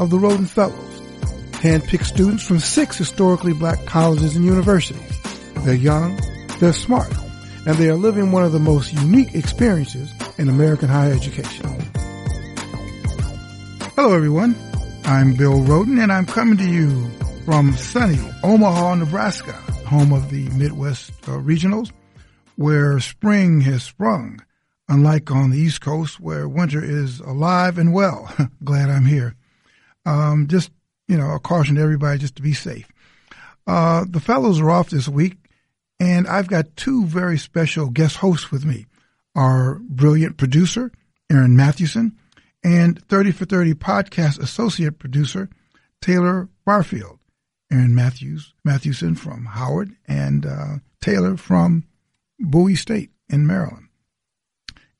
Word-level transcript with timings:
of 0.00 0.08
the 0.08 0.16
Rhoden 0.16 0.48
Fellows, 0.48 1.00
handpicked 1.60 2.06
students 2.06 2.42
from 2.42 2.58
six 2.58 2.96
historically 2.96 3.52
black 3.52 3.84
colleges 3.84 4.34
and 4.34 4.46
universities. 4.46 5.20
They're 5.56 5.74
young, 5.74 6.18
they're 6.58 6.72
smart, 6.72 7.12
and 7.66 7.76
they 7.76 7.90
are 7.90 7.96
living 7.96 8.32
one 8.32 8.42
of 8.42 8.52
the 8.52 8.58
most 8.58 8.94
unique 8.94 9.34
experiences 9.34 10.10
in 10.38 10.48
American 10.48 10.88
higher 10.88 11.12
education. 11.12 11.66
Hello 13.94 14.14
everyone, 14.14 14.56
I'm 15.04 15.34
Bill 15.34 15.60
Rhoden 15.60 16.02
and 16.02 16.10
I'm 16.10 16.24
coming 16.24 16.56
to 16.56 16.66
you 16.66 17.10
from 17.44 17.74
sunny 17.74 18.18
Omaha, 18.42 18.94
Nebraska, 18.94 19.52
home 19.86 20.14
of 20.14 20.30
the 20.30 20.48
Midwest 20.50 21.10
uh, 21.28 21.32
Regionals, 21.32 21.92
where 22.56 22.98
spring 23.00 23.60
has 23.62 23.82
sprung, 23.82 24.40
unlike 24.88 25.30
on 25.30 25.50
the 25.50 25.58
East 25.58 25.82
Coast 25.82 26.18
where 26.18 26.48
winter 26.48 26.82
is 26.82 27.20
alive 27.20 27.76
and 27.76 27.92
well. 27.92 28.34
Glad 28.64 28.88
I'm 28.88 29.04
here. 29.04 29.36
Um, 30.06 30.46
just, 30.48 30.70
you 31.08 31.16
know, 31.16 31.32
a 31.32 31.38
caution 31.38 31.76
to 31.76 31.82
everybody 31.82 32.18
just 32.18 32.36
to 32.36 32.42
be 32.42 32.54
safe. 32.54 32.88
Uh, 33.66 34.04
the 34.08 34.20
fellows 34.20 34.60
are 34.60 34.70
off 34.70 34.90
this 34.90 35.08
week, 35.08 35.36
and 35.98 36.26
I've 36.26 36.48
got 36.48 36.76
two 36.76 37.04
very 37.06 37.38
special 37.38 37.88
guest 37.90 38.16
hosts 38.16 38.50
with 38.50 38.64
me. 38.64 38.86
Our 39.34 39.80
brilliant 39.82 40.36
producer, 40.36 40.90
Aaron 41.30 41.56
Mathewson, 41.56 42.16
and 42.64 43.02
30 43.06 43.32
for 43.32 43.44
30 43.44 43.74
podcast 43.74 44.40
associate 44.40 44.98
producer, 44.98 45.48
Taylor 46.00 46.48
Barfield. 46.64 47.20
Aaron 47.72 47.94
Matthews 47.94 48.52
Mathewson 48.64 49.14
from 49.14 49.44
Howard, 49.44 49.94
and 50.08 50.44
uh, 50.44 50.76
Taylor 51.00 51.36
from 51.36 51.84
Bowie 52.38 52.74
State 52.74 53.10
in 53.28 53.46
Maryland. 53.46 53.88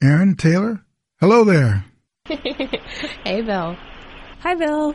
Aaron 0.03 0.37
Taylor, 0.37 0.85
hello 1.21 1.43
there. 1.43 1.85
hey, 2.27 3.43
Bill. 3.43 3.77
Hi, 4.41 4.55
Bill. 4.55 4.95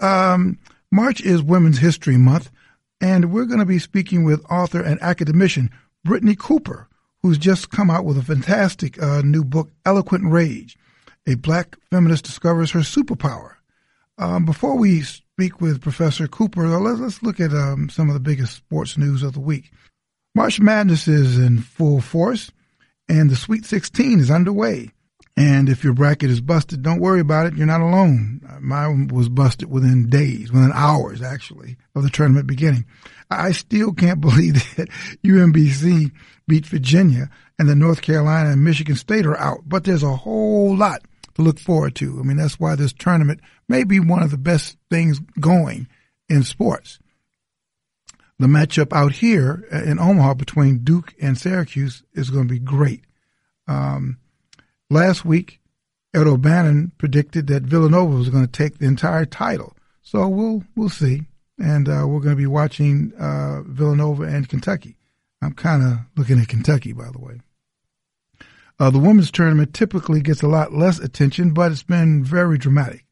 Um, 0.00 0.58
March 0.90 1.20
is 1.20 1.42
Women's 1.42 1.78
History 1.78 2.16
Month, 2.16 2.50
and 2.98 3.30
we're 3.30 3.44
going 3.44 3.60
to 3.60 3.66
be 3.66 3.78
speaking 3.78 4.24
with 4.24 4.42
author 4.50 4.80
and 4.82 4.98
academician 5.02 5.70
Brittney 6.06 6.38
Cooper, 6.38 6.88
who's 7.22 7.36
just 7.36 7.70
come 7.70 7.90
out 7.90 8.06
with 8.06 8.16
a 8.16 8.22
fantastic 8.22 9.00
uh, 9.02 9.20
new 9.20 9.44
book, 9.44 9.70
Eloquent 9.84 10.24
Rage. 10.24 10.78
A 11.26 11.34
black 11.34 11.76
feminist 11.90 12.24
discovers 12.24 12.70
her 12.70 12.80
superpower. 12.80 13.56
Um, 14.16 14.46
before 14.46 14.78
we 14.78 15.02
speak 15.02 15.60
with 15.60 15.82
Professor 15.82 16.26
Cooper, 16.26 16.66
let's, 16.66 17.22
look 17.22 17.40
at 17.40 17.52
um, 17.52 17.90
some 17.90 18.08
of 18.08 18.14
the 18.14 18.20
biggest 18.20 18.56
sports 18.56 18.96
news 18.96 19.22
of 19.22 19.34
the 19.34 19.40
week. 19.40 19.70
March 20.34 20.60
Madness 20.60 21.06
is 21.06 21.38
in 21.38 21.58
full 21.58 22.00
force, 22.00 22.50
and 23.06 23.28
the 23.28 23.36
Sweet 23.36 23.66
16 23.66 24.18
is 24.18 24.30
underway. 24.30 24.92
And 25.40 25.70
if 25.70 25.82
your 25.82 25.94
bracket 25.94 26.28
is 26.28 26.42
busted, 26.42 26.82
don't 26.82 27.00
worry 27.00 27.20
about 27.20 27.46
it. 27.46 27.54
You're 27.54 27.66
not 27.66 27.80
alone. 27.80 28.42
Mine 28.60 29.08
was 29.08 29.30
busted 29.30 29.70
within 29.70 30.10
days, 30.10 30.52
within 30.52 30.70
hours, 30.74 31.22
actually, 31.22 31.78
of 31.94 32.02
the 32.02 32.10
tournament 32.10 32.46
beginning. 32.46 32.84
I 33.30 33.52
still 33.52 33.94
can't 33.94 34.20
believe 34.20 34.76
that 34.76 34.90
UMBC 35.24 36.12
beat 36.46 36.66
Virginia 36.66 37.30
and 37.58 37.70
the 37.70 37.74
North 37.74 38.02
Carolina 38.02 38.50
and 38.50 38.62
Michigan 38.62 38.96
State 38.96 39.24
are 39.24 39.38
out. 39.38 39.60
But 39.66 39.84
there's 39.84 40.02
a 40.02 40.14
whole 40.14 40.76
lot 40.76 41.06
to 41.36 41.42
look 41.42 41.58
forward 41.58 41.94
to. 41.94 42.20
I 42.20 42.22
mean, 42.22 42.36
that's 42.36 42.60
why 42.60 42.74
this 42.74 42.92
tournament 42.92 43.40
may 43.66 43.84
be 43.84 43.98
one 43.98 44.22
of 44.22 44.30
the 44.30 44.36
best 44.36 44.76
things 44.90 45.20
going 45.40 45.88
in 46.28 46.42
sports. 46.42 46.98
The 48.38 48.46
matchup 48.46 48.92
out 48.92 49.12
here 49.12 49.66
in 49.72 49.98
Omaha 49.98 50.34
between 50.34 50.84
Duke 50.84 51.14
and 51.18 51.38
Syracuse 51.38 52.02
is 52.12 52.28
going 52.28 52.46
to 52.46 52.52
be 52.52 52.60
great. 52.60 53.04
Um, 53.66 54.18
last 54.90 55.24
week, 55.24 55.60
Ed 56.12 56.26
O'Bannon 56.26 56.92
predicted 56.98 57.46
that 57.46 57.62
Villanova 57.62 58.16
was 58.16 58.28
going 58.28 58.44
to 58.44 58.52
take 58.52 58.78
the 58.78 58.86
entire 58.86 59.24
title. 59.24 59.76
So 60.02 60.26
we'll 60.28 60.64
we'll 60.76 60.88
see, 60.88 61.22
and 61.58 61.88
uh, 61.88 62.04
we're 62.06 62.20
going 62.20 62.36
to 62.36 62.42
be 62.42 62.46
watching 62.46 63.12
uh, 63.18 63.62
Villanova 63.62 64.24
and 64.24 64.48
Kentucky. 64.48 64.96
I'm 65.40 65.52
kind 65.52 65.82
of 65.82 65.98
looking 66.16 66.40
at 66.40 66.48
Kentucky, 66.48 66.92
by 66.92 67.10
the 67.10 67.20
way. 67.20 67.40
Uh, 68.78 68.90
the 68.90 68.98
women's 68.98 69.30
tournament 69.30 69.74
typically 69.74 70.20
gets 70.20 70.42
a 70.42 70.48
lot 70.48 70.72
less 70.72 70.98
attention, 70.98 71.52
but 71.52 71.70
it's 71.70 71.82
been 71.82 72.24
very 72.24 72.58
dramatic. 72.58 73.04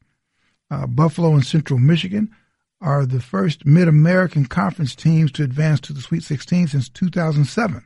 Uh, 0.71 0.87
Buffalo 0.87 1.33
and 1.33 1.45
Central 1.45 1.79
Michigan 1.79 2.35
are 2.81 3.05
the 3.05 3.21
first 3.21 3.65
Mid 3.65 3.87
American 3.87 4.45
Conference 4.45 4.95
teams 4.95 5.31
to 5.33 5.43
advance 5.43 5.79
to 5.81 5.93
the 5.93 6.01
Sweet 6.01 6.23
16 6.23 6.67
since 6.67 6.89
2007. 6.89 7.85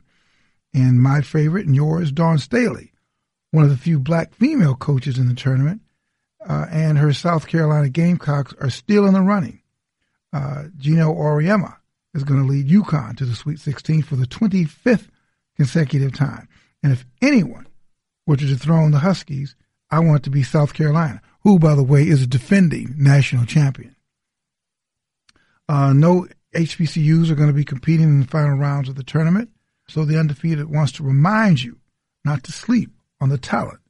And 0.72 1.00
my 1.00 1.20
favorite 1.20 1.66
and 1.66 1.76
yours, 1.76 2.10
Dawn 2.10 2.38
Staley, 2.38 2.93
one 3.54 3.62
of 3.62 3.70
the 3.70 3.76
few 3.76 4.00
black 4.00 4.34
female 4.34 4.74
coaches 4.74 5.16
in 5.16 5.28
the 5.28 5.34
tournament, 5.34 5.80
uh, 6.48 6.66
and 6.72 6.98
her 6.98 7.12
South 7.12 7.46
Carolina 7.46 7.88
Gamecocks 7.88 8.52
are 8.60 8.68
still 8.68 9.06
in 9.06 9.14
the 9.14 9.20
running. 9.20 9.62
Uh, 10.32 10.64
Geno 10.76 11.14
Auriemma 11.14 11.76
is 12.14 12.24
going 12.24 12.40
to 12.40 12.48
lead 12.48 12.66
UConn 12.66 13.16
to 13.16 13.24
the 13.24 13.36
Sweet 13.36 13.60
16 13.60 14.02
for 14.02 14.16
the 14.16 14.26
25th 14.26 15.06
consecutive 15.56 16.12
time. 16.12 16.48
And 16.82 16.92
if 16.92 17.06
anyone 17.22 17.68
were 18.26 18.36
to 18.36 18.44
dethrone 18.44 18.90
the 18.90 18.98
Huskies, 18.98 19.54
I 19.88 20.00
want 20.00 20.22
it 20.22 20.22
to 20.24 20.30
be 20.30 20.42
South 20.42 20.74
Carolina, 20.74 21.22
who, 21.42 21.60
by 21.60 21.76
the 21.76 21.84
way, 21.84 22.02
is 22.02 22.22
a 22.22 22.26
defending 22.26 22.96
national 22.98 23.46
champion. 23.46 23.94
Uh, 25.68 25.92
no 25.92 26.26
HBCUs 26.56 27.30
are 27.30 27.36
going 27.36 27.50
to 27.50 27.54
be 27.54 27.64
competing 27.64 28.08
in 28.08 28.20
the 28.20 28.26
final 28.26 28.56
rounds 28.56 28.88
of 28.88 28.96
the 28.96 29.04
tournament, 29.04 29.50
so 29.86 30.04
the 30.04 30.18
undefeated 30.18 30.68
wants 30.68 30.90
to 30.90 31.04
remind 31.04 31.62
you 31.62 31.78
not 32.24 32.42
to 32.42 32.50
sleep 32.50 32.90
on 33.20 33.28
the 33.28 33.38
talent 33.38 33.80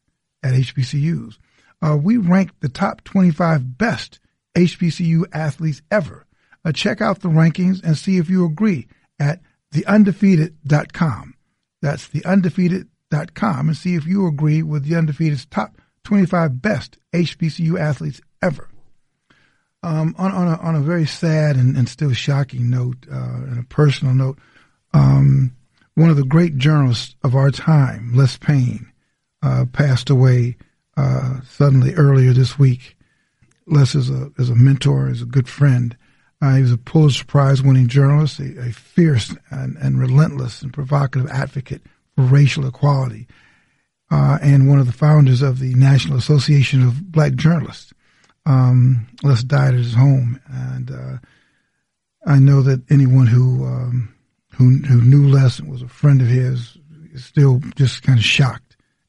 at 0.42 0.54
HBCUs. 0.54 1.38
Uh, 1.82 1.96
we 1.96 2.16
ranked 2.16 2.60
the 2.60 2.68
top 2.68 3.04
25 3.04 3.76
best 3.76 4.20
HBCU 4.54 5.24
athletes 5.32 5.82
ever. 5.90 6.24
Uh, 6.64 6.72
check 6.72 7.00
out 7.00 7.20
the 7.20 7.28
rankings 7.28 7.82
and 7.82 7.98
see 7.98 8.16
if 8.16 8.30
you 8.30 8.44
agree 8.44 8.86
at 9.18 9.40
theundefeated.com. 9.72 11.34
That's 11.82 12.08
theundefeated.com 12.08 13.68
and 13.68 13.76
see 13.76 13.94
if 13.94 14.06
you 14.06 14.26
agree 14.26 14.62
with 14.62 14.84
the 14.84 14.96
undefeated's 14.96 15.46
top 15.46 15.76
25 16.04 16.62
best 16.62 16.98
HBCU 17.12 17.78
athletes 17.78 18.20
ever. 18.42 18.68
Um, 19.82 20.14
on, 20.16 20.32
on, 20.32 20.48
a, 20.48 20.56
on 20.60 20.76
a 20.76 20.80
very 20.80 21.06
sad 21.06 21.56
and, 21.56 21.76
and 21.76 21.86
still 21.86 22.14
shocking 22.14 22.70
note, 22.70 23.06
uh, 23.10 23.16
and 23.16 23.58
a 23.58 23.64
personal 23.64 24.14
note, 24.14 24.38
um, 24.94 25.54
one 25.94 26.08
of 26.08 26.16
the 26.16 26.24
great 26.24 26.56
journalists 26.56 27.14
of 27.22 27.34
our 27.34 27.50
time, 27.50 28.12
Les 28.14 28.38
Payne, 28.38 28.90
uh, 29.44 29.66
passed 29.72 30.10
away 30.10 30.56
uh, 30.96 31.40
suddenly 31.42 31.94
earlier 31.94 32.32
this 32.32 32.58
week. 32.58 32.96
Les 33.66 33.94
is 33.94 34.10
a 34.10 34.30
is 34.38 34.50
a 34.50 34.54
mentor, 34.54 35.08
is 35.08 35.22
a 35.22 35.26
good 35.26 35.48
friend. 35.48 35.96
Uh, 36.40 36.56
he 36.56 36.62
was 36.62 36.72
a 36.72 36.78
Pulitzer 36.78 37.24
Prize 37.24 37.62
winning 37.62 37.86
journalist, 37.88 38.40
a, 38.40 38.60
a 38.60 38.72
fierce 38.72 39.34
and, 39.50 39.76
and, 39.78 39.98
relentless 39.98 40.60
and 40.60 40.72
provocative 40.72 41.30
advocate 41.30 41.82
for 42.14 42.22
racial 42.22 42.66
equality, 42.66 43.26
uh, 44.10 44.38
and 44.42 44.68
one 44.68 44.78
of 44.78 44.86
the 44.86 44.92
founders 44.92 45.40
of 45.40 45.58
the 45.58 45.74
National 45.74 46.18
Association 46.18 46.82
of 46.86 47.10
Black 47.10 47.34
Journalists. 47.34 47.94
Um, 48.46 49.06
Les 49.22 49.42
died 49.42 49.74
at 49.74 49.80
his 49.80 49.94
home, 49.94 50.40
and 50.46 50.90
uh, 50.90 51.16
I 52.26 52.38
know 52.38 52.60
that 52.62 52.82
anyone 52.90 53.26
who 53.26 53.64
um, 53.64 54.14
who 54.52 54.78
who 54.78 55.00
knew 55.00 55.28
Les 55.28 55.58
and 55.58 55.70
was 55.70 55.82
a 55.82 55.88
friend 55.88 56.20
of 56.20 56.28
his 56.28 56.76
is 57.12 57.24
still 57.24 57.60
just 57.76 58.02
kind 58.02 58.18
of 58.18 58.24
shocked 58.24 58.63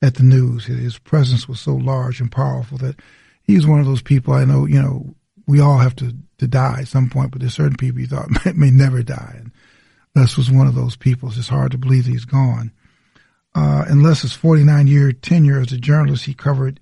at 0.05 0.15
the 0.15 0.23
news. 0.23 0.65
His 0.65 0.97
presence 0.99 1.47
was 1.47 1.59
so 1.59 1.73
large 1.75 2.21
and 2.21 2.31
powerful 2.31 2.77
that 2.77 2.99
he's 3.43 3.65
one 3.65 3.79
of 3.79 3.85
those 3.85 4.01
people. 4.01 4.33
I 4.33 4.45
know, 4.45 4.65
you 4.65 4.81
know, 4.81 5.15
we 5.47 5.59
all 5.59 5.79
have 5.79 5.95
to 5.97 6.15
to 6.37 6.47
die 6.47 6.79
at 6.81 6.87
some 6.89 7.09
point, 7.09 7.31
but 7.31 7.39
there's 7.39 7.53
certain 7.53 7.77
people 7.77 8.01
you 8.01 8.07
thought 8.07 8.29
may, 8.45 8.51
may 8.53 8.71
never 8.71 9.01
die, 9.01 9.35
and 9.37 9.51
Les 10.15 10.37
was 10.37 10.51
one 10.51 10.67
of 10.67 10.75
those 10.75 10.95
people. 10.95 11.29
It's 11.29 11.47
hard 11.47 11.71
to 11.71 11.77
believe 11.77 12.05
he's 12.05 12.25
gone. 12.25 12.71
Uh, 13.53 13.85
his 13.85 14.33
49 14.33 14.87
year 14.87 15.11
tenure 15.13 15.61
as 15.61 15.71
a 15.71 15.77
journalist, 15.77 16.25
he 16.25 16.33
covered 16.33 16.79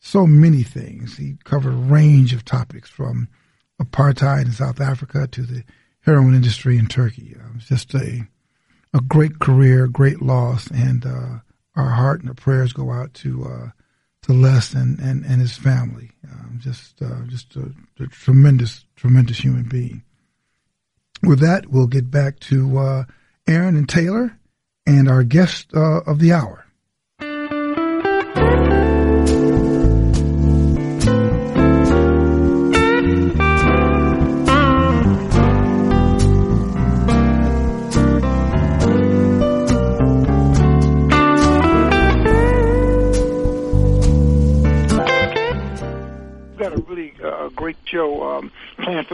so 0.00 0.26
many 0.26 0.62
things. 0.62 1.16
He 1.16 1.36
covered 1.44 1.72
a 1.72 1.76
range 1.76 2.32
of 2.32 2.44
topics 2.44 2.90
from 2.90 3.28
apartheid 3.80 4.46
in 4.46 4.52
South 4.52 4.80
Africa 4.80 5.28
to 5.28 5.42
the 5.42 5.62
heroin 6.00 6.34
industry 6.34 6.78
in 6.78 6.86
Turkey. 6.86 7.36
Uh, 7.36 7.48
it 7.48 7.54
was 7.54 7.64
just 7.66 7.94
a, 7.94 8.26
a 8.92 9.00
great 9.00 9.38
career, 9.38 9.86
great 9.86 10.20
loss, 10.20 10.68
and 10.70 11.06
uh, 11.06 11.38
our 11.76 11.90
heart 11.90 12.20
and 12.20 12.28
our 12.28 12.34
prayers 12.34 12.72
go 12.72 12.90
out 12.90 13.14
to, 13.14 13.44
uh, 13.44 13.70
Celeste 14.26 14.74
and, 14.74 14.98
and, 14.98 15.24
and 15.24 15.40
his 15.40 15.56
family. 15.56 16.10
Um, 16.28 16.58
just 16.60 17.00
uh, 17.00 17.22
just 17.28 17.54
a, 17.54 17.72
a, 18.00 18.06
tremendous, 18.08 18.84
tremendous 18.96 19.38
human 19.38 19.68
being. 19.68 20.02
With 21.22 21.38
that, 21.40 21.68
we'll 21.68 21.86
get 21.86 22.10
back 22.10 22.40
to 22.40 22.78
uh, 22.78 23.04
Aaron 23.46 23.76
and 23.76 23.88
Taylor 23.88 24.36
and 24.84 25.08
our 25.08 25.22
guest 25.22 25.68
uh, 25.74 26.00
of 26.00 26.18
the 26.18 26.32
hour. 26.32 26.66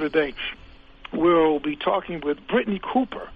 Today. 0.00 0.34
We'll 1.12 1.60
be 1.60 1.76
talking 1.76 2.20
with 2.24 2.38
Brittney 2.48 2.80
Cooper. 2.82 3.28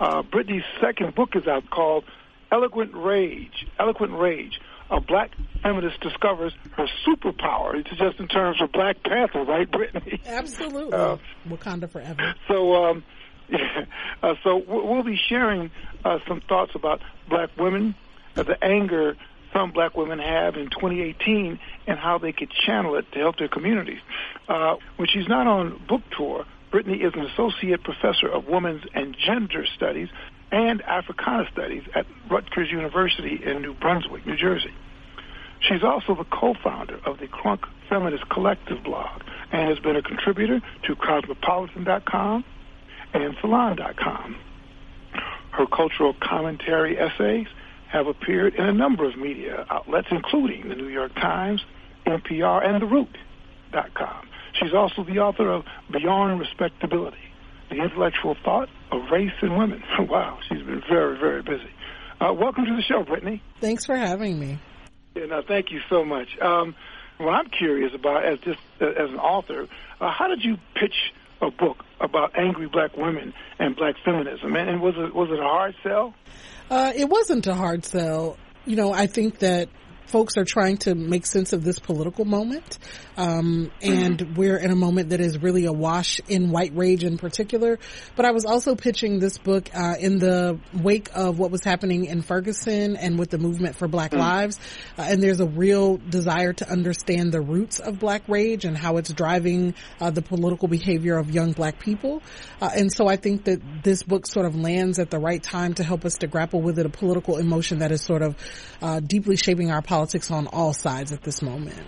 Uh, 0.00 0.22
Brittney's 0.22 0.64
second 0.80 1.14
book 1.14 1.30
is 1.34 1.46
out 1.46 1.68
called 1.70 2.04
Eloquent 2.50 2.92
Rage. 2.94 3.66
Eloquent 3.78 4.12
Rage. 4.18 4.60
A 4.90 5.00
black 5.00 5.30
feminist 5.62 6.00
discovers 6.00 6.54
her 6.72 6.86
superpower. 7.06 7.74
It's 7.74 7.90
just 7.90 8.18
in 8.18 8.26
terms 8.26 8.62
of 8.62 8.72
Black 8.72 9.02
Panther, 9.02 9.44
right, 9.44 9.70
Brittney? 9.70 10.18
Absolutely. 10.26 10.94
Uh, 10.94 11.18
Wakanda 11.46 11.90
forever. 11.90 12.34
So, 12.48 12.74
um, 12.74 13.04
yeah, 13.50 13.84
uh, 14.22 14.34
so 14.42 14.62
we'll 14.66 15.02
be 15.02 15.18
sharing 15.28 15.70
uh, 16.04 16.18
some 16.26 16.40
thoughts 16.48 16.72
about 16.74 17.02
black 17.28 17.50
women, 17.58 17.94
uh, 18.34 18.44
the 18.44 18.56
anger 18.64 19.16
some 19.58 19.72
black 19.72 19.96
women 19.96 20.18
have 20.20 20.56
in 20.56 20.70
2018 20.70 21.58
and 21.86 21.98
how 21.98 22.18
they 22.18 22.32
could 22.32 22.50
channel 22.50 22.94
it 22.96 23.10
to 23.12 23.18
help 23.18 23.38
their 23.38 23.48
communities. 23.48 23.98
Uh, 24.48 24.76
when 24.96 25.08
she's 25.08 25.28
not 25.28 25.46
on 25.46 25.82
book 25.88 26.02
tour, 26.16 26.44
Brittney 26.72 27.04
is 27.04 27.12
an 27.14 27.26
associate 27.26 27.82
professor 27.82 28.28
of 28.28 28.46
women's 28.46 28.82
and 28.94 29.16
gender 29.26 29.64
studies 29.74 30.08
and 30.52 30.80
Africana 30.82 31.48
studies 31.52 31.82
at 31.94 32.06
Rutgers 32.30 32.70
University 32.70 33.40
in 33.44 33.62
New 33.62 33.74
Brunswick, 33.74 34.26
New 34.26 34.36
Jersey. 34.36 34.72
She's 35.60 35.82
also 35.82 36.14
the 36.14 36.24
co-founder 36.24 37.00
of 37.04 37.18
the 37.18 37.26
Crunk 37.26 37.64
Feminist 37.88 38.28
Collective 38.28 38.84
blog 38.84 39.22
and 39.50 39.68
has 39.68 39.78
been 39.80 39.96
a 39.96 40.02
contributor 40.02 40.60
to 40.84 40.94
Cosmopolitan.com 40.94 42.44
and 43.12 43.36
Salon.com. 43.40 44.36
Her 45.50 45.66
cultural 45.66 46.14
commentary 46.22 46.96
essays 46.96 47.48
have 47.90 48.06
appeared 48.06 48.54
in 48.54 48.64
a 48.64 48.72
number 48.72 49.08
of 49.08 49.16
media 49.16 49.66
outlets, 49.70 50.08
including 50.10 50.68
the 50.68 50.74
New 50.74 50.88
York 50.88 51.14
Times, 51.14 51.64
NPR, 52.06 52.66
and 52.66 52.82
TheRoot.com. 52.82 54.28
She's 54.54 54.74
also 54.74 55.04
the 55.04 55.18
author 55.18 55.50
of 55.50 55.64
Beyond 55.90 56.40
Respectability, 56.40 57.18
The 57.70 57.76
Intellectual 57.76 58.36
Thought 58.44 58.68
of 58.90 59.10
Race 59.10 59.32
and 59.40 59.56
Women. 59.56 59.82
wow, 59.98 60.38
she's 60.48 60.62
been 60.62 60.82
very, 60.88 61.18
very 61.18 61.42
busy. 61.42 61.70
Uh, 62.20 62.32
welcome 62.32 62.64
to 62.64 62.74
the 62.74 62.82
show, 62.82 63.04
Brittney. 63.04 63.40
Thanks 63.60 63.86
for 63.86 63.96
having 63.96 64.38
me. 64.38 64.58
Yeah, 65.14 65.26
no, 65.26 65.42
thank 65.46 65.70
you 65.70 65.80
so 65.88 66.04
much. 66.04 66.38
Um, 66.40 66.74
what 67.18 67.32
I'm 67.32 67.48
curious 67.48 67.92
about, 67.94 68.24
as 68.24 68.38
just 68.40 68.60
uh, 68.80 68.86
as 68.86 69.10
an 69.10 69.18
author, 69.18 69.68
uh, 70.00 70.10
how 70.10 70.28
did 70.28 70.44
you 70.44 70.56
pitch 70.74 71.12
a 71.40 71.50
book 71.50 71.84
about 72.00 72.38
angry 72.38 72.66
black 72.66 72.96
women 72.96 73.32
and 73.58 73.76
black 73.76 73.94
feminism? 74.04 74.56
And, 74.56 74.68
and 74.68 74.80
was 74.80 74.94
it 74.96 75.14
was 75.14 75.30
it 75.30 75.38
a 75.38 75.42
hard 75.42 75.74
sell? 75.82 76.14
Uh, 76.70 76.92
it 76.94 77.08
wasn't 77.08 77.46
a 77.46 77.54
hard 77.54 77.84
sell. 77.84 78.36
You 78.66 78.76
know, 78.76 78.92
I 78.92 79.06
think 79.06 79.38
that 79.38 79.68
folks 80.08 80.36
are 80.36 80.44
trying 80.44 80.78
to 80.78 80.94
make 80.94 81.26
sense 81.26 81.52
of 81.52 81.62
this 81.62 81.78
political 81.78 82.24
moment. 82.24 82.78
Um, 83.16 83.70
and 83.82 84.18
mm-hmm. 84.18 84.34
we're 84.36 84.56
in 84.56 84.70
a 84.70 84.76
moment 84.76 85.10
that 85.10 85.20
is 85.20 85.40
really 85.42 85.66
awash 85.66 86.20
in 86.28 86.50
white 86.50 86.74
rage 86.74 87.04
in 87.04 87.18
particular. 87.18 87.78
But 88.16 88.24
I 88.24 88.30
was 88.30 88.44
also 88.44 88.74
pitching 88.74 89.18
this 89.18 89.38
book, 89.38 89.68
uh, 89.74 89.94
in 90.00 90.18
the 90.18 90.58
wake 90.72 91.10
of 91.14 91.38
what 91.38 91.50
was 91.50 91.62
happening 91.62 92.06
in 92.06 92.22
Ferguson 92.22 92.96
and 92.96 93.18
with 93.18 93.30
the 93.30 93.38
movement 93.38 93.76
for 93.76 93.86
Black 93.86 94.12
mm-hmm. 94.12 94.20
Lives. 94.20 94.58
Uh, 94.96 95.02
and 95.02 95.22
there's 95.22 95.40
a 95.40 95.46
real 95.46 95.98
desire 95.98 96.52
to 96.54 96.70
understand 96.70 97.32
the 97.32 97.40
roots 97.40 97.78
of 97.78 97.98
black 97.98 98.22
rage 98.28 98.64
and 98.64 98.76
how 98.76 98.96
it's 98.96 99.12
driving, 99.12 99.74
uh, 100.00 100.10
the 100.10 100.22
political 100.22 100.68
behavior 100.68 101.18
of 101.18 101.30
young 101.30 101.52
black 101.52 101.78
people. 101.78 102.22
Uh, 102.60 102.70
and 102.74 102.92
so 102.92 103.08
I 103.08 103.16
think 103.16 103.44
that 103.44 103.60
this 103.82 104.02
book 104.02 104.26
sort 104.26 104.46
of 104.46 104.56
lands 104.56 104.98
at 104.98 105.10
the 105.10 105.18
right 105.18 105.42
time 105.42 105.74
to 105.74 105.84
help 105.84 106.04
us 106.04 106.14
to 106.18 106.26
grapple 106.26 106.62
with 106.62 106.78
it, 106.78 106.86
a 106.86 106.90
political 106.90 107.36
emotion 107.36 107.80
that 107.80 107.92
is 107.92 108.02
sort 108.02 108.22
of, 108.22 108.36
uh, 108.80 109.00
deeply 109.00 109.36
shaping 109.36 109.70
our 109.70 109.82
politics 109.82 109.97
on 110.30 110.46
all 110.48 110.72
sides 110.72 111.12
at 111.12 111.22
this 111.22 111.42
moment. 111.42 111.78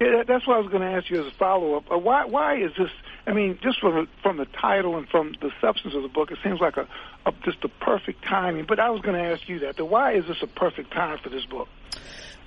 Yeah, 0.00 0.24
that's 0.28 0.46
what 0.46 0.56
I 0.56 0.60
was 0.60 0.68
going 0.68 0.82
to 0.82 0.88
ask 0.88 1.08
you 1.08 1.20
as 1.20 1.32
a 1.32 1.36
follow 1.38 1.74
up. 1.74 1.90
Uh, 1.90 1.96
why 1.96 2.26
why 2.26 2.56
is 2.56 2.70
this? 2.78 2.90
I 3.26 3.32
mean, 3.32 3.58
just 3.62 3.80
from 3.80 3.94
the, 3.94 4.06
from 4.22 4.36
the 4.36 4.44
title 4.44 4.98
and 4.98 5.08
from 5.08 5.34
the 5.40 5.50
substance 5.60 5.94
of 5.94 6.02
the 6.02 6.08
book, 6.08 6.30
it 6.30 6.38
seems 6.44 6.60
like 6.60 6.76
a, 6.76 6.86
a 7.24 7.32
just 7.44 7.64
a 7.64 7.68
perfect 7.68 8.22
timing. 8.22 8.66
But 8.68 8.78
I 8.78 8.90
was 8.90 9.00
going 9.00 9.16
to 9.16 9.30
ask 9.30 9.48
you 9.48 9.60
that. 9.60 9.80
why 9.80 10.12
is 10.12 10.26
this 10.26 10.36
a 10.42 10.46
perfect 10.46 10.92
time 10.92 11.18
for 11.22 11.30
this 11.30 11.46
book? 11.46 11.68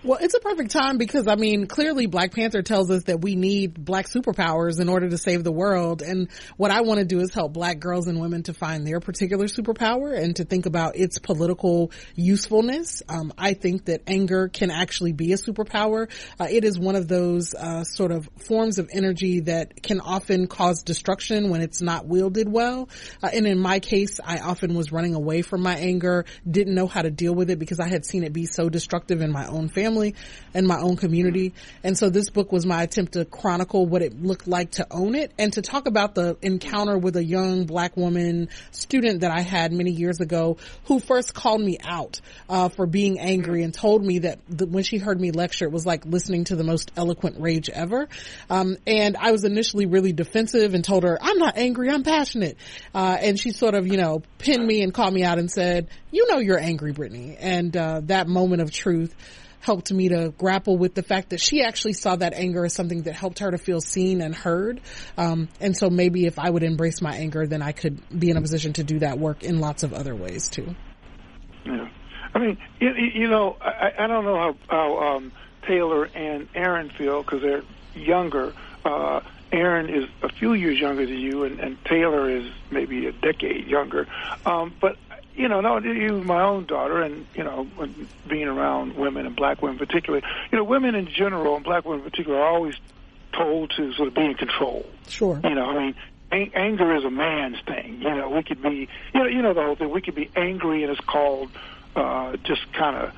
Well, 0.02 0.18
it's 0.22 0.34
a 0.34 0.40
perfect 0.40 0.72
time 0.72 0.98
because 0.98 1.28
I 1.28 1.36
mean, 1.36 1.68
clearly 1.68 2.06
Black 2.06 2.34
Panther 2.34 2.62
tells 2.62 2.90
us 2.90 3.04
that 3.04 3.20
we 3.20 3.36
need 3.36 3.74
black 3.74 4.08
superpowers 4.08 4.80
in 4.80 4.88
order 4.88 5.10
to 5.10 5.18
save 5.18 5.44
the 5.44 5.52
world. 5.52 6.02
And 6.02 6.30
what 6.56 6.72
I 6.72 6.82
want 6.82 7.00
to 7.00 7.06
do 7.06 7.20
is 7.20 7.34
help 7.34 7.52
black 7.52 7.80
girls 7.80 8.08
and 8.08 8.22
women 8.22 8.44
to 8.44 8.54
find 8.54 8.88
their 8.88 9.02
particular 9.02 9.48
superpower 9.48 10.18
and 10.18 10.38
to 10.38 10.46
think 10.46 10.68
about 10.68 10.96
its 10.96 11.20
political 11.20 11.92
usefulness. 12.16 13.04
Um, 13.10 13.34
I 13.38 13.56
think 13.56 13.86
that 13.86 14.04
anger 14.08 14.48
can 14.48 14.72
actually 14.72 15.12
be 15.12 15.34
a 15.34 15.36
superpower. 15.36 16.10
Uh, 16.40 16.48
it 16.50 16.64
is 16.64 16.80
one 16.80 16.96
of 16.96 17.10
those, 17.10 17.54
uh, 17.54 17.84
sort 17.84 18.14
of 18.14 18.30
forms 18.38 18.80
of 18.80 18.90
energy 18.94 19.42
that 19.42 19.84
can 19.84 20.00
often 20.00 20.48
cause 20.48 20.82
destruction 20.82 21.50
when 21.50 21.60
it's 21.60 21.82
not 21.82 22.08
wielded 22.08 22.48
well. 22.48 22.88
Uh, 23.22 23.32
and 23.34 23.46
in 23.46 23.60
my 23.60 23.80
case, 23.82 24.22
I 24.24 24.38
often 24.38 24.76
was 24.76 24.94
running 24.94 25.14
away 25.14 25.42
from 25.42 25.62
my 25.62 25.76
anger, 25.76 26.24
didn't 26.50 26.74
know 26.74 26.88
how 26.88 27.02
to 27.02 27.12
deal 27.12 27.36
with 27.36 27.50
it 27.50 27.60
because 27.60 27.82
I 27.82 27.90
had 27.90 28.06
seen 28.06 28.24
it 28.24 28.32
be 28.32 28.46
so 28.46 28.70
destructive 28.70 29.20
in 29.20 29.34
my 29.34 29.46
own 29.46 29.68
family 29.68 29.89
family 29.90 30.16
and 30.54 30.68
my 30.68 30.80
own 30.80 30.96
community. 30.96 31.54
And 31.84 31.98
so 31.98 32.10
this 32.10 32.30
book 32.30 32.52
was 32.52 32.66
my 32.66 32.84
attempt 32.84 33.14
to 33.14 33.26
chronicle 33.26 33.86
what 33.86 34.02
it 34.02 34.22
looked 34.22 34.48
like 34.48 34.72
to 34.72 34.88
own 34.92 35.16
it 35.16 35.32
and 35.38 35.54
to 35.54 35.62
talk 35.62 35.88
about 35.88 36.16
the 36.16 36.38
encounter 36.42 36.98
with 36.98 37.16
a 37.16 37.24
young 37.24 37.66
black 37.66 37.96
woman 37.96 38.50
student 38.72 39.22
that 39.22 39.32
I 39.32 39.42
had 39.42 39.72
many 39.72 39.92
years 39.92 40.20
ago 40.20 40.58
who 40.86 41.00
first 41.00 41.34
called 41.34 41.62
me 41.62 41.78
out, 41.84 42.22
uh, 42.50 42.70
for 42.70 42.86
being 42.86 43.20
angry 43.20 43.64
and 43.64 43.74
told 43.74 44.04
me 44.04 44.20
that 44.20 44.40
the, 44.48 44.66
when 44.66 44.84
she 44.84 44.98
heard 44.98 45.20
me 45.20 45.32
lecture, 45.32 45.66
it 45.66 45.72
was 45.72 45.86
like 45.86 46.06
listening 46.06 46.46
to 46.46 46.56
the 46.56 46.64
most 46.64 46.92
eloquent 46.96 47.40
rage 47.40 47.70
ever. 47.70 48.08
Um, 48.50 48.78
and 48.88 49.18
I 49.18 49.32
was 49.32 49.44
initially 49.44 49.86
really 49.86 50.14
defensive 50.14 50.74
and 50.74 50.84
told 50.84 51.04
her, 51.04 51.18
I'm 51.22 51.38
not 51.38 51.58
angry, 51.58 51.90
I'm 51.90 52.04
passionate. 52.04 52.58
Uh, 52.94 53.18
and 53.20 53.40
she 53.40 53.52
sort 53.52 53.76
of, 53.76 53.88
you 53.88 53.98
know, 53.98 54.24
pinned 54.38 54.66
me 54.66 54.82
and 54.82 54.94
called 54.94 55.14
me 55.14 55.24
out 55.24 55.38
and 55.38 55.52
said, 55.52 55.90
you 56.12 56.28
know, 56.30 56.40
you're 56.40 56.60
angry, 56.60 56.94
Brittney. 56.94 57.38
And, 57.40 57.76
uh, 57.76 58.02
that 58.06 58.28
moment 58.28 58.62
of 58.62 58.72
truth, 58.72 59.16
helped 59.62 59.92
me 59.92 60.10
to 60.10 60.34
grapple 60.38 60.78
with 60.78 60.94
the 60.94 61.04
fact 61.04 61.30
that 61.30 61.40
she 61.40 61.64
actually 61.64 61.94
saw 61.94 62.16
that 62.16 62.34
anger 62.34 62.66
as 62.66 62.74
something 62.74 63.04
that 63.04 63.14
helped 63.14 63.40
her 63.40 63.52
to 63.52 63.58
feel 63.58 63.82
seen 63.82 64.22
and 64.22 64.34
heard. 64.34 64.82
Um, 65.18 65.50
and 65.60 65.76
so 65.76 65.90
maybe 65.90 66.26
if 66.26 66.40
I 66.40 66.50
would 66.50 66.64
embrace 66.64 67.02
my 67.02 67.16
anger, 67.16 67.46
then 67.46 67.62
I 67.62 67.72
could 67.72 68.02
be 68.18 68.30
in 68.30 68.38
a 68.38 68.42
position 68.42 68.74
to 68.74 68.84
do 68.84 69.00
that 69.00 69.20
work 69.20 69.44
in 69.44 69.60
lots 69.60 69.84
of 69.84 69.94
other 69.94 70.16
ways 70.16 70.50
too. 70.50 70.76
Yeah. 71.66 71.90
I 72.34 72.40
mean, 72.40 72.58
you, 72.80 72.94
you 72.94 73.28
know, 73.28 73.58
I, 73.60 73.92
I 73.98 74.08
don't 74.08 74.24
know 74.24 74.38
how, 74.38 74.56
how 74.70 74.98
um, 75.00 75.32
Taylor 75.68 76.06
and 76.06 76.48
Aaron 76.56 76.90
feel 76.90 77.22
because 77.22 77.42
they're 77.42 77.64
younger. 77.96 78.54
Uh, 78.86 79.22
Aaron 79.52 79.90
is 79.90 80.08
a 80.22 80.30
few 80.30 80.54
years 80.54 80.80
younger 80.80 81.06
than 81.06 81.18
you, 81.18 81.44
and, 81.44 81.60
and 81.60 81.78
Taylor 81.86 82.30
is 82.30 82.52
maybe 82.70 83.08
a 83.08 83.12
decade 83.12 83.68
younger. 83.68 84.08
Um, 84.46 84.74
but 84.80 84.98
you 85.40 85.48
know, 85.48 85.62
no, 85.62 85.80
even 85.80 86.26
my 86.26 86.42
own 86.42 86.66
daughter, 86.66 87.02
and 87.02 87.26
you 87.34 87.46
know, 87.46 87.66
being 88.28 88.48
around 88.48 88.98
women 88.98 89.26
and 89.26 89.36
black 89.38 89.62
women 89.62 89.78
particularly, 89.78 90.26
you 90.52 90.58
know, 90.58 90.66
women 90.66 90.96
in 90.96 91.08
general 91.08 91.56
and 91.56 91.64
black 91.64 91.86
women 91.86 92.04
in 92.04 92.12
particular 92.12 92.40
are 92.40 92.48
always 92.48 92.76
told 93.32 93.72
to 93.78 93.94
sort 93.94 94.10
of 94.10 94.14
be 94.14 94.26
in 94.26 94.34
control. 94.36 94.86
Sure. 95.08 95.40
You 95.42 95.56
know, 95.56 95.66
I 95.66 95.80
mean, 95.80 95.96
ang- 96.30 96.52
anger 96.54 96.94
is 96.94 97.06
a 97.06 97.10
man's 97.10 97.58
thing. 97.62 98.02
You 98.02 98.16
know, 98.16 98.30
we 98.30 98.44
could 98.44 98.62
be, 98.62 98.90
you 99.14 99.20
know, 99.20 99.28
you 99.28 99.42
know 99.42 99.54
the 99.54 99.62
whole 99.64 99.78
thing. 99.78 99.90
We 99.90 100.02
could 100.02 100.16
be 100.16 100.30
angry, 100.36 100.84
and 100.84 100.92
it's 100.92 101.00
called 101.00 101.50
uh, 101.96 102.36
just 102.44 102.72
kind 102.74 102.98
of, 102.98 103.14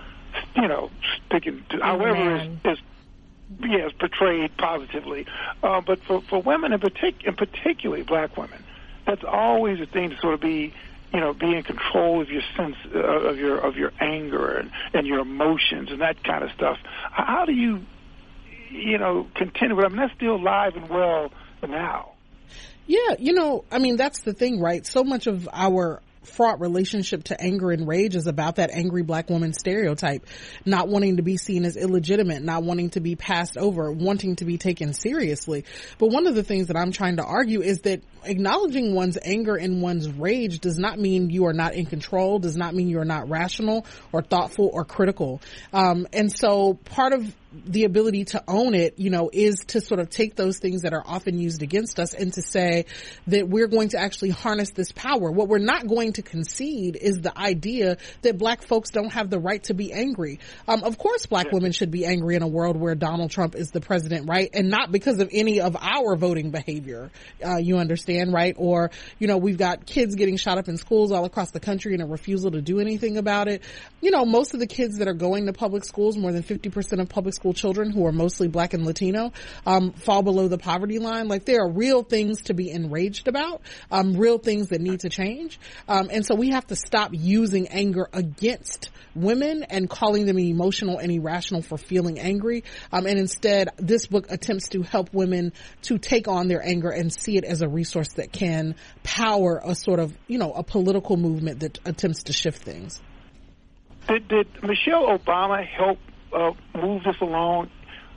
you 0.56 0.68
know, 0.68 0.92
sticking 1.26 1.66
to 1.72 1.80
however 1.80 2.36
is, 2.36 2.50
is 2.66 2.78
yes 3.62 3.92
portrayed 4.00 4.56
positively. 4.58 5.26
Uh, 5.64 5.82
but 5.82 6.04
for 6.04 6.22
for 6.22 6.40
women 6.40 6.72
in 6.72 6.80
partic- 6.80 7.26
in 7.26 7.36
particularly 7.36 8.04
black 8.04 8.38
women, 8.38 8.64
that's 9.08 9.24
always 9.24 9.82
a 9.82 9.88
thing 9.88 10.12
to 10.12 10.18
sort 10.20 10.36
of 10.36 10.40
be 10.40 10.72
you 11.14 11.20
know, 11.20 11.34
be 11.34 11.56
in 11.56 11.64
control 11.64 12.22
of 12.22 12.30
your 12.30 12.42
sense 12.56 12.76
uh, 12.94 13.00
of 13.00 13.38
your 13.38 13.58
of 13.60 13.76
your 13.76 13.92
anger 14.00 14.58
and, 14.58 14.72
and 14.94 15.06
your 15.06 15.20
emotions 15.20 15.90
and 15.92 16.02
that 16.02 16.24
kind 16.24 16.44
of 16.44 16.52
stuff. 16.52 16.78
How 17.12 17.46
do 17.46 17.54
you, 17.54 17.82
you 18.70 18.98
know, 18.98 19.28
continue 19.36 19.76
with? 19.76 19.86
I 19.86 19.90
mean, 19.90 19.98
that's 19.98 20.14
still 20.16 20.36
alive 20.36 20.76
and 20.76 20.90
well 20.90 21.32
now. 21.68 22.14
Yeah, 22.88 23.16
you 23.20 23.34
know, 23.34 23.64
I 23.72 23.80
mean, 23.80 23.96
that's 23.96 24.22
the 24.22 24.34
thing, 24.34 24.60
right? 24.60 24.86
So 24.86 25.04
much 25.04 25.28
of 25.28 25.48
our 25.54 26.02
fraught 26.24 26.60
relationship 26.60 27.24
to 27.26 27.42
anger 27.42 27.72
and 27.72 27.88
rage 27.88 28.16
is 28.16 28.28
about 28.28 28.58
that 28.58 28.72
angry 28.72 29.02
black 29.02 29.30
woman 29.30 29.54
stereotype, 29.54 30.26
not 30.66 30.88
wanting 30.88 31.18
to 31.18 31.24
be 31.24 31.38
seen 31.38 31.66
as 31.66 31.76
illegitimate, 31.76 32.44
not 32.44 32.64
wanting 32.64 32.92
to 32.92 33.00
be 33.00 33.16
passed 33.16 33.58
over, 33.58 33.92
wanting 33.92 34.36
to 34.36 34.46
be 34.46 34.58
taken 34.58 34.94
seriously. 34.94 35.66
But 35.98 36.10
one 36.10 36.28
of 36.28 36.36
the 36.36 36.44
things 36.44 36.68
that 36.68 36.78
I'm 36.78 36.92
trying 36.92 37.18
to 37.18 37.24
argue 37.24 37.62
is 37.62 37.82
that 37.82 38.02
acknowledging 38.24 38.94
one's 38.94 39.18
anger 39.24 39.56
and 39.56 39.82
one's 39.82 40.10
rage 40.10 40.60
does 40.60 40.78
not 40.78 41.00
mean 41.00 41.30
you 41.30 41.46
are 41.46 41.54
not 41.54 41.74
in 41.74 41.86
control, 41.86 42.40
does 42.40 42.56
not 42.56 42.76
mean 42.76 42.88
you 42.88 43.00
are 43.00 43.06
not 43.06 43.30
rational 43.30 43.86
or 44.12 44.22
thoughtful 44.22 44.70
or 44.72 44.86
critical. 44.86 45.42
Um, 45.74 46.08
and 46.14 46.32
so 46.32 46.76
part 46.76 47.14
of 47.14 47.36
the 47.54 47.84
ability 47.84 48.26
to 48.26 48.44
own 48.48 48.74
it, 48.74 48.98
you 48.98 49.10
know, 49.10 49.30
is 49.32 49.56
to 49.68 49.82
sort 49.82 50.00
of 50.00 50.10
take 50.10 50.36
those 50.36 50.58
things 50.58 50.84
that 50.84 50.94
are 50.94 51.04
often 51.06 51.38
used 51.38 51.62
against 51.62 52.00
us 52.00 52.14
and 52.14 52.32
to 52.34 52.42
say 52.42 52.86
that 53.28 53.48
we're 53.48 53.68
going 53.68 53.90
to 53.90 53.98
actually 53.98 54.30
harness 54.30 54.70
this 54.72 54.92
power. 54.94 55.30
What 55.32 55.50
we're 55.50 55.58
not 55.58 55.86
going 55.88 56.14
to 56.14 56.22
concede 56.22 56.96
is 56.96 57.20
the 57.20 57.38
idea 57.38 57.98
that 58.22 58.38
black 58.38 58.64
folks 58.64 58.90
don't 58.92 59.12
have 59.12 59.30
the 59.30 59.40
right 59.40 59.62
to 59.64 59.74
be 59.74 59.92
angry. 59.92 60.40
Um, 60.68 60.84
of 60.84 60.98
course 60.98 61.26
black 61.26 61.52
women 61.52 61.74
should 61.74 61.92
be 61.92 62.06
angry 62.06 62.36
in 62.36 62.42
a 62.42 62.48
world 62.48 62.78
where 62.78 62.96
Donald 62.96 63.32
Trump 63.32 63.56
is 63.56 63.72
the 63.72 63.82
president, 63.82 64.30
right? 64.30 64.50
And 64.54 64.70
not 64.70 64.92
because 64.92 65.20
of 65.20 65.30
any 65.34 65.60
of 65.60 65.76
our 65.76 66.16
voting 66.16 66.52
behavior. 66.52 67.12
Uh, 67.46 67.58
you 67.58 67.78
understand, 67.78 68.32
right? 68.32 68.56
Or, 68.58 68.92
you 69.20 69.28
know, 69.28 69.38
we've 69.38 69.58
got 69.58 69.86
kids 69.86 70.16
getting 70.16 70.38
shot 70.38 70.58
up 70.58 70.70
in 70.70 70.78
schools 70.78 71.12
all 71.12 71.26
across 71.26 71.52
the 71.52 71.60
country 71.60 71.94
and 71.94 72.02
a 72.02 72.06
refusal 72.06 72.52
to 72.52 72.62
do 72.62 72.80
anything 72.80 73.18
about 73.18 73.50
it. 73.50 73.62
You 74.00 74.12
know, 74.12 74.26
most 74.26 74.54
of 74.54 74.62
the 74.62 74.68
kids 74.68 75.00
that 75.00 75.08
are 75.08 75.14
going 75.14 75.48
to 75.48 75.54
public 75.54 75.84
schools, 75.84 76.18
more 76.18 76.32
than 76.32 76.44
50% 76.44 77.02
of 77.02 77.10
public 77.10 77.34
school 77.42 77.54
children 77.54 77.90
who 77.90 78.06
are 78.06 78.12
mostly 78.12 78.48
black 78.48 78.76
and 78.76 78.86
Latino, 78.86 79.34
um, 79.66 79.94
fall 79.94 80.22
below 80.22 80.48
the 80.48 80.60
poverty 80.60 81.00
line. 81.00 81.28
Like 81.28 81.44
there 81.44 81.62
are 81.62 81.72
real 81.72 82.04
things 82.04 82.44
to 82.44 82.54
be 82.54 82.70
enraged 82.70 83.28
about, 83.28 83.64
um, 83.90 84.14
real 84.14 84.38
things 84.38 84.68
that 84.70 84.80
need 84.80 85.00
to 85.00 85.10
change. 85.10 85.60
Um, 85.88 86.10
and 86.12 86.24
so 86.24 86.36
we 86.36 86.50
have 86.50 86.68
to 86.68 86.76
stop 86.76 87.10
using 87.14 87.68
anger 87.70 88.08
against 88.14 88.92
women 89.16 89.64
and 89.64 89.90
calling 89.90 90.28
them 90.28 90.38
emotional 90.38 91.00
and 91.00 91.12
irrational 91.12 91.64
for 91.64 91.80
feeling 91.80 92.20
angry. 92.20 92.64
Um, 92.92 93.08
and 93.08 93.18
instead, 93.18 93.70
this 93.78 94.06
book 94.06 94.28
attempts 94.30 94.70
to 94.70 94.84
help 94.84 95.12
women 95.12 95.52
to 95.84 95.98
take 95.98 96.28
on 96.28 96.48
their 96.48 96.64
anger 96.64 96.92
and 96.92 97.12
see 97.12 97.38
it 97.38 97.44
as 97.44 97.64
a 97.64 97.68
resource 97.68 98.14
that 98.18 98.32
can 98.32 98.76
power 99.02 99.60
a 99.64 99.74
sort 99.74 100.00
of, 100.00 100.16
you 100.28 100.38
know, 100.38 100.54
a 100.54 100.62
political 100.62 101.18
movement 101.18 101.62
that 101.62 101.80
attempts 101.86 102.24
to 102.24 102.34
shift 102.34 102.62
things. 102.62 103.02
Did, 104.08 104.28
did 104.28 104.48
Michelle 104.62 105.18
Obama 105.18 105.66
help 105.66 105.98
uh, 106.34 106.52
move 106.76 107.04
this 107.04 107.20
along 107.22 107.70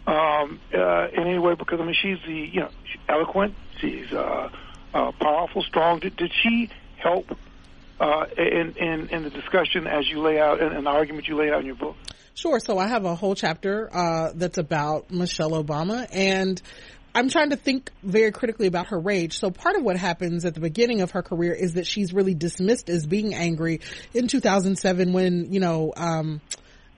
um, 0.07 0.61
uh, 0.73 1.09
in 1.09 1.27
any 1.27 1.39
way? 1.39 1.55
Because 1.55 1.81
I 1.81 1.85
mean, 1.85 1.95
she's 2.01 2.19
the 2.27 2.35
you 2.35 2.61
know 2.61 2.71
she's 2.91 3.01
eloquent, 3.09 3.55
she's 3.81 4.13
uh, 4.13 4.51
uh, 4.93 5.13
powerful, 5.13 5.63
strong. 5.63 6.01
Did, 6.01 6.17
did 6.17 6.33
she 6.43 6.71
help 6.97 7.37
uh, 8.01 8.27
in, 8.37 8.75
in 8.77 9.09
in 9.09 9.23
the 9.25 9.31
discussion 9.31 9.87
as 9.87 10.09
you 10.09 10.21
lay 10.21 10.41
out 10.41 10.61
in 10.61 10.85
the 10.85 10.91
argument 10.91 11.29
you 11.29 11.37
lay 11.37 11.51
out 11.51 11.61
in 11.61 11.67
your 11.67 11.77
book? 11.77 11.97
Sure. 12.35 12.59
So 12.59 12.79
I 12.79 12.89
have 12.89 13.05
a 13.05 13.15
whole 13.15 13.35
chapter 13.35 13.89
uh, 13.95 14.33
that's 14.35 14.59
about 14.59 15.11
Michelle 15.11 15.53
Obama 15.53 16.07
and. 16.13 16.61
I'm 17.17 17.29
trying 17.29 17.51
to 17.51 17.57
think 17.57 17.93
very 18.03 18.33
critically 18.33 18.67
about 18.67 18.89
her 18.89 18.99
rage. 18.99 19.39
So 19.39 19.53
part 19.53 19.77
of 19.77 19.85
what 19.85 19.97
happens 19.97 20.45
at 20.45 20.55
the 20.55 20.61
beginning 20.61 21.01
of 21.01 21.13
her 21.13 21.23
career 21.23 21.53
is 21.53 21.75
that 21.75 21.87
she's 21.87 22.13
really 22.13 22.35
dismissed 22.35 22.91
as 22.91 23.07
being 23.07 23.35
angry 23.35 23.83
in 24.13 24.27
2007 24.27 25.13
when, 25.13 25.53
you 25.53 25.61
know, 25.61 25.93
um, 25.97 26.41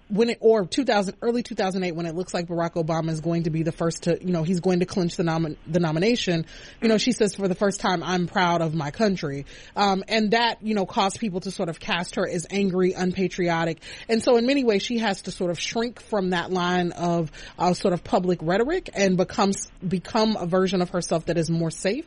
when 0.08 0.30
it, 0.30 0.38
or 0.40 0.66
2000, 0.66 1.16
early 1.20 1.42
2008 1.42 1.92
when 1.92 2.06
it 2.06 2.14
looks 2.14 2.32
like 2.32 2.46
Barack 2.46 2.74
Obama 2.74 3.10
is 3.10 3.20
going 3.20 3.44
to 3.44 3.50
be 3.50 3.62
the 3.62 3.72
first 3.72 4.04
to, 4.04 4.18
you 4.24 4.32
know, 4.32 4.44
he's 4.44 4.60
going 4.60 4.80
to 4.80 4.86
clinch 4.86 5.16
the 5.16 5.24
nom- 5.24 5.56
the 5.66 5.80
nomination, 5.80 6.46
you 6.80 6.88
know, 6.88 6.98
she 6.98 7.12
says 7.12 7.34
for 7.34 7.48
the 7.48 7.54
first 7.54 7.80
time, 7.80 8.02
I'm 8.02 8.26
proud 8.26 8.62
of 8.62 8.74
my 8.74 8.90
country. 8.90 9.46
Um, 9.74 10.04
and 10.08 10.30
that, 10.30 10.62
you 10.62 10.74
know, 10.74 10.86
caused 10.86 11.18
people 11.18 11.40
to 11.40 11.50
sort 11.50 11.68
of 11.68 11.80
cast 11.80 12.14
her 12.16 12.28
as 12.28 12.46
angry, 12.50 12.92
unpatriotic. 12.92 13.80
And 14.08 14.22
so 14.22 14.36
in 14.36 14.46
many 14.46 14.62
ways 14.62 14.82
she 14.82 14.98
has 14.98 15.22
to 15.22 15.32
sort 15.32 15.50
of 15.50 15.58
shrink 15.58 16.00
from 16.00 16.30
that 16.30 16.52
line 16.52 16.92
of, 16.92 17.32
uh, 17.58 17.72
sort 17.74 17.92
of 17.92 18.04
public 18.04 18.38
rhetoric 18.42 18.90
and 18.94 19.16
becomes, 19.16 19.68
become 19.86 20.36
a 20.36 20.46
version 20.46 20.82
of 20.82 20.90
herself 20.90 21.26
that 21.26 21.36
is 21.36 21.50
more 21.50 21.70
safe. 21.70 22.06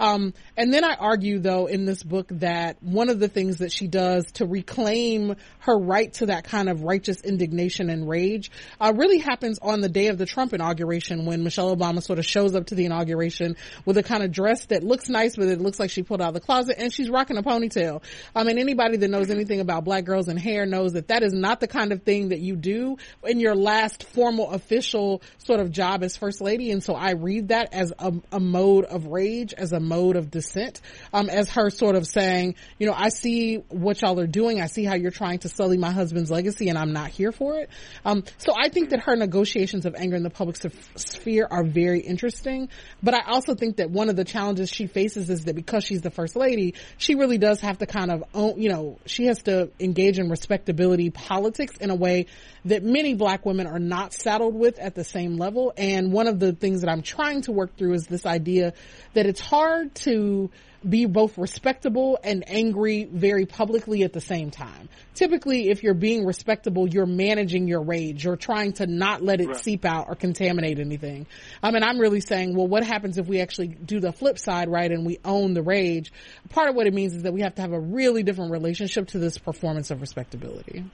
Um, 0.00 0.34
and 0.56 0.72
then 0.72 0.84
I 0.84 0.94
argue 0.94 1.38
though 1.38 1.66
in 1.66 1.84
this 1.84 2.02
book 2.02 2.28
that 2.30 2.82
one 2.82 3.08
of 3.08 3.18
the 3.18 3.28
things 3.28 3.58
that 3.58 3.72
she 3.72 3.88
does 3.88 4.30
to 4.32 4.46
reclaim 4.46 5.34
her 5.60 5.78
right 5.78 6.12
to 6.14 6.26
that 6.26 6.44
kind 6.44 6.68
of 6.68 6.82
righteous 6.82 7.20
indignation 7.38 7.88
and 7.88 8.08
rage, 8.08 8.50
uh, 8.80 8.92
really 8.96 9.18
happens 9.18 9.58
on 9.62 9.80
the 9.80 9.88
day 9.88 10.08
of 10.08 10.18
the 10.18 10.26
Trump 10.26 10.52
inauguration 10.52 11.24
when 11.24 11.44
Michelle 11.44 11.74
Obama 11.74 12.02
sort 12.02 12.18
of 12.18 12.26
shows 12.26 12.54
up 12.54 12.66
to 12.66 12.74
the 12.74 12.84
inauguration 12.84 13.56
with 13.84 13.96
a 13.96 14.02
kind 14.02 14.24
of 14.24 14.32
dress 14.32 14.66
that 14.66 14.82
looks 14.82 15.08
nice, 15.08 15.36
but 15.36 15.46
it 15.46 15.60
looks 15.60 15.78
like 15.78 15.90
she 15.90 16.02
pulled 16.02 16.20
out 16.20 16.28
of 16.28 16.34
the 16.34 16.40
closet 16.40 16.76
and 16.78 16.92
she's 16.92 17.08
rocking 17.08 17.36
a 17.36 17.42
ponytail. 17.42 18.02
I 18.34 18.42
mean, 18.42 18.58
anybody 18.58 18.96
that 18.96 19.08
knows 19.08 19.30
anything 19.30 19.60
about 19.60 19.84
black 19.84 20.04
girls 20.04 20.28
and 20.28 20.38
hair 20.38 20.66
knows 20.66 20.94
that 20.94 21.08
that 21.08 21.22
is 21.22 21.32
not 21.32 21.60
the 21.60 21.68
kind 21.68 21.92
of 21.92 22.02
thing 22.02 22.30
that 22.30 22.40
you 22.40 22.56
do 22.56 22.96
in 23.24 23.38
your 23.38 23.54
last 23.54 24.04
formal 24.04 24.50
official 24.50 25.22
sort 25.38 25.60
of 25.60 25.70
job 25.70 26.02
as 26.02 26.16
first 26.16 26.40
lady. 26.40 26.72
And 26.72 26.82
so 26.82 26.94
I 26.94 27.12
read 27.12 27.48
that 27.48 27.72
as 27.72 27.92
a, 27.98 28.12
a 28.32 28.40
mode 28.40 28.84
of 28.84 29.06
rage, 29.06 29.54
as 29.54 29.72
a 29.72 29.80
mode 29.80 30.16
of 30.16 30.30
dissent, 30.30 30.80
um, 31.12 31.30
as 31.30 31.50
her 31.50 31.70
sort 31.70 31.94
of 31.94 32.06
saying, 32.06 32.56
you 32.78 32.86
know, 32.86 32.94
I 32.96 33.10
see 33.10 33.56
what 33.68 34.02
y'all 34.02 34.18
are 34.18 34.26
doing. 34.26 34.60
I 34.60 34.66
see 34.66 34.84
how 34.84 34.94
you're 34.94 35.10
trying 35.10 35.38
to 35.40 35.48
sully 35.48 35.78
my 35.78 35.90
husband's 35.90 36.30
legacy 36.30 36.68
and 36.68 36.78
I'm 36.78 36.92
not 36.92 37.10
here 37.10 37.27
for 37.32 37.58
it. 37.58 37.70
Um, 38.04 38.24
so 38.38 38.52
I 38.56 38.68
think 38.68 38.90
that 38.90 39.00
her 39.00 39.16
negotiations 39.16 39.86
of 39.86 39.94
anger 39.94 40.16
in 40.16 40.22
the 40.22 40.30
public 40.30 40.56
sphere 40.96 41.46
are 41.50 41.64
very 41.64 42.00
interesting. 42.00 42.68
But 43.02 43.14
I 43.14 43.20
also 43.26 43.54
think 43.54 43.76
that 43.76 43.90
one 43.90 44.08
of 44.08 44.16
the 44.16 44.24
challenges 44.24 44.70
she 44.70 44.86
faces 44.86 45.30
is 45.30 45.44
that 45.44 45.54
because 45.54 45.84
she's 45.84 46.02
the 46.02 46.10
first 46.10 46.36
lady, 46.36 46.74
she 46.96 47.14
really 47.14 47.38
does 47.38 47.60
have 47.60 47.78
to 47.78 47.86
kind 47.86 48.10
of 48.10 48.24
own, 48.34 48.60
you 48.60 48.68
know, 48.68 48.98
she 49.06 49.26
has 49.26 49.42
to 49.44 49.70
engage 49.80 50.18
in 50.18 50.28
respectability 50.28 51.10
politics 51.10 51.76
in 51.78 51.90
a 51.90 51.94
way 51.94 52.26
that 52.64 52.82
many 52.82 53.14
black 53.14 53.46
women 53.46 53.66
are 53.66 53.78
not 53.78 54.12
saddled 54.12 54.54
with 54.54 54.78
at 54.78 54.94
the 54.94 55.04
same 55.04 55.36
level. 55.36 55.72
And 55.76 56.12
one 56.12 56.26
of 56.26 56.38
the 56.38 56.52
things 56.52 56.80
that 56.82 56.90
I'm 56.90 57.02
trying 57.02 57.42
to 57.42 57.52
work 57.52 57.76
through 57.76 57.94
is 57.94 58.06
this 58.06 58.26
idea 58.26 58.72
that 59.14 59.26
it's 59.26 59.40
hard 59.40 59.94
to 59.96 60.50
be 60.86 61.06
both 61.06 61.38
respectable 61.38 62.18
and 62.22 62.44
angry 62.48 63.04
very 63.04 63.46
publicly 63.46 64.02
at 64.02 64.12
the 64.12 64.20
same 64.20 64.50
time. 64.50 64.88
Typically, 65.14 65.70
if 65.70 65.82
you're 65.82 65.94
being 65.94 66.24
respectable, 66.24 66.88
you're 66.88 67.06
managing 67.06 67.66
your 67.66 67.82
rage. 67.82 68.24
You're 68.24 68.36
trying 68.36 68.74
to 68.74 68.86
not 68.86 69.22
let 69.22 69.40
it 69.40 69.48
right. 69.48 69.56
seep 69.56 69.84
out 69.84 70.06
or 70.08 70.14
contaminate 70.14 70.78
anything. 70.78 71.26
I 71.62 71.70
mean, 71.70 71.82
I'm 71.82 71.98
really 71.98 72.20
saying, 72.20 72.54
well, 72.54 72.68
what 72.68 72.84
happens 72.84 73.18
if 73.18 73.26
we 73.26 73.40
actually 73.40 73.68
do 73.68 73.98
the 73.98 74.12
flip 74.12 74.38
side, 74.38 74.68
right, 74.68 74.90
and 74.90 75.04
we 75.04 75.18
own 75.24 75.54
the 75.54 75.62
rage? 75.62 76.12
Part 76.50 76.68
of 76.68 76.76
what 76.76 76.86
it 76.86 76.94
means 76.94 77.14
is 77.14 77.22
that 77.24 77.32
we 77.32 77.42
have 77.42 77.56
to 77.56 77.62
have 77.62 77.72
a 77.72 77.80
really 77.80 78.22
different 78.22 78.52
relationship 78.52 79.08
to 79.08 79.18
this 79.18 79.38
performance 79.38 79.90
of 79.90 80.00
respectability. 80.00 80.84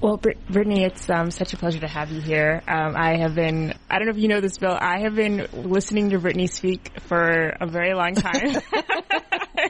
Well, 0.00 0.16
Brittney, 0.16 0.86
it's 0.86 1.10
um, 1.10 1.32
such 1.32 1.54
a 1.54 1.56
pleasure 1.56 1.80
to 1.80 1.88
have 1.88 2.12
you 2.12 2.20
here. 2.20 2.62
Um, 2.68 2.94
I 2.96 3.16
have 3.16 3.34
been, 3.34 3.74
I 3.90 3.98
don't 3.98 4.06
know 4.06 4.12
if 4.12 4.18
you 4.18 4.28
know 4.28 4.40
this, 4.40 4.56
Bill, 4.56 4.76
I 4.78 5.00
have 5.00 5.16
been 5.16 5.48
listening 5.52 6.10
to 6.10 6.20
Brittney 6.20 6.48
speak 6.48 6.92
for 7.00 7.48
a 7.60 7.66
very 7.66 7.94
long 7.94 8.14
time. 8.14 8.62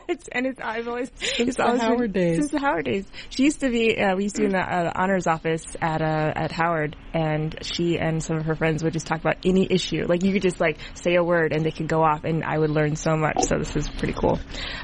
it's, 0.08 0.28
and 0.32 0.46
it's, 0.46 0.60
I've 0.60 0.88
always, 0.88 1.10
since 1.16 1.56
the 1.56 1.78
Howard 1.78 2.12
been, 2.12 2.22
days. 2.22 2.36
Since 2.36 2.50
the 2.50 2.60
Howard 2.60 2.84
days. 2.84 3.04
She 3.30 3.44
used 3.44 3.60
to 3.60 3.70
be, 3.70 3.98
uh, 3.98 4.16
we 4.16 4.24
used 4.24 4.36
to 4.36 4.42
be 4.42 4.46
in 4.46 4.52
the 4.52 4.58
uh, 4.58 4.92
honors 4.94 5.26
office 5.26 5.64
at, 5.80 6.02
uh, 6.02 6.32
at 6.34 6.52
Howard, 6.52 6.96
and 7.14 7.56
she 7.62 7.98
and 7.98 8.22
some 8.22 8.36
of 8.38 8.46
her 8.46 8.54
friends 8.54 8.82
would 8.82 8.92
just 8.92 9.06
talk 9.06 9.20
about 9.20 9.36
any 9.44 9.66
issue. 9.70 10.04
Like, 10.06 10.22
you 10.22 10.32
could 10.32 10.42
just, 10.42 10.60
like, 10.60 10.78
say 10.94 11.14
a 11.14 11.22
word 11.22 11.52
and 11.52 11.64
they 11.64 11.70
could 11.70 11.88
go 11.88 12.02
off, 12.02 12.24
and 12.24 12.44
I 12.44 12.58
would 12.58 12.70
learn 12.70 12.96
so 12.96 13.16
much, 13.16 13.44
so 13.44 13.58
this 13.58 13.74
is 13.76 13.88
pretty 13.88 14.14
cool. 14.14 14.38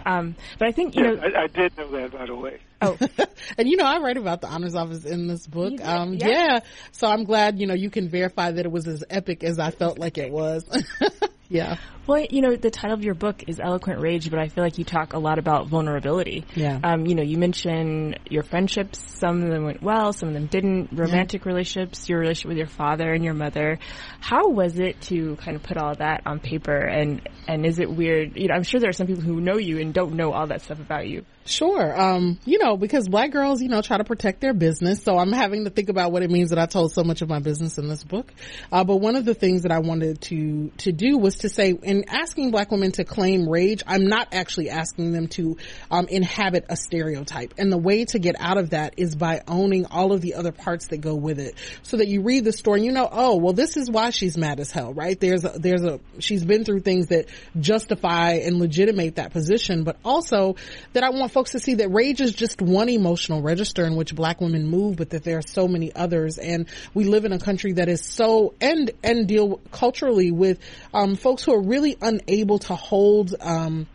Um, 0.06 0.36
but 0.58 0.68
I 0.68 0.72
think, 0.72 0.96
you 0.96 1.04
yes, 1.04 1.16
know. 1.16 1.40
I, 1.40 1.44
I 1.44 1.46
did 1.46 1.76
know 1.76 1.90
that, 1.92 2.12
by 2.12 2.26
the 2.26 2.34
way. 2.34 2.60
Oh, 2.84 2.98
and 3.58 3.68
you 3.68 3.76
know, 3.76 3.84
I 3.84 3.98
write 3.98 4.16
about 4.16 4.40
the 4.40 4.48
honors 4.48 4.74
office 4.74 5.04
in 5.04 5.26
this 5.26 5.46
book. 5.46 5.80
Um, 5.82 6.14
yeah. 6.14 6.28
yeah. 6.28 6.58
So 6.92 7.08
I'm 7.08 7.24
glad, 7.24 7.58
you 7.58 7.66
know, 7.66 7.74
you 7.74 7.90
can 7.90 8.08
verify 8.08 8.50
that 8.50 8.64
it 8.64 8.70
was 8.70 8.86
as 8.86 9.04
epic 9.08 9.42
as 9.42 9.58
I 9.58 9.70
felt 9.70 9.98
like 9.98 10.18
it 10.18 10.30
was. 10.30 10.64
yeah. 11.48 11.76
Well, 12.06 12.26
you 12.28 12.42
know, 12.42 12.54
the 12.54 12.70
title 12.70 12.94
of 12.94 13.02
your 13.02 13.14
book 13.14 13.44
is 13.48 13.58
Eloquent 13.58 14.00
Rage, 14.00 14.28
but 14.30 14.38
I 14.38 14.48
feel 14.48 14.62
like 14.62 14.76
you 14.76 14.84
talk 14.84 15.14
a 15.14 15.18
lot 15.18 15.38
about 15.38 15.68
vulnerability. 15.68 16.44
Yeah. 16.54 16.78
Um, 16.82 17.06
you 17.06 17.14
know, 17.14 17.22
you 17.22 17.38
mention 17.38 18.16
your 18.28 18.42
friendships. 18.42 19.02
Some 19.18 19.42
of 19.42 19.50
them 19.50 19.64
went 19.64 19.82
well, 19.82 20.12
some 20.12 20.28
of 20.28 20.34
them 20.34 20.46
didn't. 20.46 20.90
Romantic 20.92 21.44
yeah. 21.44 21.48
relationships, 21.48 22.06
your 22.08 22.18
relationship 22.18 22.48
with 22.48 22.58
your 22.58 22.66
father 22.66 23.12
and 23.12 23.24
your 23.24 23.32
mother. 23.32 23.78
How 24.20 24.50
was 24.50 24.78
it 24.78 25.00
to 25.02 25.36
kind 25.36 25.56
of 25.56 25.62
put 25.62 25.78
all 25.78 25.94
that 25.94 26.22
on 26.26 26.40
paper? 26.40 26.76
And, 26.76 27.26
and 27.48 27.64
is 27.64 27.78
it 27.78 27.90
weird? 27.90 28.36
You 28.36 28.48
know, 28.48 28.54
I'm 28.54 28.64
sure 28.64 28.80
there 28.80 28.90
are 28.90 28.94
some 28.94 29.06
people 29.06 29.22
who 29.22 29.40
know 29.40 29.56
you 29.56 29.78
and 29.78 29.94
don't 29.94 30.14
know 30.14 30.32
all 30.32 30.48
that 30.48 30.60
stuff 30.60 30.80
about 30.80 31.08
you. 31.08 31.24
Sure. 31.46 32.00
Um, 32.00 32.38
you 32.46 32.58
know, 32.58 32.76
because 32.76 33.06
black 33.08 33.30
girls, 33.30 33.60
you 33.60 33.68
know, 33.68 33.82
try 33.82 33.98
to 33.98 34.04
protect 34.04 34.40
their 34.40 34.54
business. 34.54 35.02
So 35.02 35.18
I'm 35.18 35.32
having 35.32 35.64
to 35.64 35.70
think 35.70 35.90
about 35.90 36.10
what 36.10 36.22
it 36.22 36.30
means 36.30 36.50
that 36.50 36.58
I 36.58 36.66
told 36.66 36.92
so 36.92 37.04
much 37.04 37.20
of 37.20 37.28
my 37.28 37.38
business 37.38 37.76
in 37.76 37.86
this 37.86 38.02
book. 38.02 38.32
Uh, 38.72 38.84
but 38.84 38.96
one 38.96 39.14
of 39.14 39.24
the 39.24 39.34
things 39.34 39.62
that 39.62 39.72
I 39.72 39.80
wanted 39.80 40.22
to, 40.22 40.70
to 40.78 40.92
do 40.92 41.18
was 41.18 41.36
to 41.38 41.48
say 41.50 41.74
in 41.94 42.04
asking 42.08 42.50
black 42.50 42.70
women 42.70 42.92
to 42.92 43.04
claim 43.04 43.48
rage, 43.48 43.82
I'm 43.86 44.06
not 44.06 44.28
actually 44.32 44.70
asking 44.70 45.12
them 45.12 45.28
to 45.28 45.56
um, 45.90 46.06
inhabit 46.08 46.66
a 46.68 46.76
stereotype. 46.76 47.54
And 47.58 47.70
the 47.70 47.78
way 47.78 48.04
to 48.06 48.18
get 48.18 48.36
out 48.38 48.58
of 48.58 48.70
that 48.70 48.94
is 48.96 49.14
by 49.14 49.42
owning 49.46 49.86
all 49.86 50.12
of 50.12 50.20
the 50.20 50.34
other 50.34 50.52
parts 50.52 50.88
that 50.88 50.98
go 50.98 51.14
with 51.14 51.38
it. 51.38 51.54
So 51.82 51.96
that 51.98 52.08
you 52.08 52.22
read 52.22 52.44
the 52.44 52.52
story 52.52 52.80
and 52.80 52.86
you 52.86 52.92
know, 52.92 53.08
oh, 53.10 53.36
well, 53.36 53.52
this 53.52 53.76
is 53.76 53.90
why 53.90 54.10
she's 54.10 54.36
mad 54.36 54.60
as 54.60 54.70
hell, 54.70 54.92
right? 54.92 55.18
There's 55.18 55.44
a, 55.44 55.58
there's 55.58 55.84
a, 55.84 56.00
she's 56.18 56.44
been 56.44 56.64
through 56.64 56.80
things 56.80 57.08
that 57.08 57.28
justify 57.58 58.32
and 58.32 58.58
legitimate 58.58 59.16
that 59.16 59.32
position, 59.32 59.84
but 59.84 59.96
also 60.04 60.56
that 60.92 61.04
I 61.04 61.10
want 61.10 61.32
folks 61.32 61.52
to 61.52 61.60
see 61.60 61.74
that 61.74 61.88
rage 61.90 62.20
is 62.20 62.32
just 62.32 62.60
one 62.60 62.88
emotional 62.88 63.42
register 63.42 63.84
in 63.84 63.96
which 63.96 64.14
black 64.14 64.40
women 64.40 64.66
move, 64.66 64.96
but 64.96 65.10
that 65.10 65.24
there 65.24 65.38
are 65.38 65.42
so 65.42 65.68
many 65.68 65.94
others. 65.94 66.38
And 66.38 66.68
we 66.92 67.04
live 67.04 67.24
in 67.24 67.32
a 67.32 67.38
country 67.38 67.74
that 67.74 67.88
is 67.88 68.04
so, 68.04 68.54
and, 68.60 68.90
and 69.02 69.28
deal 69.28 69.60
culturally 69.70 70.30
with, 70.30 70.58
um, 70.92 71.16
folks 71.16 71.44
who 71.44 71.52
are 71.52 71.62
really 71.62 71.83
unable 72.00 72.58
to 72.60 72.74
hold, 72.74 73.34
um, 73.40 73.86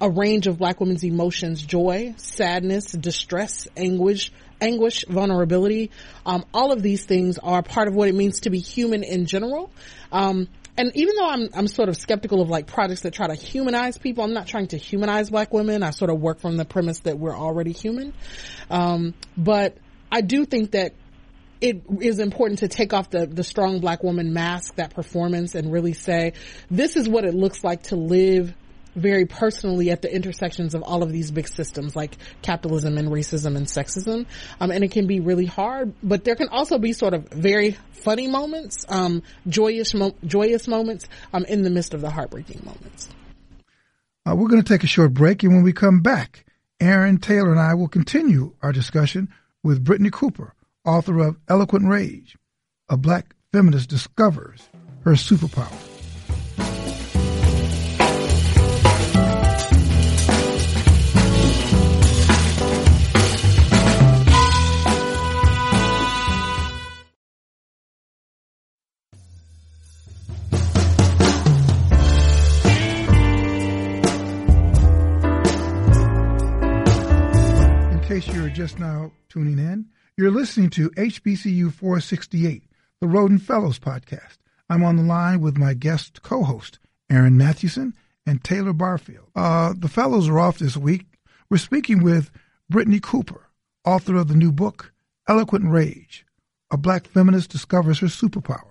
a 0.00 0.10
range 0.10 0.46
of 0.46 0.58
black 0.58 0.80
women's 0.80 1.04
emotions, 1.04 1.62
joy, 1.62 2.14
sadness, 2.16 2.92
distress, 2.92 3.68
anguish, 3.76 4.32
anguish, 4.60 5.04
vulnerability. 5.08 5.90
Um, 6.26 6.44
all 6.52 6.72
of 6.72 6.82
these 6.82 7.04
things 7.04 7.38
are 7.38 7.62
part 7.62 7.88
of 7.88 7.94
what 7.94 8.08
it 8.08 8.14
means 8.14 8.40
to 8.40 8.50
be 8.50 8.58
human 8.58 9.02
in 9.02 9.26
general. 9.26 9.70
Um, 10.12 10.48
and 10.76 10.90
even 10.96 11.14
though 11.16 11.28
I'm, 11.28 11.48
I'm 11.54 11.68
sort 11.68 11.88
of 11.88 11.96
skeptical 11.96 12.40
of 12.40 12.50
like 12.50 12.66
projects 12.66 13.02
that 13.02 13.12
try 13.14 13.28
to 13.28 13.34
humanize 13.34 13.96
people, 13.96 14.24
I'm 14.24 14.34
not 14.34 14.48
trying 14.48 14.66
to 14.68 14.76
humanize 14.76 15.30
black 15.30 15.52
women. 15.52 15.82
I 15.82 15.90
sort 15.90 16.10
of 16.10 16.20
work 16.20 16.40
from 16.40 16.56
the 16.56 16.64
premise 16.64 17.00
that 17.00 17.18
we're 17.18 17.36
already 17.36 17.72
human. 17.72 18.12
Um, 18.70 19.14
but 19.36 19.76
I 20.10 20.20
do 20.20 20.44
think 20.44 20.72
that 20.72 20.94
it 21.64 21.82
is 22.02 22.18
important 22.18 22.58
to 22.58 22.68
take 22.68 22.92
off 22.92 23.08
the, 23.08 23.26
the 23.26 23.42
strong 23.42 23.80
black 23.80 24.02
woman 24.02 24.34
mask, 24.34 24.74
that 24.74 24.94
performance 24.94 25.54
and 25.54 25.72
really 25.72 25.94
say, 25.94 26.34
this 26.70 26.94
is 26.94 27.08
what 27.08 27.24
it 27.24 27.32
looks 27.32 27.64
like 27.64 27.84
to 27.84 27.96
live 27.96 28.52
very 28.94 29.24
personally 29.24 29.90
at 29.90 30.02
the 30.02 30.14
intersections 30.14 30.74
of 30.74 30.82
all 30.82 31.02
of 31.02 31.10
these 31.10 31.30
big 31.30 31.48
systems 31.48 31.96
like 31.96 32.16
capitalism 32.42 32.98
and 32.98 33.08
racism 33.08 33.56
and 33.56 33.66
sexism. 33.66 34.26
Um, 34.60 34.70
and 34.70 34.84
it 34.84 34.90
can 34.90 35.06
be 35.06 35.20
really 35.20 35.46
hard, 35.46 35.94
but 36.02 36.24
there 36.24 36.36
can 36.36 36.48
also 36.48 36.78
be 36.78 36.92
sort 36.92 37.14
of 37.14 37.30
very 37.30 37.78
funny 37.92 38.28
moments, 38.28 38.84
um, 38.90 39.22
joyous, 39.48 39.94
mo- 39.94 40.14
joyous 40.26 40.68
moments, 40.68 41.08
um, 41.32 41.46
in 41.46 41.62
the 41.62 41.70
midst 41.70 41.94
of 41.94 42.02
the 42.02 42.10
heartbreaking 42.10 42.60
moments. 42.62 43.08
Uh, 44.26 44.34
we're 44.36 44.48
going 44.48 44.62
to 44.62 44.68
take 44.68 44.84
a 44.84 44.86
short 44.86 45.14
break, 45.14 45.42
and 45.42 45.54
when 45.54 45.64
we 45.64 45.72
come 45.72 46.02
back, 46.02 46.44
Aaron 46.78 47.16
Taylor 47.16 47.50
and 47.50 47.60
I 47.60 47.72
will 47.74 47.88
continue 47.88 48.54
our 48.62 48.72
discussion 48.72 49.30
with 49.62 49.82
Brittney 49.82 50.12
Cooper, 50.12 50.54
author 50.84 51.18
of 51.20 51.36
Eloquent 51.48 51.88
Rage, 51.88 52.36
a 52.88 52.96
black 52.96 53.34
feminist 53.52 53.88
discovers 53.88 54.68
her 55.04 55.12
superpower. 55.12 55.72
In 77.90 78.20
case 78.20 78.28
you're 78.28 78.50
just 78.50 78.78
now 78.78 79.10
tuning 79.30 79.58
in, 79.58 79.86
you're 80.16 80.30
listening 80.30 80.70
to 80.70 80.90
HBCU 80.90 81.72
468, 81.72 82.62
the 83.00 83.06
Rhoden 83.08 83.40
Fellows 83.40 83.80
podcast. 83.80 84.36
I'm 84.70 84.84
on 84.84 84.96
the 84.96 85.02
line 85.02 85.40
with 85.40 85.58
my 85.58 85.74
guest 85.74 86.22
co-host, 86.22 86.78
Aaron 87.10 87.36
Mathewson 87.36 87.94
and 88.24 88.42
Taylor 88.42 88.72
Barfield. 88.72 89.28
Uh, 89.34 89.74
the 89.76 89.88
fellows 89.88 90.28
are 90.28 90.38
off 90.38 90.58
this 90.58 90.76
week. 90.76 91.06
We're 91.50 91.58
speaking 91.58 92.02
with 92.02 92.30
Brittney 92.72 93.02
Cooper, 93.02 93.48
author 93.84 94.14
of 94.14 94.28
the 94.28 94.36
new 94.36 94.52
book, 94.52 94.92
Eloquent 95.28 95.68
Rage, 95.68 96.24
A 96.70 96.76
Black 96.76 97.08
Feminist 97.08 97.50
Discovers 97.50 97.98
Her 97.98 98.06
Superpower. 98.06 98.70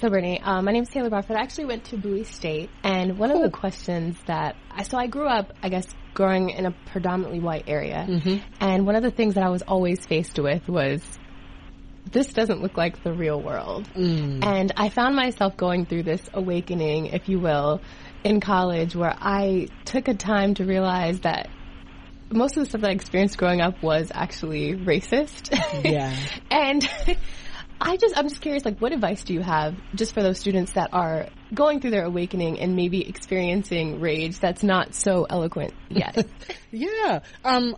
So, 0.00 0.08
Brittney, 0.08 0.38
um, 0.46 0.64
my 0.64 0.70
name 0.70 0.84
is 0.84 0.90
Taylor 0.90 1.10
Barfield. 1.10 1.40
I 1.40 1.42
actually 1.42 1.64
went 1.64 1.86
to 1.86 1.96
Bowie 1.96 2.22
State, 2.22 2.70
and 2.84 3.18
one 3.18 3.32
of 3.32 3.42
the 3.42 3.50
questions 3.50 4.16
that 4.26 4.54
I 4.70 4.84
so 4.84 4.96
I 4.96 5.08
grew 5.08 5.26
up, 5.26 5.52
I 5.60 5.70
guess, 5.70 5.92
growing 6.14 6.50
in 6.50 6.66
a 6.66 6.70
predominantly 6.92 7.40
white 7.40 7.64
area, 7.66 8.06
mm-hmm. 8.08 8.36
and 8.60 8.86
one 8.86 8.94
of 8.94 9.02
the 9.02 9.10
things 9.10 9.34
that 9.34 9.42
I 9.42 9.48
was 9.48 9.62
always 9.62 10.06
faced 10.06 10.38
with 10.38 10.68
was 10.68 11.02
this 12.12 12.32
doesn't 12.32 12.62
look 12.62 12.76
like 12.76 13.02
the 13.02 13.12
real 13.12 13.42
world, 13.42 13.88
mm. 13.92 14.44
and 14.44 14.72
I 14.76 14.88
found 14.88 15.16
myself 15.16 15.56
going 15.56 15.84
through 15.84 16.04
this 16.04 16.22
awakening, 16.32 17.06
if 17.06 17.28
you 17.28 17.40
will, 17.40 17.80
in 18.22 18.38
college, 18.40 18.94
where 18.94 19.16
I 19.18 19.66
took 19.84 20.06
a 20.06 20.14
time 20.14 20.54
to 20.54 20.64
realize 20.64 21.18
that 21.22 21.48
most 22.30 22.56
of 22.56 22.62
the 22.62 22.68
stuff 22.68 22.82
that 22.82 22.90
I 22.90 22.92
experienced 22.92 23.36
growing 23.36 23.60
up 23.60 23.82
was 23.82 24.12
actually 24.14 24.74
racist. 24.74 25.50
Yeah. 25.84 26.16
and 26.52 26.88
I 27.80 27.96
just, 27.96 28.16
I'm 28.18 28.28
just 28.28 28.40
curious, 28.40 28.64
like, 28.64 28.78
what 28.78 28.92
advice 28.92 29.22
do 29.24 29.34
you 29.34 29.40
have 29.40 29.76
just 29.94 30.12
for 30.14 30.22
those 30.22 30.38
students 30.38 30.72
that 30.72 30.90
are 30.92 31.28
going 31.54 31.80
through 31.80 31.90
their 31.90 32.04
awakening 32.04 32.58
and 32.60 32.74
maybe 32.74 33.08
experiencing 33.08 34.00
rage 34.00 34.38
that's 34.40 34.62
not 34.62 34.94
so 34.94 35.26
eloquent 35.28 35.74
yet? 35.88 36.26
yeah. 36.72 37.20
Um, 37.44 37.76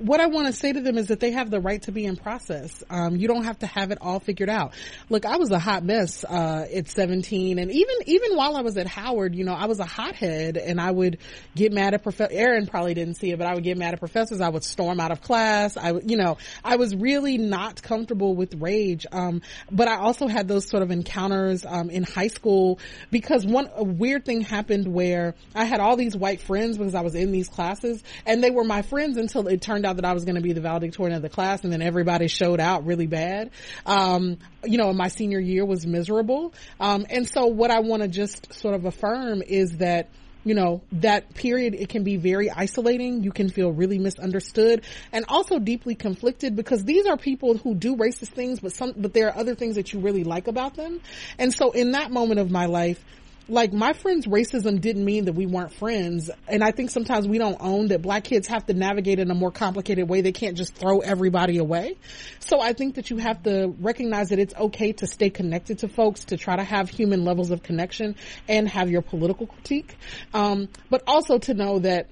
what 0.00 0.20
I 0.20 0.26
want 0.26 0.46
to 0.46 0.52
say 0.52 0.72
to 0.72 0.80
them 0.80 0.96
is 0.98 1.08
that 1.08 1.20
they 1.20 1.32
have 1.32 1.50
the 1.50 1.60
right 1.60 1.80
to 1.82 1.92
be 1.92 2.06
in 2.06 2.16
process. 2.16 2.82
Um, 2.88 3.16
you 3.16 3.28
don't 3.28 3.44
have 3.44 3.58
to 3.60 3.66
have 3.66 3.90
it 3.90 3.98
all 4.00 4.18
figured 4.20 4.48
out. 4.48 4.72
Look, 5.08 5.26
I 5.26 5.36
was 5.36 5.50
a 5.50 5.58
hot 5.58 5.84
mess, 5.84 6.24
uh, 6.24 6.66
at 6.74 6.88
17 6.88 7.58
and 7.58 7.70
even, 7.70 7.96
even 8.06 8.36
while 8.36 8.56
I 8.56 8.62
was 8.62 8.76
at 8.76 8.86
Howard, 8.86 9.34
you 9.34 9.44
know, 9.44 9.54
I 9.54 9.66
was 9.66 9.78
a 9.78 9.84
hothead 9.84 10.56
and 10.56 10.80
I 10.80 10.90
would 10.90 11.18
get 11.54 11.72
mad 11.72 11.94
at 11.94 12.02
professor, 12.02 12.32
Aaron 12.32 12.66
probably 12.66 12.94
didn't 12.94 13.14
see 13.14 13.30
it, 13.30 13.38
but 13.38 13.46
I 13.46 13.54
would 13.54 13.64
get 13.64 13.76
mad 13.76 13.92
at 13.92 14.00
professors. 14.00 14.40
I 14.40 14.48
would 14.48 14.64
storm 14.64 15.00
out 15.00 15.12
of 15.12 15.20
class. 15.20 15.76
I 15.76 15.92
you 15.92 16.16
know, 16.16 16.38
I 16.64 16.76
was 16.76 16.94
really 16.96 17.38
not 17.38 17.82
comfortable 17.82 18.34
with 18.34 18.54
rage. 18.54 19.06
Um, 19.12 19.42
but 19.70 19.88
I 19.88 19.96
also 19.96 20.28
had 20.28 20.48
those 20.48 20.66
sort 20.68 20.82
of 20.82 20.90
encounters, 20.90 21.64
um, 21.66 21.90
in 21.90 22.04
high 22.04 22.28
school 22.28 22.78
because 23.10 23.44
one, 23.44 23.70
a 23.74 23.84
weird 23.84 24.24
thing 24.24 24.40
happened 24.40 24.88
where 24.88 25.34
I 25.54 25.64
had 25.64 25.80
all 25.80 25.96
these 25.96 26.16
white 26.16 26.40
friends 26.40 26.78
because 26.78 26.94
I 26.94 27.02
was 27.02 27.14
in 27.14 27.32
these 27.32 27.48
classes 27.48 28.02
and 28.26 28.42
they 28.42 28.50
were 28.50 28.64
my 28.64 28.82
friends 28.82 29.16
until 29.16 29.46
it 29.48 29.60
turned 29.60 29.84
out 29.86 29.89
out 29.90 29.96
that 29.96 30.04
I 30.04 30.12
was 30.12 30.24
going 30.24 30.36
to 30.36 30.40
be 30.40 30.52
the 30.52 30.60
valedictorian 30.60 31.16
of 31.16 31.22
the 31.22 31.28
class 31.28 31.64
and 31.64 31.72
then 31.72 31.82
everybody 31.82 32.28
showed 32.28 32.60
out 32.60 32.86
really 32.86 33.06
bad. 33.06 33.50
Um, 33.84 34.38
you 34.64 34.78
know, 34.78 34.92
my 34.92 35.08
senior 35.08 35.40
year 35.40 35.64
was 35.64 35.86
miserable. 35.86 36.54
Um, 36.78 37.06
and 37.10 37.28
so 37.28 37.46
what 37.46 37.70
I 37.70 37.80
want 37.80 38.02
to 38.02 38.08
just 38.08 38.54
sort 38.54 38.74
of 38.74 38.84
affirm 38.84 39.42
is 39.42 39.78
that 39.78 40.08
you 40.42 40.54
know, 40.54 40.80
that 40.92 41.34
period, 41.34 41.74
it 41.74 41.90
can 41.90 42.02
be 42.02 42.16
very 42.16 42.50
isolating. 42.50 43.22
You 43.22 43.30
can 43.30 43.50
feel 43.50 43.70
really 43.70 43.98
misunderstood 43.98 44.84
and 45.12 45.26
also 45.28 45.58
deeply 45.58 45.94
conflicted 45.94 46.56
because 46.56 46.82
these 46.82 47.04
are 47.04 47.18
people 47.18 47.58
who 47.58 47.74
do 47.74 47.94
racist 47.94 48.28
things, 48.28 48.58
but 48.58 48.72
some, 48.72 48.94
but 48.96 49.12
there 49.12 49.28
are 49.28 49.36
other 49.36 49.54
things 49.54 49.74
that 49.74 49.92
you 49.92 50.00
really 50.00 50.24
like 50.24 50.48
about 50.48 50.76
them. 50.76 51.02
And 51.38 51.52
so 51.52 51.72
in 51.72 51.92
that 51.92 52.10
moment 52.10 52.40
of 52.40 52.50
my 52.50 52.64
life, 52.64 53.04
like 53.48 53.72
my 53.72 53.92
friend's 53.92 54.26
racism 54.26 54.80
didn't 54.80 55.04
mean 55.04 55.24
that 55.24 55.32
we 55.32 55.46
weren't 55.46 55.72
friends. 55.72 56.30
And 56.46 56.62
I 56.62 56.70
think 56.70 56.90
sometimes 56.90 57.26
we 57.26 57.38
don't 57.38 57.56
own 57.60 57.88
that 57.88 58.02
black 58.02 58.24
kids 58.24 58.46
have 58.48 58.66
to 58.66 58.74
navigate 58.74 59.18
in 59.18 59.30
a 59.30 59.34
more 59.34 59.50
complicated 59.50 60.08
way. 60.08 60.20
They 60.20 60.32
can't 60.32 60.56
just 60.56 60.74
throw 60.74 61.00
everybody 61.00 61.58
away. 61.58 61.96
So 62.38 62.60
I 62.60 62.72
think 62.72 62.94
that 62.94 63.10
you 63.10 63.16
have 63.18 63.42
to 63.44 63.74
recognize 63.80 64.28
that 64.28 64.38
it's 64.38 64.54
okay 64.54 64.92
to 64.94 65.06
stay 65.06 65.30
connected 65.30 65.80
to 65.80 65.88
folks, 65.88 66.26
to 66.26 66.36
try 66.36 66.56
to 66.56 66.64
have 66.64 66.88
human 66.88 67.24
levels 67.24 67.50
of 67.50 67.62
connection 67.62 68.16
and 68.48 68.68
have 68.68 68.90
your 68.90 69.02
political 69.02 69.46
critique. 69.46 69.96
Um, 70.32 70.68
but 70.88 71.02
also 71.06 71.38
to 71.38 71.54
know 71.54 71.80
that 71.80 72.08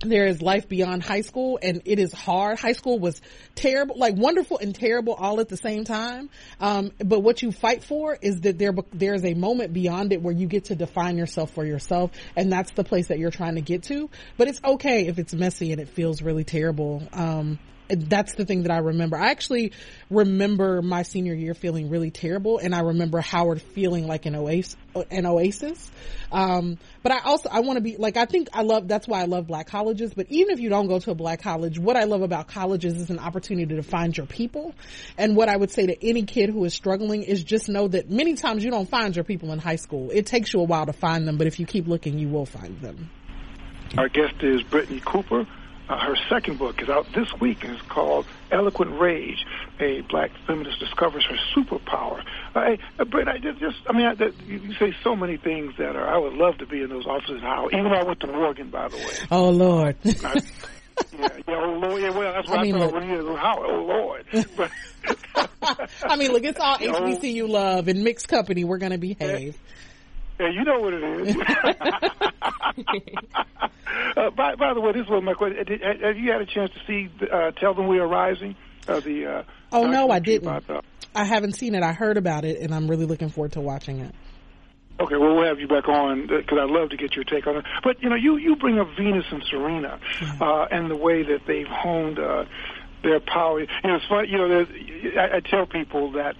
there 0.00 0.26
is 0.26 0.40
life 0.40 0.68
beyond 0.68 1.02
high 1.02 1.20
school 1.20 1.58
and 1.62 1.82
it 1.84 1.98
is 1.98 2.12
hard. 2.12 2.58
High 2.58 2.72
school 2.72 2.98
was 2.98 3.20
terrible, 3.54 3.98
like 3.98 4.16
wonderful 4.16 4.58
and 4.58 4.74
terrible 4.74 5.14
all 5.14 5.40
at 5.40 5.48
the 5.48 5.56
same 5.56 5.84
time. 5.84 6.30
Um, 6.58 6.92
but 6.98 7.20
what 7.20 7.42
you 7.42 7.52
fight 7.52 7.84
for 7.84 8.16
is 8.20 8.40
that 8.42 8.58
there, 8.58 8.72
there's 8.92 9.24
a 9.24 9.34
moment 9.34 9.72
beyond 9.72 10.12
it 10.12 10.22
where 10.22 10.34
you 10.34 10.46
get 10.46 10.66
to 10.66 10.74
define 10.74 11.18
yourself 11.18 11.50
for 11.50 11.64
yourself. 11.64 12.12
And 12.34 12.50
that's 12.50 12.72
the 12.72 12.84
place 12.84 13.08
that 13.08 13.18
you're 13.18 13.30
trying 13.30 13.56
to 13.56 13.60
get 13.60 13.82
to. 13.84 14.08
But 14.38 14.48
it's 14.48 14.60
okay 14.64 15.06
if 15.06 15.18
it's 15.18 15.34
messy 15.34 15.72
and 15.72 15.80
it 15.80 15.88
feels 15.88 16.22
really 16.22 16.44
terrible. 16.44 17.02
Um, 17.12 17.58
that's 17.96 18.34
the 18.34 18.44
thing 18.44 18.62
that 18.62 18.70
I 18.70 18.78
remember. 18.78 19.16
I 19.16 19.30
actually 19.30 19.72
remember 20.10 20.82
my 20.82 21.02
senior 21.02 21.34
year 21.34 21.54
feeling 21.54 21.90
really 21.90 22.10
terrible 22.10 22.58
and 22.58 22.74
I 22.74 22.80
remember 22.80 23.20
Howard 23.20 23.60
feeling 23.60 24.06
like 24.06 24.26
an 24.26 24.34
oasis, 24.34 24.76
an 25.10 25.26
oasis. 25.26 25.90
Um, 26.32 26.78
but 27.02 27.12
I 27.12 27.18
also, 27.20 27.48
I 27.48 27.60
want 27.60 27.76
to 27.78 27.80
be, 27.80 27.96
like, 27.96 28.16
I 28.16 28.24
think 28.26 28.48
I 28.52 28.62
love, 28.62 28.86
that's 28.86 29.08
why 29.08 29.20
I 29.20 29.24
love 29.24 29.46
black 29.46 29.66
colleges, 29.66 30.14
but 30.14 30.26
even 30.28 30.52
if 30.52 30.60
you 30.60 30.68
don't 30.68 30.86
go 30.86 30.98
to 30.98 31.10
a 31.10 31.14
black 31.14 31.42
college, 31.42 31.78
what 31.78 31.96
I 31.96 32.04
love 32.04 32.22
about 32.22 32.48
colleges 32.48 32.96
is 32.96 33.10
an 33.10 33.18
opportunity 33.18 33.74
to 33.74 33.82
find 33.82 34.16
your 34.16 34.26
people. 34.26 34.74
And 35.18 35.36
what 35.36 35.48
I 35.48 35.56
would 35.56 35.70
say 35.70 35.86
to 35.86 36.06
any 36.06 36.22
kid 36.22 36.50
who 36.50 36.64
is 36.64 36.74
struggling 36.74 37.22
is 37.22 37.42
just 37.42 37.68
know 37.68 37.88
that 37.88 38.10
many 38.10 38.34
times 38.34 38.64
you 38.64 38.70
don't 38.70 38.88
find 38.88 39.14
your 39.16 39.24
people 39.24 39.52
in 39.52 39.58
high 39.58 39.76
school. 39.76 40.10
It 40.12 40.26
takes 40.26 40.52
you 40.52 40.60
a 40.60 40.64
while 40.64 40.86
to 40.86 40.92
find 40.92 41.26
them, 41.26 41.36
but 41.36 41.46
if 41.46 41.58
you 41.58 41.66
keep 41.66 41.88
looking, 41.88 42.18
you 42.18 42.28
will 42.28 42.46
find 42.46 42.80
them. 42.80 43.10
Our 43.98 44.08
guest 44.08 44.34
is 44.42 44.62
Brittney 44.62 45.04
Cooper. 45.04 45.46
Uh, 45.90 45.98
her 45.98 46.14
second 46.28 46.56
book 46.56 46.80
is 46.80 46.88
out 46.88 47.04
this 47.16 47.26
week 47.40 47.64
and 47.64 47.72
it's 47.72 47.82
called 47.88 48.24
Eloquent 48.52 49.00
Rage. 49.00 49.44
a 49.80 50.02
black 50.02 50.30
feminist 50.46 50.78
discovers 50.78 51.26
her 51.26 51.36
superpower. 51.56 52.22
Uh, 52.54 52.60
hey, 52.64 52.78
uh, 53.00 53.04
Brett, 53.04 53.26
I 53.26 53.38
just, 53.38 53.58
just 53.58 53.76
I 53.88 53.92
mean, 53.92 54.06
I, 54.06 54.14
that, 54.14 54.40
you, 54.46 54.72
say 54.74 54.94
so 55.02 55.16
many 55.16 55.36
things 55.36 55.74
that 55.78 55.96
are. 55.96 56.06
I 56.06 56.16
would 56.16 56.34
love 56.34 56.58
to 56.58 56.66
be 56.66 56.80
in 56.80 56.90
those 56.90 57.06
offices 57.06 57.42
now. 57.42 57.66
Even 57.72 57.84
though 57.90 57.98
I 57.98 58.04
went 58.04 58.20
to 58.20 58.28
Morgan, 58.28 58.70
by 58.70 58.86
the 58.86 58.98
way. 58.98 59.04
Oh 59.32 59.50
Lord. 59.50 59.96
I, 60.04 60.42
yeah, 61.18 61.28
yeah, 61.48 61.54
oh 61.56 61.78
Lord, 61.82 62.02
yeah. 62.02 62.10
Well, 62.10 62.32
that's 62.34 62.48
what 62.48 62.58
I 62.58 62.60
I, 62.60 62.62
mean, 62.62 62.74
thought 62.74 62.92
look- 62.92 62.94
when 62.94 63.08
you. 63.10 63.38
Oh 63.40 63.84
Lord. 63.84 64.26
But, 64.56 64.70
I 66.04 66.16
mean, 66.16 66.32
look, 66.32 66.44
it's 66.44 66.60
all. 66.60 66.76
HBCU 66.78 67.48
love 67.48 67.88
and 67.88 68.04
mixed 68.04 68.28
company. 68.28 68.62
We're 68.62 68.78
gonna 68.78 68.98
behave. 68.98 69.56
Yeah, 70.40 70.48
you 70.48 70.64
know 70.64 70.80
what 70.80 70.94
it 70.94 71.04
is. 71.04 71.36
uh, 74.16 74.30
by, 74.30 74.54
by 74.54 74.72
the 74.72 74.80
way, 74.80 74.92
this 74.92 75.06
was 75.06 75.22
my 75.22 75.34
question. 75.34 75.62
Did, 75.66 75.82
have 75.82 76.16
you 76.16 76.32
had 76.32 76.40
a 76.40 76.46
chance 76.46 76.70
to 76.70 76.80
see 76.86 77.10
uh, 77.30 77.50
"Tell 77.52 77.74
Them 77.74 77.88
We 77.88 77.98
Are 77.98 78.08
Rising"? 78.08 78.56
Uh, 78.88 79.00
the 79.00 79.26
uh, 79.26 79.42
Oh, 79.72 79.86
no, 79.86 80.08
I 80.10 80.18
didn't. 80.18 80.48
Uh, 80.48 80.80
I 81.14 81.24
haven't 81.24 81.56
seen 81.56 81.74
it. 81.74 81.82
I 81.82 81.92
heard 81.92 82.16
about 82.16 82.46
it, 82.46 82.58
and 82.60 82.74
I'm 82.74 82.88
really 82.88 83.04
looking 83.04 83.28
forward 83.28 83.52
to 83.52 83.60
watching 83.60 84.00
it. 84.00 84.14
okay, 84.98 85.16
well, 85.16 85.36
we'll 85.36 85.44
have 85.46 85.60
you 85.60 85.68
back 85.68 85.86
on 85.88 86.26
because 86.26 86.58
I'd 86.58 86.70
love 86.70 86.88
to 86.90 86.96
get 86.96 87.14
your 87.14 87.24
take 87.24 87.46
on 87.46 87.58
it. 87.58 87.64
But 87.84 88.02
you 88.02 88.08
know, 88.08 88.16
you 88.16 88.38
you 88.38 88.56
bring 88.56 88.78
up 88.78 88.88
Venus 88.96 89.26
and 89.30 89.44
Serena 89.50 90.00
uh, 90.40 90.64
and 90.70 90.90
the 90.90 90.96
way 90.96 91.22
that 91.22 91.40
they've 91.46 91.66
honed 91.68 92.18
uh, 92.18 92.46
their 93.02 93.20
power. 93.20 93.60
You 93.60 93.66
know, 93.84 93.96
it's 93.96 94.06
funny. 94.08 94.28
You 94.30 94.38
know, 94.38 94.66
I, 95.20 95.36
I 95.36 95.40
tell 95.40 95.66
people 95.66 96.12
that. 96.12 96.36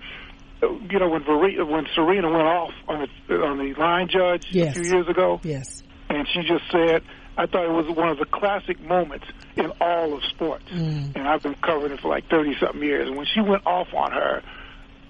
You 0.62 0.98
know 0.98 1.08
when 1.08 1.24
Vere- 1.24 1.64
when 1.64 1.86
Serena 1.94 2.30
went 2.30 2.46
off 2.46 2.72
on 2.88 3.08
the 3.28 3.34
on 3.42 3.58
the 3.58 3.74
line 3.80 4.08
judge 4.08 4.46
Yes. 4.50 4.76
a 4.76 4.80
few 4.82 4.92
years 4.92 5.08
ago, 5.08 5.40
Yes. 5.42 5.82
and 6.10 6.26
she 6.28 6.42
just 6.42 6.64
said, 6.70 7.02
I 7.38 7.46
thought 7.46 7.64
it 7.64 7.70
was 7.72 7.88
one 7.96 8.08
of 8.10 8.18
the 8.18 8.26
classic 8.26 8.80
moments 8.80 9.24
in 9.56 9.72
all 9.80 10.12
of 10.12 10.22
sports. 10.24 10.64
Mm. 10.70 11.16
And 11.16 11.26
I've 11.28 11.42
been 11.42 11.54
covering 11.54 11.92
it 11.92 12.00
for 12.00 12.08
like 12.08 12.28
30 12.28 12.56
something 12.58 12.82
years. 12.82 13.08
And 13.08 13.16
when 13.16 13.26
she 13.26 13.40
went 13.40 13.66
off 13.66 13.94
on 13.94 14.12
her, 14.12 14.42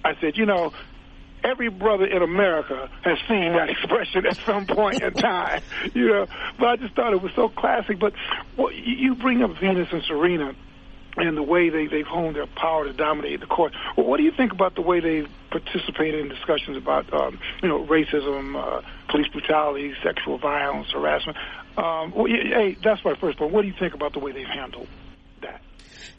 I 0.04 0.14
said, 0.20 0.36
you 0.36 0.46
know, 0.46 0.72
every 1.42 1.68
brother 1.70 2.04
in 2.06 2.22
America 2.22 2.88
has 3.02 3.18
seen 3.26 3.52
that 3.54 3.68
expression 3.74 4.26
at 4.26 4.36
some 4.46 4.66
point 4.66 5.02
in 5.02 5.12
time, 5.14 5.62
you 5.94 6.06
know. 6.08 6.26
But 6.58 6.68
I 6.68 6.76
just 6.76 6.94
thought 6.94 7.12
it 7.12 7.22
was 7.22 7.32
so 7.34 7.48
classic. 7.48 7.98
But 7.98 8.12
well, 8.56 8.70
you 8.72 9.16
bring 9.16 9.42
up 9.42 9.58
Venus 9.58 9.88
and 9.90 10.02
Serena 10.04 10.54
and 11.16 11.36
the 11.36 11.42
way 11.42 11.68
they, 11.68 11.86
they've 11.86 12.06
honed 12.06 12.36
their 12.36 12.46
power 12.46 12.84
to 12.84 12.92
dominate 12.92 13.40
the 13.40 13.46
court. 13.46 13.72
Well, 13.96 14.06
what 14.06 14.18
do 14.18 14.22
you 14.22 14.32
think 14.32 14.52
about 14.52 14.74
the 14.74 14.82
way 14.82 15.00
they've 15.00 15.28
participated 15.50 16.20
in 16.20 16.28
discussions 16.28 16.76
about, 16.76 17.12
um, 17.12 17.38
you 17.62 17.68
know, 17.68 17.84
racism, 17.86 18.56
uh, 18.56 18.82
police 19.08 19.28
brutality, 19.28 19.94
sexual 20.02 20.38
violence, 20.38 20.90
harassment? 20.92 21.36
Um, 21.76 22.12
well, 22.14 22.26
hey, 22.26 22.76
that's 22.82 23.04
my 23.04 23.14
first 23.14 23.38
point. 23.38 23.52
What 23.52 23.62
do 23.62 23.68
you 23.68 23.74
think 23.78 23.94
about 23.94 24.12
the 24.12 24.18
way 24.20 24.32
they've 24.32 24.46
handled? 24.46 24.88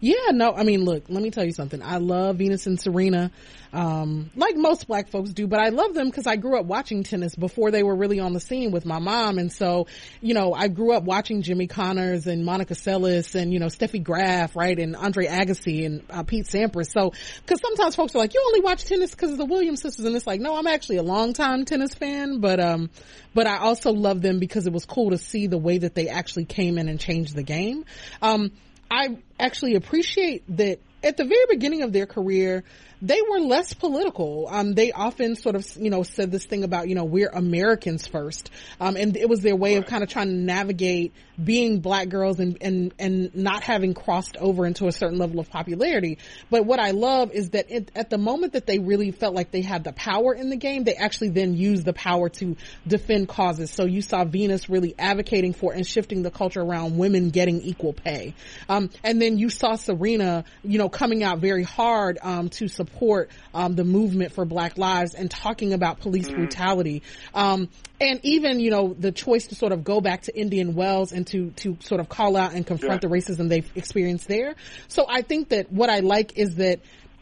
Yeah, 0.03 0.31
no, 0.31 0.51
I 0.51 0.63
mean, 0.63 0.83
look, 0.83 1.03
let 1.09 1.21
me 1.21 1.29
tell 1.29 1.45
you 1.45 1.51
something. 1.51 1.79
I 1.79 1.97
love 1.97 2.37
Venus 2.37 2.65
and 2.65 2.81
Serena, 2.81 3.29
um, 3.71 4.31
like 4.35 4.57
most 4.57 4.87
black 4.87 5.09
folks 5.09 5.29
do, 5.29 5.45
but 5.45 5.59
I 5.59 5.69
love 5.69 5.93
them 5.93 6.07
because 6.09 6.25
I 6.25 6.37
grew 6.37 6.59
up 6.59 6.65
watching 6.65 7.03
tennis 7.03 7.35
before 7.35 7.69
they 7.69 7.83
were 7.83 7.95
really 7.95 8.19
on 8.19 8.33
the 8.33 8.39
scene 8.39 8.71
with 8.71 8.83
my 8.83 8.97
mom. 8.97 9.37
And 9.37 9.53
so, 9.53 9.85
you 10.19 10.33
know, 10.33 10.55
I 10.55 10.69
grew 10.69 10.93
up 10.93 11.03
watching 11.03 11.43
Jimmy 11.43 11.67
Connors 11.67 12.25
and 12.25 12.43
Monica 12.43 12.73
Seles 12.73 13.35
and, 13.35 13.53
you 13.53 13.59
know, 13.59 13.67
Steffi 13.67 14.03
Graf, 14.03 14.55
right? 14.55 14.77
And 14.79 14.95
Andre 14.95 15.27
Agassi 15.27 15.85
and 15.85 16.03
uh, 16.09 16.23
Pete 16.23 16.47
Sampras. 16.47 16.91
So, 16.91 17.11
cause 17.45 17.61
sometimes 17.61 17.95
folks 17.95 18.15
are 18.15 18.17
like, 18.17 18.33
you 18.33 18.43
only 18.47 18.61
watch 18.61 18.85
tennis 18.85 19.11
because 19.11 19.31
of 19.31 19.37
the 19.37 19.45
Williams 19.45 19.83
sisters. 19.83 20.03
And 20.03 20.15
it's 20.15 20.25
like, 20.25 20.41
no, 20.41 20.57
I'm 20.57 20.65
actually 20.65 20.97
a 20.97 21.03
longtime 21.03 21.65
tennis 21.65 21.93
fan, 21.93 22.39
but, 22.39 22.59
um, 22.59 22.89
but 23.35 23.45
I 23.45 23.59
also 23.59 23.91
love 23.91 24.23
them 24.23 24.39
because 24.39 24.65
it 24.65 24.73
was 24.73 24.85
cool 24.85 25.11
to 25.11 25.19
see 25.19 25.45
the 25.45 25.59
way 25.59 25.77
that 25.77 25.93
they 25.93 26.09
actually 26.09 26.45
came 26.45 26.79
in 26.79 26.89
and 26.89 26.99
changed 26.99 27.35
the 27.35 27.43
game. 27.43 27.85
Um, 28.23 28.51
I 28.91 29.17
actually 29.39 29.75
appreciate 29.75 30.43
that 30.57 30.79
at 31.03 31.17
the 31.17 31.25
very 31.25 31.45
beginning 31.49 31.81
of 31.81 31.93
their 31.93 32.05
career, 32.05 32.63
they 33.01 33.19
were 33.29 33.39
less 33.39 33.73
political. 33.73 34.47
Um, 34.49 34.73
they 34.73 34.91
often 34.91 35.35
sort 35.35 35.55
of, 35.55 35.67
you 35.75 35.89
know, 35.89 36.03
said 36.03 36.31
this 36.31 36.45
thing 36.45 36.63
about, 36.63 36.87
you 36.87 36.93
know, 36.93 37.03
we're 37.03 37.29
Americans 37.29 38.05
first. 38.05 38.51
Um, 38.79 38.95
and 38.95 39.17
it 39.17 39.27
was 39.27 39.41
their 39.41 39.55
way 39.55 39.75
of 39.75 39.87
kind 39.87 40.03
of 40.03 40.09
trying 40.09 40.27
to 40.27 40.35
navigate 40.35 41.13
being 41.43 41.79
black 41.79 42.09
girls 42.09 42.39
and, 42.39 42.57
and, 42.61 42.93
and 42.99 43.33
not 43.33 43.63
having 43.63 43.95
crossed 43.95 44.37
over 44.37 44.67
into 44.67 44.87
a 44.87 44.91
certain 44.91 45.17
level 45.17 45.39
of 45.39 45.49
popularity. 45.49 46.19
But 46.51 46.67
what 46.67 46.79
I 46.79 46.91
love 46.91 47.31
is 47.31 47.51
that 47.51 47.71
it, 47.71 47.91
at 47.95 48.11
the 48.11 48.19
moment 48.19 48.53
that 48.53 48.67
they 48.67 48.77
really 48.77 49.09
felt 49.09 49.33
like 49.33 49.49
they 49.49 49.61
had 49.61 49.83
the 49.83 49.93
power 49.93 50.35
in 50.35 50.51
the 50.51 50.57
game, 50.57 50.83
they 50.83 50.93
actually 50.93 51.29
then 51.29 51.55
used 51.55 51.85
the 51.85 51.93
power 51.93 52.29
to 52.29 52.55
defend 52.85 53.27
causes. 53.27 53.71
So 53.71 53.85
you 53.85 54.03
saw 54.03 54.25
Venus 54.25 54.69
really 54.69 54.93
advocating 54.99 55.53
for 55.53 55.73
and 55.73 55.87
shifting 55.87 56.21
the 56.21 56.31
culture 56.31 56.61
around 56.61 56.97
women 56.97 57.31
getting 57.31 57.61
equal 57.61 57.93
pay. 57.93 58.35
Um, 58.69 58.91
and 59.03 59.19
then 59.19 59.39
you 59.39 59.49
saw 59.49 59.75
Serena, 59.75 60.45
you 60.63 60.77
know, 60.77 60.89
coming 60.91 61.23
out 61.23 61.39
very 61.39 61.63
hard, 61.63 62.19
um, 62.21 62.49
to 62.49 62.67
support, 62.67 63.29
um, 63.53 63.75
the 63.75 63.83
movement 63.83 64.33
for 64.33 64.45
black 64.45 64.77
lives 64.77 65.13
and 65.13 65.29
talking 65.31 65.73
about 65.73 65.99
police 65.99 66.29
brutality. 66.29 67.01
Um, 67.33 67.69
and 67.99 68.19
even, 68.23 68.59
you 68.59 68.71
know, 68.71 68.93
the 68.97 69.11
choice 69.11 69.47
to 69.47 69.55
sort 69.55 69.71
of 69.71 69.83
go 69.83 70.01
back 70.01 70.23
to 70.23 70.37
Indian 70.37 70.75
Wells 70.75 71.11
and 71.11 71.25
to, 71.27 71.51
to 71.57 71.77
sort 71.81 72.01
of 72.01 72.09
call 72.09 72.35
out 72.37 72.53
and 72.53 72.65
confront 72.65 73.03
Yeah. 73.03 73.09
the 73.09 73.15
racism 73.15 73.49
they've 73.49 73.69
experienced 73.75 74.27
there. 74.27 74.55
So 74.87 75.05
I 75.07 75.21
think 75.21 75.49
that 75.49 75.71
what 75.71 75.89
I 75.89 75.99
like 75.99 76.37
is 76.37 76.55
that 76.55 76.79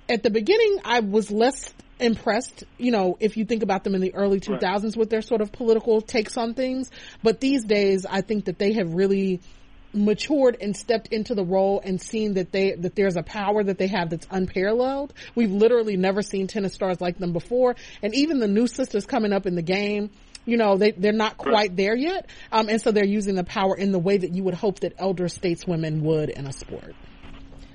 at 0.08 0.24
the 0.24 0.30
beginning 0.30 0.80
I 0.86 1.02
was 1.02 1.30
less 1.32 1.74
impressed, 2.00 2.64
you 2.78 2.92
know, 2.92 3.18
if 3.20 3.36
you 3.36 3.44
think 3.46 3.62
about 3.62 3.84
them 3.84 3.94
in 3.94 4.02
the 4.02 4.16
early 4.16 4.40
2000s 4.40 4.96
with 4.96 5.10
their 5.10 5.22
sort 5.22 5.42
of 5.42 5.52
political 5.52 6.02
takes 6.02 6.38
on 6.38 6.54
things. 6.54 6.90
But 7.22 7.42
these 7.42 7.66
days 7.66 8.06
I 8.10 8.22
think 8.22 8.46
that 8.46 8.58
they 8.58 8.74
have 8.74 8.94
really 8.94 9.42
matured 9.94 10.58
and 10.62 10.76
stepped 10.76 11.08
into 11.08 11.36
the 11.36 11.44
role 11.44 11.82
and 11.84 12.02
seen 12.02 12.36
that 12.36 12.52
they 12.52 12.74
that 12.74 12.96
there's 12.96 13.16
a 13.16 13.24
power 13.24 13.64
that 13.64 13.78
they 13.78 13.88
have 13.88 14.10
that's 14.10 14.28
unparalleled. 14.30 15.14
We've 15.36 15.52
literally 15.52 15.98
never 15.98 16.22
seen 16.22 16.48
tennis 16.48 16.74
stars 16.74 17.02
like 17.02 17.18
them 17.18 17.34
before, 17.34 17.76
and 18.02 18.14
even 18.16 18.40
the 18.40 18.48
new 18.48 18.68
sisters 18.68 19.06
coming 19.06 19.34
up 19.34 19.46
in 19.46 19.56
the 19.56 19.62
game. 19.62 20.12
You 20.46 20.58
know, 20.58 20.78
they, 20.78 20.92
they're 20.92 21.12
not 21.12 21.38
quite 21.38 21.76
there 21.76 21.96
yet. 21.96 22.28
Um, 22.52 22.70
and 22.70 22.82
so 22.82 22.92
they're 22.92 23.06
using 23.06 23.36
the 23.36 23.44
power 23.44 23.76
in 23.76 23.92
the 23.92 24.00
way 24.00 24.18
that 24.18 24.34
you 24.34 24.44
would 24.46 24.56
hope 24.56 24.80
that 24.80 24.94
elder 24.98 25.26
stateswomen 25.26 26.02
would 26.02 26.30
in 26.30 26.48
a 26.48 26.54
sport. 26.54 26.96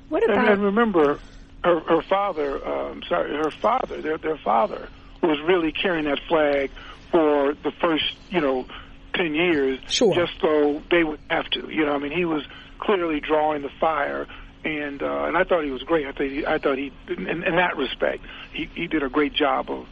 What 0.08 0.24
And, 0.24 0.32
about 0.32 0.52
and 0.52 0.62
remember, 0.62 1.20
her, 1.62 1.80
her 1.80 2.02
father, 2.02 2.66
um, 2.66 3.02
sorry, 3.08 3.36
her 3.36 3.50
father, 3.50 4.00
their, 4.00 4.18
their 4.18 4.38
father 4.38 4.88
was 5.22 5.38
really 5.42 5.72
carrying 5.72 6.06
that 6.06 6.18
flag 6.26 6.70
for 7.10 7.54
the 7.62 7.70
first, 7.80 8.16
you 8.30 8.40
know, 8.40 8.66
10 9.14 9.34
years. 9.34 9.78
Sure. 9.88 10.14
Just 10.14 10.32
so 10.40 10.82
they 10.90 11.04
would 11.04 11.20
have 11.30 11.48
to. 11.50 11.68
You 11.70 11.86
know, 11.86 11.92
I 11.92 11.98
mean, 11.98 12.12
he 12.12 12.24
was 12.24 12.42
clearly 12.78 13.20
drawing 13.20 13.62
the 13.62 13.70
fire. 13.80 14.26
And 14.64 15.02
uh, 15.02 15.24
and 15.24 15.36
I 15.36 15.44
thought 15.44 15.64
he 15.64 15.70
was 15.70 15.82
great. 15.82 16.06
I 16.06 16.12
thought 16.12 16.26
he, 16.26 16.46
I 16.46 16.58
thought 16.58 16.78
he, 16.78 16.90
in, 17.08 17.44
in 17.44 17.56
that 17.56 17.76
respect, 17.76 18.24
he, 18.52 18.66
he 18.74 18.86
did 18.86 19.02
a 19.02 19.10
great 19.10 19.34
job 19.34 19.70
of, 19.70 19.86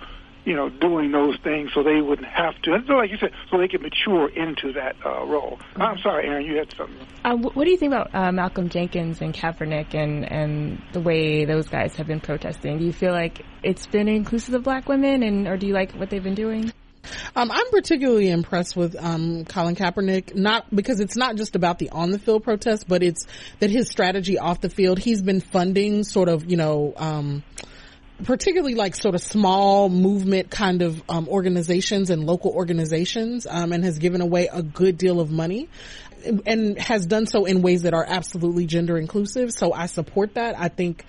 you 0.47 0.57
know, 0.57 0.71
doing 0.71 1.13
those 1.13 1.37
things 1.45 1.71
so 1.75 1.83
they 1.83 2.01
wouldn't 2.01 2.27
have 2.27 2.55
to. 2.63 2.73
And 2.73 2.87
so, 2.87 2.95
like 2.95 3.11
you 3.11 3.19
said, 3.19 3.33
so 3.51 3.59
they 3.59 3.69
could 3.69 3.83
mature 3.83 4.31
into 4.31 4.73
that 4.73 4.97
uh, 5.05 5.27
role. 5.27 5.59
I'm 5.77 5.99
sorry, 5.99 6.27
Aaron, 6.27 6.47
you 6.47 6.57
had 6.57 6.75
something. 6.75 6.97
Uh, 7.23 7.37
what 7.37 7.65
do 7.65 7.71
you 7.71 7.77
think 7.77 7.93
about 7.93 8.15
uh, 8.15 8.33
Malcolm 8.33 8.71
Jenkins 8.71 9.21
and 9.21 9.35
Kaepernick 9.35 9.95
and, 9.95 10.25
and 10.25 10.83
the 10.95 11.01
way 11.01 11.45
those 11.45 11.69
guys 11.69 11.95
have 11.97 12.07
been 12.07 12.21
protesting? 12.21 12.79
Do 12.79 12.87
you 12.87 12.95
feel 12.95 13.13
like 13.13 13.45
it's 13.63 13.87
been 13.87 14.09
inclusive 14.09 14.55
of 14.55 14.63
black 14.63 14.89
women, 14.89 15.23
and 15.23 15.47
or 15.47 15.59
do 15.59 15.67
you 15.67 15.75
like 15.75 15.93
what 15.93 16.09
they've 16.09 16.25
been 16.25 16.35
doing? 16.35 16.73
Um, 17.35 17.51
I'm 17.51 17.71
particularly 17.71 18.31
impressed 18.31 18.77
with 18.77 18.97
um, 18.97 19.45
Colin 19.45 19.75
Kaepernick, 19.75 20.35
not 20.35 20.75
because 20.75 21.01
it's 21.01 21.17
not 21.17 21.37
just 21.37 21.57
about 21.57 21.79
the 21.79 21.91
on 21.91 22.11
the 22.11 22.19
field 22.19 22.45
protest, 22.45 22.87
but 22.89 23.03
it's 23.03 23.27
that 23.59 23.71
his 23.71 23.89
strategy 23.89 24.39
off 24.39 24.61
the 24.61 24.71
field. 24.71 24.99
He's 24.99 25.23
been 25.23 25.41
funding 25.41 26.05
sort 26.05 26.29
of, 26.29 26.51
you 26.51 26.57
know, 26.57 26.95
um, 26.97 27.43
particularly 28.25 28.75
like 28.75 28.95
sort 28.95 29.15
of 29.15 29.21
small 29.21 29.89
movement 29.89 30.51
kind 30.51 30.83
of 30.83 31.03
um, 31.09 31.29
organizations 31.29 32.11
and 32.11 32.25
local 32.25 32.53
organizations, 32.53 33.47
um, 33.49 33.73
and 33.73 33.85
has 33.85 33.99
given 33.99 34.21
away 34.21 34.49
a 34.53 34.63
good 34.63 34.97
deal 34.99 35.21
of 35.21 35.31
money. 35.31 35.69
And 36.47 36.79
has 36.79 37.05
done 37.07 37.27
so 37.27 37.47
in 37.47 37.63
ways 37.63 37.83
that 37.83 37.95
are 37.95 38.07
absolutely 38.07 38.67
gender 38.67 38.97
inclusive. 38.97 39.53
So 39.53 39.73
I 39.73 39.87
support 39.87 40.35
that. 40.35 40.57
I 40.57 40.69
think 40.69 41.05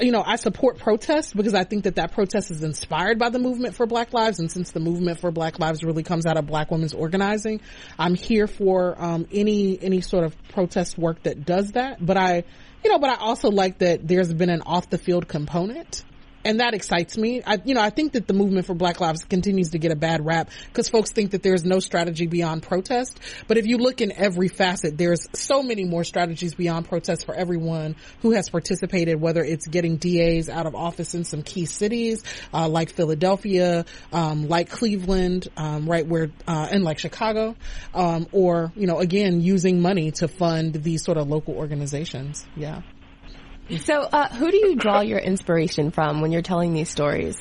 you 0.00 0.12
know, 0.12 0.22
I 0.24 0.36
support 0.36 0.78
protest 0.78 1.36
because 1.36 1.54
I 1.54 1.64
think 1.64 1.84
that 1.84 1.96
that 1.96 2.12
protest 2.12 2.50
is 2.50 2.62
inspired 2.62 3.18
by 3.18 3.30
the 3.30 3.38
movement 3.38 3.74
for 3.74 3.86
Black 3.86 4.12
Lives, 4.12 4.38
and 4.38 4.50
since 4.50 4.70
the 4.70 4.80
movement 4.80 5.20
for 5.20 5.30
Black 5.30 5.58
Lives 5.58 5.82
really 5.82 6.02
comes 6.02 6.26
out 6.26 6.36
of 6.36 6.46
Black 6.46 6.70
women's 6.70 6.94
organizing, 6.94 7.60
I'm 7.98 8.14
here 8.14 8.46
for 8.46 9.00
um, 9.02 9.26
any 9.32 9.80
any 9.82 10.00
sort 10.00 10.24
of 10.24 10.36
protest 10.48 10.98
work 10.98 11.22
that 11.24 11.44
does 11.44 11.72
that. 11.72 12.04
But 12.04 12.16
I, 12.16 12.44
you 12.84 12.90
know, 12.90 12.98
but 12.98 13.10
I 13.10 13.16
also 13.16 13.50
like 13.50 13.78
that 13.78 14.06
there's 14.06 14.32
been 14.32 14.50
an 14.50 14.62
off 14.62 14.88
the 14.90 14.98
field 14.98 15.28
component. 15.28 16.04
And 16.48 16.60
that 16.60 16.72
excites 16.72 17.18
me. 17.18 17.42
I, 17.46 17.58
you 17.62 17.74
know, 17.74 17.82
I 17.82 17.90
think 17.90 18.12
that 18.12 18.26
the 18.26 18.32
movement 18.32 18.64
for 18.64 18.72
Black 18.72 19.00
Lives 19.00 19.22
continues 19.22 19.72
to 19.72 19.78
get 19.78 19.92
a 19.92 19.96
bad 19.96 20.24
rap 20.24 20.48
because 20.68 20.88
folks 20.88 21.10
think 21.10 21.32
that 21.32 21.42
there's 21.42 21.62
no 21.62 21.78
strategy 21.78 22.26
beyond 22.26 22.62
protest. 22.62 23.20
But 23.46 23.58
if 23.58 23.66
you 23.66 23.76
look 23.76 24.00
in 24.00 24.12
every 24.12 24.48
facet, 24.48 24.96
there's 24.96 25.28
so 25.34 25.62
many 25.62 25.84
more 25.84 26.04
strategies 26.04 26.54
beyond 26.54 26.88
protest 26.88 27.26
for 27.26 27.34
everyone 27.34 27.96
who 28.22 28.30
has 28.30 28.48
participated, 28.48 29.20
whether 29.20 29.44
it's 29.44 29.66
getting 29.66 29.98
DAs 29.98 30.48
out 30.48 30.64
of 30.64 30.74
office 30.74 31.14
in 31.14 31.24
some 31.24 31.42
key 31.42 31.66
cities, 31.66 32.22
uh, 32.54 32.66
like 32.66 32.94
Philadelphia, 32.94 33.84
um, 34.10 34.48
like 34.48 34.70
Cleveland, 34.70 35.48
um, 35.58 35.86
right 35.86 36.06
where, 36.06 36.30
uh, 36.46 36.66
and 36.70 36.82
like 36.82 36.98
Chicago, 36.98 37.56
um, 37.92 38.26
or, 38.32 38.72
you 38.74 38.86
know, 38.86 39.00
again, 39.00 39.42
using 39.42 39.82
money 39.82 40.12
to 40.12 40.28
fund 40.28 40.72
these 40.82 41.04
sort 41.04 41.18
of 41.18 41.28
local 41.28 41.56
organizations. 41.56 42.46
Yeah. 42.56 42.80
So, 43.76 44.00
uh, 44.00 44.28
who 44.28 44.50
do 44.50 44.56
you 44.56 44.76
draw 44.76 45.00
your 45.00 45.18
inspiration 45.18 45.90
from 45.90 46.22
when 46.22 46.32
you're 46.32 46.42
telling 46.42 46.72
these 46.72 46.88
stories? 46.88 47.38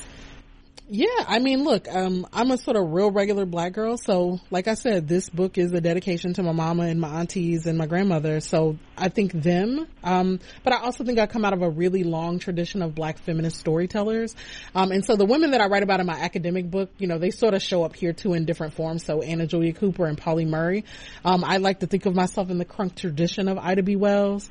Yeah, 0.90 1.08
I 1.28 1.40
mean, 1.40 1.66
look, 1.66 1.86
um, 1.94 2.26
I'm 2.32 2.50
a 2.52 2.58
sort 2.58 2.78
of 2.78 2.94
real 2.94 3.12
regular 3.12 3.46
black 3.46 3.74
girl. 3.74 3.98
So, 3.98 4.40
like 4.50 4.70
I 4.70 4.74
said, 4.74 5.06
this 5.06 5.30
book 5.30 5.58
is 5.58 5.74
a 5.74 5.82
dedication 5.82 6.34
to 6.36 6.44
my 6.44 6.54
mama 6.54 6.84
and 6.84 7.02
my 7.02 7.10
aunties 7.20 7.66
and 7.66 7.78
my 7.78 7.88
grandmother. 7.88 8.40
So 8.40 8.78
I 8.98 9.10
think 9.10 9.34
them. 9.34 9.86
Um, 10.02 10.40
but 10.64 10.72
I 10.72 10.78
also 10.78 11.04
think 11.04 11.20
I 11.20 11.28
come 11.28 11.44
out 11.44 11.52
of 11.52 11.62
a 11.62 11.70
really 11.70 12.04
long 12.04 12.40
tradition 12.40 12.82
of 12.82 12.96
black 12.96 13.18
feminist 13.20 13.58
storytellers. 13.58 14.34
Um, 14.74 14.92
and 14.94 15.04
so 15.04 15.18
the 15.18 15.26
women 15.26 15.52
that 15.52 15.60
I 15.60 15.68
write 15.68 15.84
about 15.84 16.00
in 16.00 16.06
my 16.06 16.20
academic 16.20 16.72
book, 16.72 16.90
you 17.00 17.08
know, 17.08 17.18
they 17.18 17.32
sort 17.32 17.54
of 17.54 17.62
show 17.62 17.84
up 17.84 17.94
here 17.94 18.14
too 18.14 18.34
in 18.34 18.46
different 18.46 18.74
forms. 18.74 19.04
So 19.04 19.22
Anna 19.22 19.46
Julia 19.46 19.74
Cooper 19.74 20.06
and 20.06 20.18
Pauli 20.18 20.46
Murray. 20.46 20.86
Um, 21.26 21.44
I 21.44 21.58
like 21.58 21.82
to 21.82 21.88
think 21.88 22.06
of 22.06 22.16
myself 22.16 22.50
in 22.50 22.60
the 22.60 22.66
crunk 22.66 22.96
tradition 22.96 23.50
of 23.50 23.58
Ida 23.58 23.84
B. 23.84 23.98
Wells. 23.98 24.50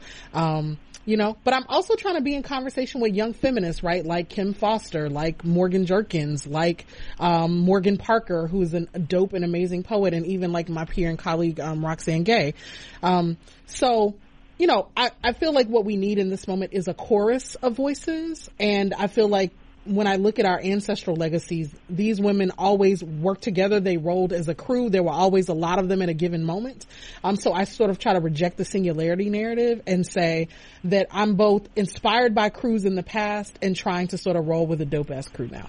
You 1.07 1.17
know, 1.17 1.37
but 1.45 1.55
I'm 1.55 1.65
also 1.69 1.95
trying 1.95 2.17
to 2.17 2.21
be 2.21 2.35
in 2.35 2.43
conversation 2.43 3.01
with 3.01 3.15
young 3.15 3.33
feminists, 3.33 3.85
right? 3.85 4.05
Like 4.05 4.29
Kim 4.29 4.55
Foster, 4.55 5.09
like 5.09 5.45
Morgan 5.45 5.87
Jerkins, 5.87 6.49
like, 6.49 6.85
um, 7.21 7.59
Morgan 7.59 7.97
Parker, 7.97 8.49
who's 8.49 8.75
a 8.75 8.81
dope 8.81 9.33
and 9.33 9.45
amazing 9.45 9.85
poet, 9.85 10.15
and 10.15 10.27
even 10.27 10.51
like 10.51 10.69
my 10.69 10.85
peer 10.85 11.09
and 11.09 11.17
colleague, 11.17 11.61
um, 11.61 11.87
Roxane 11.87 12.25
Gay. 12.25 12.55
Um, 13.05 13.37
so, 13.67 14.17
you 14.59 14.67
know, 14.67 14.89
I, 14.97 15.13
I 15.23 15.33
feel 15.33 15.53
like 15.53 15.69
what 15.69 15.85
we 15.85 15.97
need 15.97 16.19
in 16.19 16.29
this 16.29 16.49
moment 16.49 16.73
is 16.73 16.89
a 16.89 16.95
chorus 16.95 17.55
of 17.55 17.75
voices, 17.75 18.51
and 18.59 18.93
I 18.93 19.07
feel 19.07 19.29
like 19.29 19.53
when 19.87 20.07
I 20.07 20.17
look 20.17 20.39
at 20.39 20.47
our 20.47 20.61
ancestral 20.61 21.17
legacies, 21.17 21.75
these 21.89 22.21
women 22.21 22.53
always 22.59 23.03
worked 23.03 23.43
together. 23.43 23.81
They 23.81 23.97
rolled 23.97 24.33
as 24.33 24.49
a 24.49 24.55
crew. 24.55 24.91
There 24.91 25.03
were 25.03 25.13
always 25.13 25.49
a 25.49 25.55
lot 25.55 25.79
of 25.79 25.89
them 25.89 26.03
at 26.03 26.09
a 26.09 26.15
given 26.15 26.45
moment. 26.45 26.87
Um, 27.25 27.37
so 27.37 27.53
I 27.53 27.65
sort 27.65 27.91
of 27.91 27.99
try 27.99 28.13
to 28.13 28.21
reject 28.21 28.57
the 28.57 28.65
singularity 28.65 29.31
narrative 29.31 29.83
and 29.87 30.07
say 30.07 30.49
that 30.85 31.09
I'm 31.11 31.35
both 31.35 31.69
inspired 31.77 32.35
by 32.35 32.51
crews 32.51 32.85
in 32.85 32.95
the 32.95 33.03
past 33.03 33.59
and 33.63 33.75
trying 33.75 34.09
to 34.09 34.19
sort 34.19 34.37
of 34.37 34.47
roll 34.47 34.67
with 34.67 34.81
a 34.81 34.87
dope 34.87 35.11
ass 35.11 35.29
crew 35.29 35.49
now. 35.49 35.69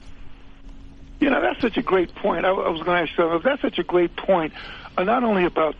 You 1.19 1.30
know, 1.30 1.41
that's 1.41 1.62
such 1.62 1.77
a 1.77 1.82
great 1.82 2.13
point. 2.13 2.45
I, 2.45 2.49
I 2.49 2.69
was 2.69 2.82
going 2.84 3.06
to 3.06 3.12
ask 3.12 3.17
you, 3.17 3.41
that's 3.43 3.62
such 3.62 3.80
a 3.80 3.84
great 3.84 4.15
point, 4.15 4.53
uh, 4.97 5.03
not 5.03 5.23
only 5.23 5.45
about 5.45 5.75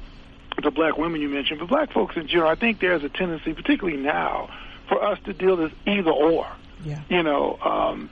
the 0.64 0.72
black 0.72 0.98
women 0.98 1.22
you 1.22 1.30
mentioned, 1.30 1.60
but 1.60 1.70
black 1.70 1.94
folks 1.94 2.16
in 2.18 2.28
general. 2.28 2.50
I 2.50 2.56
think 2.56 2.80
there's 2.80 3.04
a 3.04 3.10
tendency, 3.10 3.54
particularly 3.54 4.02
now, 4.02 4.50
for 4.90 5.04
us 5.04 5.20
to 5.26 5.34
deal 5.34 5.58
with 5.58 5.72
either 5.86 6.12
or. 6.12 6.48
Yeah. 6.84 7.02
You 7.10 7.24
know, 7.24 7.58
um, 7.64 8.10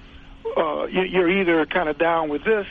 uh, 0.57 0.85
you're 0.85 1.29
either 1.29 1.65
kind 1.65 1.89
of 1.89 1.97
down 1.97 2.29
with 2.29 2.43
this 2.43 2.67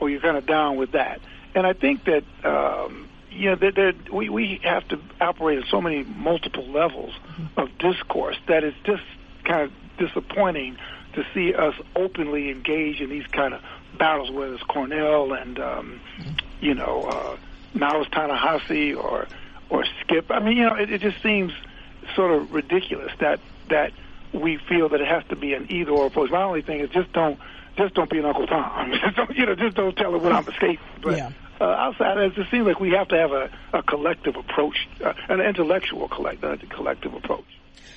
or 0.00 0.10
you're 0.10 0.20
kind 0.20 0.36
of 0.36 0.46
down 0.46 0.76
with 0.76 0.92
that. 0.92 1.20
And 1.54 1.66
I 1.66 1.72
think 1.72 2.04
that 2.04 2.24
um, 2.44 3.08
you 3.30 3.50
know 3.50 3.56
that, 3.56 3.74
that 3.76 4.12
we 4.12 4.28
we 4.28 4.60
have 4.64 4.86
to 4.88 5.00
operate 5.20 5.58
at 5.60 5.68
so 5.68 5.80
many 5.80 6.02
multiple 6.02 6.66
levels 6.66 7.12
of 7.56 7.76
discourse 7.78 8.36
that 8.48 8.64
it's 8.64 8.76
just 8.84 9.02
kind 9.44 9.62
of 9.62 9.72
disappointing 9.98 10.76
to 11.14 11.24
see 11.32 11.54
us 11.54 11.74
openly 11.94 12.50
engage 12.50 13.00
in 13.00 13.08
these 13.08 13.26
kind 13.28 13.54
of 13.54 13.62
battles, 13.96 14.30
whether 14.30 14.54
it's 14.54 14.62
Cornel 14.64 15.32
and 15.32 15.58
um, 15.58 16.00
you 16.60 16.74
know 16.74 17.02
uh, 17.02 17.36
Miles 17.74 18.08
Ta-Nehisi 18.10 18.96
or 18.96 19.26
or 19.70 19.84
Skip. 20.00 20.30
I 20.30 20.40
mean, 20.40 20.56
you 20.56 20.64
know, 20.64 20.74
it, 20.74 20.90
it 20.90 21.00
just 21.00 21.22
seems 21.22 21.52
sort 22.14 22.32
of 22.32 22.52
ridiculous 22.52 23.12
that 23.20 23.40
that 23.70 23.92
we 24.34 24.58
feel 24.68 24.88
that 24.90 25.00
it 25.00 25.06
has 25.06 25.24
to 25.28 25.36
be 25.36 25.54
an 25.54 25.70
either 25.70 25.92
or 25.92 26.06
approach. 26.06 26.30
My 26.30 26.42
only 26.42 26.62
thing 26.62 26.80
is 26.80 26.90
just 26.90 27.12
don't 27.12 27.38
just 27.76 27.94
don't 27.94 28.10
be 28.10 28.18
an 28.18 28.24
Uncle 28.24 28.46
Tom. 28.46 28.92
just 29.04 29.16
don't, 29.16 29.36
you 29.36 29.46
know, 29.46 29.54
just 29.54 29.76
don't 29.76 29.96
tell 29.96 30.12
her 30.12 30.18
what 30.18 30.32
I'm 30.32 30.46
escaping. 30.46 30.78
But 31.02 31.16
yeah. 31.16 31.30
uh, 31.60 31.64
outside, 31.64 32.18
it 32.18 32.34
just 32.34 32.50
seems 32.50 32.66
like 32.66 32.80
we 32.80 32.90
have 32.90 33.08
to 33.08 33.16
have 33.16 33.32
a, 33.32 33.50
a 33.72 33.82
collective 33.82 34.36
approach, 34.36 34.88
uh, 35.04 35.12
an 35.28 35.40
intellectual 35.40 36.08
collect, 36.08 36.44
uh, 36.44 36.56
collective 36.70 37.14
approach. 37.14 37.44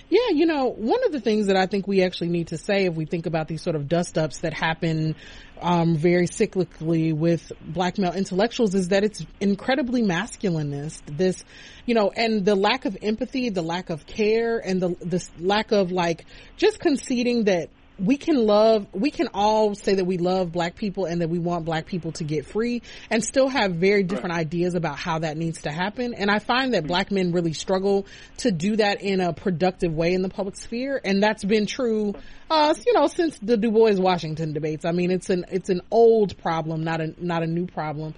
Yeah, 0.10 0.30
you 0.30 0.46
know, 0.46 0.68
one 0.68 1.04
of 1.04 1.12
the 1.12 1.20
things 1.20 1.48
that 1.48 1.58
I 1.58 1.66
think 1.66 1.86
we 1.86 2.02
actually 2.02 2.30
need 2.30 2.48
to 2.48 2.58
say 2.58 2.86
if 2.86 2.96
we 2.96 3.06
think 3.06 3.26
about 3.26 3.50
these 3.50 3.62
sort 3.62 3.76
of 3.76 3.90
dust 3.90 4.18
ups 4.18 4.38
that 4.40 4.54
happen 4.54 5.16
um, 5.62 5.98
very 5.98 6.28
cyclically 6.28 7.14
with 7.14 7.52
black 7.62 7.98
male 7.98 8.14
intellectuals 8.14 8.74
is 8.74 8.90
that 8.90 9.04
it's 9.04 9.26
incredibly 9.42 10.02
masculinist. 10.02 11.02
This, 11.08 11.44
you 11.86 11.94
know, 11.94 12.10
and 12.16 12.46
the 12.46 12.56
lack 12.56 12.86
of 12.86 12.98
empathy, 13.02 13.50
the 13.50 13.62
lack 13.62 13.90
of 13.90 14.06
care, 14.06 14.60
and 14.60 14.82
the 14.82 14.96
this 15.02 15.30
lack 15.40 15.74
of 15.74 15.92
like 15.92 16.26
just 16.56 16.80
conceding 16.80 17.46
that 17.46 17.70
we 18.00 18.18
can 18.18 18.46
love, 18.46 18.88
we 18.94 19.12
can 19.12 19.30
all 19.34 19.76
say 19.76 19.96
that 19.96 20.06
we 20.06 20.18
love 20.18 20.52
black 20.52 20.76
people 20.76 21.06
and 21.06 21.22
that 21.22 21.30
we 21.30 21.40
want 21.40 21.66
black 21.66 21.86
people 21.86 22.12
to 22.14 22.24
get 22.24 22.46
free 22.46 22.82
and 23.10 23.24
still 23.24 23.48
have 23.48 23.76
very 23.76 24.04
different 24.04 24.34
right. 24.34 24.42
ideas 24.42 24.76
about 24.76 24.98
how 24.98 25.20
that 25.20 25.38
needs 25.38 25.64
to 25.64 25.72
happen. 25.72 26.14
And 26.14 26.30
I 26.30 26.40
find 26.40 26.74
that 26.74 26.86
black 26.86 27.12
men 27.12 27.32
really 27.32 27.54
struggle 27.54 28.06
to 28.38 28.52
do 28.52 28.76
that 28.76 29.02
in 29.02 29.22
a 29.22 29.34
productive 29.34 29.94
way 29.94 30.14
in 30.14 30.22
the 30.22 30.30
public 30.30 30.56
sphere. 30.56 31.02
And 31.04 31.22
that's 31.22 31.44
been 31.44 31.66
true, 31.66 32.14
uh, 32.50 32.74
you 32.86 32.94
know, 32.94 33.08
since 33.08 33.38
the 33.40 33.58
Du 33.58 33.72
Bois 33.72 33.96
Washington 33.96 34.54
debates. 34.54 34.86
I 34.86 34.92
mean, 34.92 35.12
it's 35.12 35.30
an, 35.30 35.46
it's 35.52 35.70
an 35.70 35.82
old 35.92 36.38
problem, 36.38 36.84
not 36.84 37.02
a, 37.02 37.14
not 37.24 37.44
a 37.44 37.48
new 37.48 37.66
problem 37.66 38.14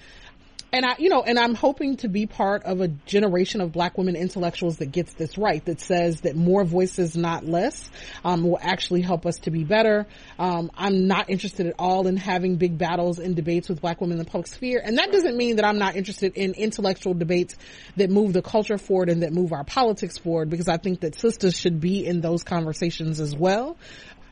and 0.71 0.85
I, 0.85 0.95
you 0.99 1.09
know, 1.09 1.23
and 1.23 1.39
I'm 1.39 1.55
hoping 1.55 1.97
to 1.97 2.07
be 2.07 2.25
part 2.25 2.63
of 2.63 2.81
a 2.81 2.87
generation 2.87 3.61
of 3.61 3.71
black 3.71 3.97
women 3.97 4.15
intellectuals 4.15 4.77
that 4.77 4.91
gets 4.91 5.13
this 5.13 5.37
right, 5.37 5.63
that 5.65 5.81
says 5.81 6.21
that 6.21 6.35
more 6.35 6.63
voices, 6.63 7.17
not 7.17 7.45
less, 7.45 7.89
um, 8.23 8.43
will 8.43 8.59
actually 8.61 9.01
help 9.01 9.25
us 9.25 9.37
to 9.39 9.51
be 9.51 9.63
better. 9.63 10.05
Um, 10.37 10.71
I'm 10.75 11.07
not 11.07 11.29
interested 11.29 11.67
at 11.67 11.75
all 11.79 12.07
in 12.07 12.17
having 12.17 12.57
big 12.57 12.77
battles 12.77 13.19
and 13.19 13.35
debates 13.35 13.69
with 13.69 13.81
black 13.81 14.01
women 14.01 14.19
in 14.19 14.23
the 14.23 14.29
public 14.29 14.47
sphere. 14.47 14.81
And 14.83 14.97
that 14.97 15.11
doesn't 15.11 15.35
mean 15.35 15.55
that 15.57 15.65
I'm 15.65 15.79
not 15.79 15.95
interested 15.95 16.35
in 16.35 16.53
intellectual 16.53 17.13
debates 17.13 17.55
that 17.97 18.09
move 18.09 18.33
the 18.33 18.41
culture 18.41 18.77
forward 18.77 19.09
and 19.09 19.23
that 19.23 19.33
move 19.33 19.53
our 19.53 19.63
politics 19.63 20.17
forward, 20.17 20.49
because 20.49 20.67
I 20.67 20.77
think 20.77 21.01
that 21.01 21.15
sisters 21.15 21.57
should 21.57 21.79
be 21.79 22.05
in 22.05 22.21
those 22.21 22.43
conversations 22.43 23.19
as 23.19 23.35
well. 23.35 23.77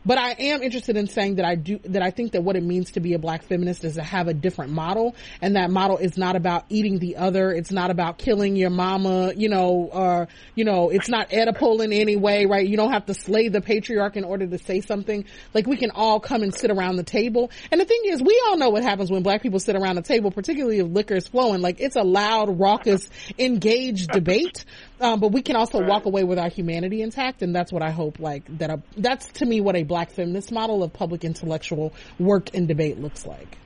But 0.05 0.17
I 0.17 0.31
am 0.31 0.61
interested 0.61 0.95
in 0.95 1.07
saying 1.07 1.35
that 1.35 1.45
I 1.45 1.55
do, 1.55 1.79
that 1.85 2.01
I 2.01 2.11
think 2.11 2.31
that 2.31 2.43
what 2.43 2.55
it 2.55 2.63
means 2.63 2.91
to 2.91 2.99
be 2.99 3.13
a 3.13 3.19
black 3.19 3.43
feminist 3.43 3.83
is 3.83 3.95
to 3.95 4.03
have 4.03 4.27
a 4.27 4.33
different 4.33 4.71
model. 4.71 5.15
And 5.41 5.55
that 5.55 5.69
model 5.69 5.97
is 5.97 6.17
not 6.17 6.35
about 6.35 6.65
eating 6.69 6.99
the 6.99 7.17
other. 7.17 7.51
It's 7.51 7.71
not 7.71 7.91
about 7.91 8.17
killing 8.17 8.55
your 8.55 8.69
mama, 8.69 9.33
you 9.35 9.49
know, 9.49 9.89
or, 9.91 10.27
you 10.55 10.63
know, 10.63 10.89
it's 10.89 11.09
not 11.09 11.29
Oedipal 11.29 11.83
in 11.83 11.91
any 11.91 12.15
way, 12.15 12.45
right? 12.45 12.67
You 12.67 12.77
don't 12.77 12.91
have 12.91 13.05
to 13.07 13.13
slay 13.13 13.49
the 13.49 13.61
patriarch 13.61 14.15
in 14.15 14.23
order 14.23 14.47
to 14.47 14.57
say 14.57 14.81
something. 14.81 15.25
Like 15.53 15.67
we 15.67 15.77
can 15.77 15.91
all 15.91 16.19
come 16.19 16.43
and 16.43 16.53
sit 16.53 16.71
around 16.71 16.95
the 16.95 17.03
table. 17.03 17.51
And 17.71 17.81
the 17.81 17.85
thing 17.85 18.01
is, 18.05 18.21
we 18.21 18.41
all 18.47 18.57
know 18.57 18.69
what 18.69 18.83
happens 18.83 19.11
when 19.11 19.23
black 19.23 19.41
people 19.41 19.59
sit 19.59 19.75
around 19.75 19.95
the 19.95 20.01
table, 20.01 20.31
particularly 20.31 20.79
if 20.79 20.87
liquor 20.87 21.15
is 21.15 21.27
flowing. 21.27 21.61
Like 21.61 21.79
it's 21.79 21.95
a 21.95 22.03
loud, 22.03 22.59
raucous, 22.59 23.09
engaged 23.37 24.09
debate. 24.09 24.65
Um, 24.99 25.19
but 25.19 25.31
we 25.31 25.41
can 25.41 25.55
also 25.55 25.79
right. 25.79 25.87
walk 25.87 26.05
away 26.05 26.23
with 26.23 26.39
our 26.39 26.49
humanity 26.49 27.01
intact, 27.01 27.41
and 27.41 27.55
that's 27.55 27.71
what 27.71 27.83
I 27.83 27.91
hope. 27.91 28.19
Like 28.19 28.57
that, 28.57 28.69
a, 28.69 28.81
that's 28.97 29.27
to 29.33 29.45
me 29.45 29.61
what 29.61 29.75
a 29.75 29.83
black 29.83 30.11
feminist 30.11 30.51
model 30.51 30.83
of 30.83 30.93
public 30.93 31.23
intellectual 31.23 31.93
work 32.19 32.53
and 32.53 32.67
debate 32.67 32.99
looks 32.99 33.25
like. 33.25 33.57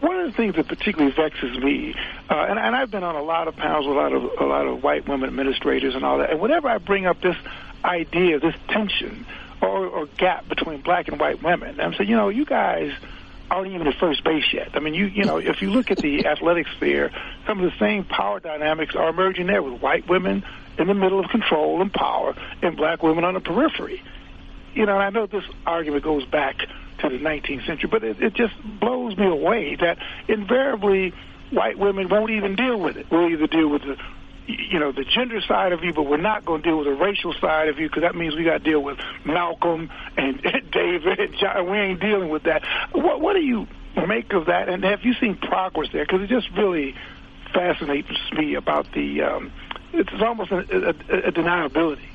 One 0.00 0.20
of 0.20 0.30
the 0.30 0.36
things 0.36 0.54
that 0.56 0.68
particularly 0.68 1.14
vexes 1.14 1.56
me, 1.58 1.94
uh, 2.30 2.46
and, 2.48 2.58
and 2.58 2.74
I've 2.74 2.90
been 2.90 3.04
on 3.04 3.14
a 3.14 3.22
lot 3.22 3.48
of 3.48 3.56
panels 3.56 3.86
with 3.86 3.96
a 3.96 4.00
lot 4.00 4.12
of 4.12 4.22
a 4.40 4.44
lot 4.44 4.66
of 4.66 4.82
white 4.82 5.08
women 5.08 5.28
administrators 5.28 5.94
and 5.94 6.04
all 6.04 6.18
that, 6.18 6.30
and 6.30 6.40
whenever 6.40 6.68
I 6.68 6.78
bring 6.78 7.06
up 7.06 7.20
this 7.20 7.36
idea, 7.84 8.38
this 8.38 8.54
tension 8.68 9.26
or, 9.60 9.86
or 9.86 10.06
gap 10.06 10.48
between 10.48 10.80
black 10.80 11.08
and 11.08 11.20
white 11.20 11.42
women, 11.42 11.80
I'm 11.80 11.94
saying, 11.94 12.08
you 12.08 12.16
know, 12.16 12.28
you 12.28 12.44
guys 12.44 12.92
aren't 13.50 13.72
even 13.72 13.86
at 13.86 13.94
first 13.98 14.24
base 14.24 14.52
yet. 14.52 14.70
I 14.74 14.80
mean, 14.80 14.94
you 14.94 15.06
you 15.06 15.24
know, 15.24 15.38
if 15.38 15.62
you 15.62 15.70
look 15.70 15.90
at 15.90 15.98
the 15.98 16.26
athletic 16.26 16.66
sphere, 16.76 17.10
some 17.46 17.62
of 17.62 17.70
the 17.70 17.78
same 17.78 18.04
power 18.04 18.40
dynamics 18.40 18.94
are 18.96 19.08
emerging 19.08 19.46
there 19.46 19.62
with 19.62 19.80
white 19.80 20.08
women 20.08 20.44
in 20.78 20.86
the 20.86 20.94
middle 20.94 21.20
of 21.20 21.30
control 21.30 21.80
and 21.80 21.92
power 21.92 22.34
and 22.62 22.76
black 22.76 23.02
women 23.02 23.24
on 23.24 23.34
the 23.34 23.40
periphery. 23.40 24.02
You 24.74 24.86
know, 24.86 24.94
and 24.94 25.02
I 25.02 25.10
know 25.10 25.26
this 25.26 25.44
argument 25.64 26.02
goes 26.02 26.24
back 26.26 26.58
to 26.98 27.08
the 27.08 27.18
19th 27.18 27.66
century, 27.66 27.88
but 27.90 28.02
it, 28.02 28.20
it 28.20 28.34
just 28.34 28.54
blows 28.80 29.16
me 29.16 29.26
away 29.26 29.76
that 29.76 29.98
invariably 30.28 31.12
white 31.50 31.78
women 31.78 32.08
won't 32.08 32.30
even 32.30 32.56
deal 32.56 32.78
with 32.80 32.96
it. 32.96 33.06
We'll 33.10 33.28
either 33.30 33.46
deal 33.46 33.68
with 33.68 33.82
the 33.82 33.96
you 34.46 34.78
know, 34.78 34.92
the 34.92 35.04
gender 35.04 35.40
side 35.40 35.72
of 35.72 35.82
you, 35.82 35.92
but 35.92 36.02
we're 36.02 36.16
not 36.16 36.44
going 36.44 36.62
to 36.62 36.68
deal 36.68 36.78
with 36.78 36.86
the 36.86 36.94
racial 36.94 37.32
side 37.34 37.68
of 37.68 37.78
you 37.78 37.88
because 37.88 38.02
that 38.02 38.14
means 38.14 38.36
we 38.36 38.44
got 38.44 38.58
to 38.58 38.70
deal 38.70 38.80
with 38.80 38.98
Malcolm 39.24 39.90
and 40.16 40.42
David 40.70 41.20
and 41.20 41.34
John. 41.36 41.70
We 41.70 41.78
ain't 41.78 42.00
dealing 42.00 42.28
with 42.28 42.44
that. 42.44 42.64
What, 42.92 43.20
what 43.20 43.34
do 43.34 43.40
you 43.40 43.66
make 44.06 44.32
of 44.32 44.46
that? 44.46 44.68
And 44.68 44.84
have 44.84 45.04
you 45.04 45.14
seen 45.14 45.36
progress 45.36 45.88
there? 45.92 46.04
Because 46.04 46.22
it 46.22 46.28
just 46.28 46.50
really 46.56 46.94
fascinates 47.52 48.10
me 48.32 48.54
about 48.54 48.90
the, 48.92 49.22
um, 49.22 49.52
it's 49.92 50.10
almost 50.20 50.50
a, 50.50 50.58
a, 50.58 51.28
a 51.28 51.32
deniability. 51.32 52.13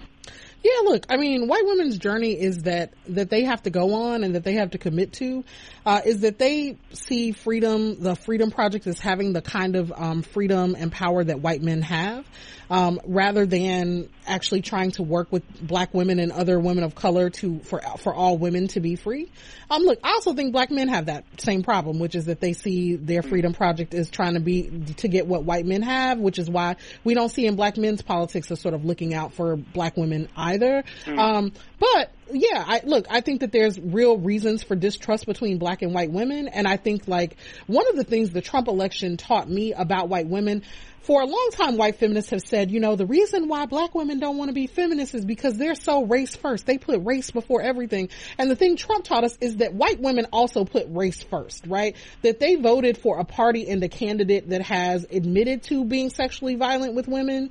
Yeah, 0.62 0.82
look, 0.84 1.06
I 1.10 1.16
mean, 1.16 1.48
white 1.48 1.66
women's 1.66 1.98
journey 1.98 2.34
is 2.34 2.64
that, 2.64 2.92
that 3.08 3.30
they 3.30 3.46
have 3.46 3.64
to 3.64 3.70
go 3.70 3.94
on 3.94 4.26
and 4.26 4.36
that 4.36 4.44
they 4.44 4.56
have 4.56 4.72
to 4.72 4.78
commit 4.78 5.14
to, 5.14 5.46
uh, 5.86 6.02
is 6.06 6.20
that 6.22 6.38
they 6.38 6.78
see 6.92 7.32
freedom, 7.32 8.02
the 8.04 8.16
Freedom 8.16 8.52
Project 8.52 8.86
as 8.86 9.00
having 9.00 9.32
the 9.32 9.42
kind 9.42 9.78
of, 9.78 9.94
um, 9.96 10.22
freedom 10.22 10.76
and 10.78 10.92
power 10.92 11.24
that 11.24 11.40
white 11.40 11.62
men 11.62 11.82
have, 11.82 12.26
um, 12.70 13.00
rather 13.06 13.46
than 13.46 14.10
actually 14.28 14.62
trying 14.62 14.92
to 14.92 15.02
work 15.02 15.32
with 15.32 15.44
black 15.66 15.94
women 15.94 16.20
and 16.20 16.32
other 16.34 16.60
women 16.60 16.84
of 16.84 16.94
color 16.94 17.30
to, 17.30 17.60
for, 17.60 17.82
for 17.98 18.14
all 18.14 18.38
women 18.38 18.68
to 18.68 18.82
be 18.82 18.98
free. 18.98 19.32
Um, 19.72 19.84
look, 19.84 20.00
I 20.04 20.10
also 20.12 20.34
think 20.34 20.52
black 20.52 20.72
men 20.72 20.90
have 20.90 21.06
that 21.06 21.24
same 21.38 21.64
problem, 21.64 22.00
which 22.00 22.16
is 22.16 22.26
that 22.26 22.42
they 22.42 22.52
see 22.54 22.96
their 22.98 23.22
Freedom 23.22 23.54
Project 23.54 23.94
as 23.94 24.10
trying 24.10 24.34
to 24.34 24.40
be, 24.42 24.70
to 24.98 25.08
get 25.08 25.26
what 25.26 25.46
white 25.46 25.66
men 25.66 25.84
have, 25.84 26.20
which 26.20 26.38
is 26.38 26.50
why 26.50 26.76
we 27.06 27.14
don't 27.14 27.30
see 27.30 27.48
in 27.48 27.56
black 27.56 27.78
men's 27.78 28.02
politics 28.02 28.52
as 28.52 28.60
sort 28.60 28.74
of 28.74 28.84
looking 28.84 29.14
out 29.14 29.34
for 29.34 29.56
black 29.56 29.96
women 29.96 30.28
either. 30.54 30.84
Mm. 31.06 31.20
Um, 31.20 31.52
but 31.80 32.12
yeah, 32.32 32.64
I 32.66 32.82
look, 32.84 33.08
I 33.10 33.22
think 33.22 33.42
that 33.42 33.52
there's 33.52 33.80
real 33.80 34.18
reasons 34.18 34.64
for 34.64 34.76
distrust 34.76 35.26
between 35.26 35.58
black 35.58 35.82
and 35.82 35.94
white 35.94 36.12
women. 36.12 36.48
And 36.48 36.68
I 36.68 36.78
think 36.78 37.08
like 37.08 37.38
one 37.68 37.88
of 37.90 37.96
the 37.96 38.04
things 38.04 38.32
the 38.32 38.42
Trump 38.42 38.68
election 38.68 39.18
taught 39.18 39.50
me 39.50 39.74
about 39.74 40.10
white 40.10 40.28
women 40.28 40.64
for 41.02 41.22
a 41.22 41.26
long 41.26 41.50
time, 41.54 41.78
white 41.78 41.96
feminists 41.96 42.30
have 42.30 42.42
said, 42.42 42.70
you 42.70 42.80
know, 42.80 42.96
the 42.96 43.06
reason 43.06 43.48
why 43.48 43.66
black 43.66 43.96
women 43.96 44.20
don't 44.20 44.38
want 44.38 44.50
to 44.50 44.54
be 44.54 44.68
feminists 44.68 45.16
is 45.16 45.26
because 45.26 45.58
they're 45.58 45.74
so 45.74 46.04
race 46.04 46.36
first. 46.36 46.68
They 46.68 46.78
put 46.78 47.04
race 47.04 47.32
before 47.32 47.64
everything. 47.64 48.10
And 48.38 48.52
the 48.52 48.56
thing 48.56 48.76
Trump 48.76 49.06
taught 49.06 49.24
us 49.24 49.36
is 49.42 49.58
that 49.58 49.74
white 49.74 50.00
women 50.00 50.28
also 50.32 50.66
put 50.66 50.86
race 50.90 51.24
first, 51.24 51.66
right? 51.66 51.96
That 52.22 52.40
they 52.40 52.56
voted 52.56 52.98
for 52.98 53.18
a 53.18 53.24
party 53.24 53.68
and 53.70 53.84
a 53.84 53.90
candidate 53.90 54.50
that 54.50 54.62
has 54.62 55.06
admitted 55.10 55.64
to 55.64 55.84
being 55.84 56.12
sexually 56.12 56.56
violent 56.56 56.94
with 56.94 57.08
women, 57.08 57.50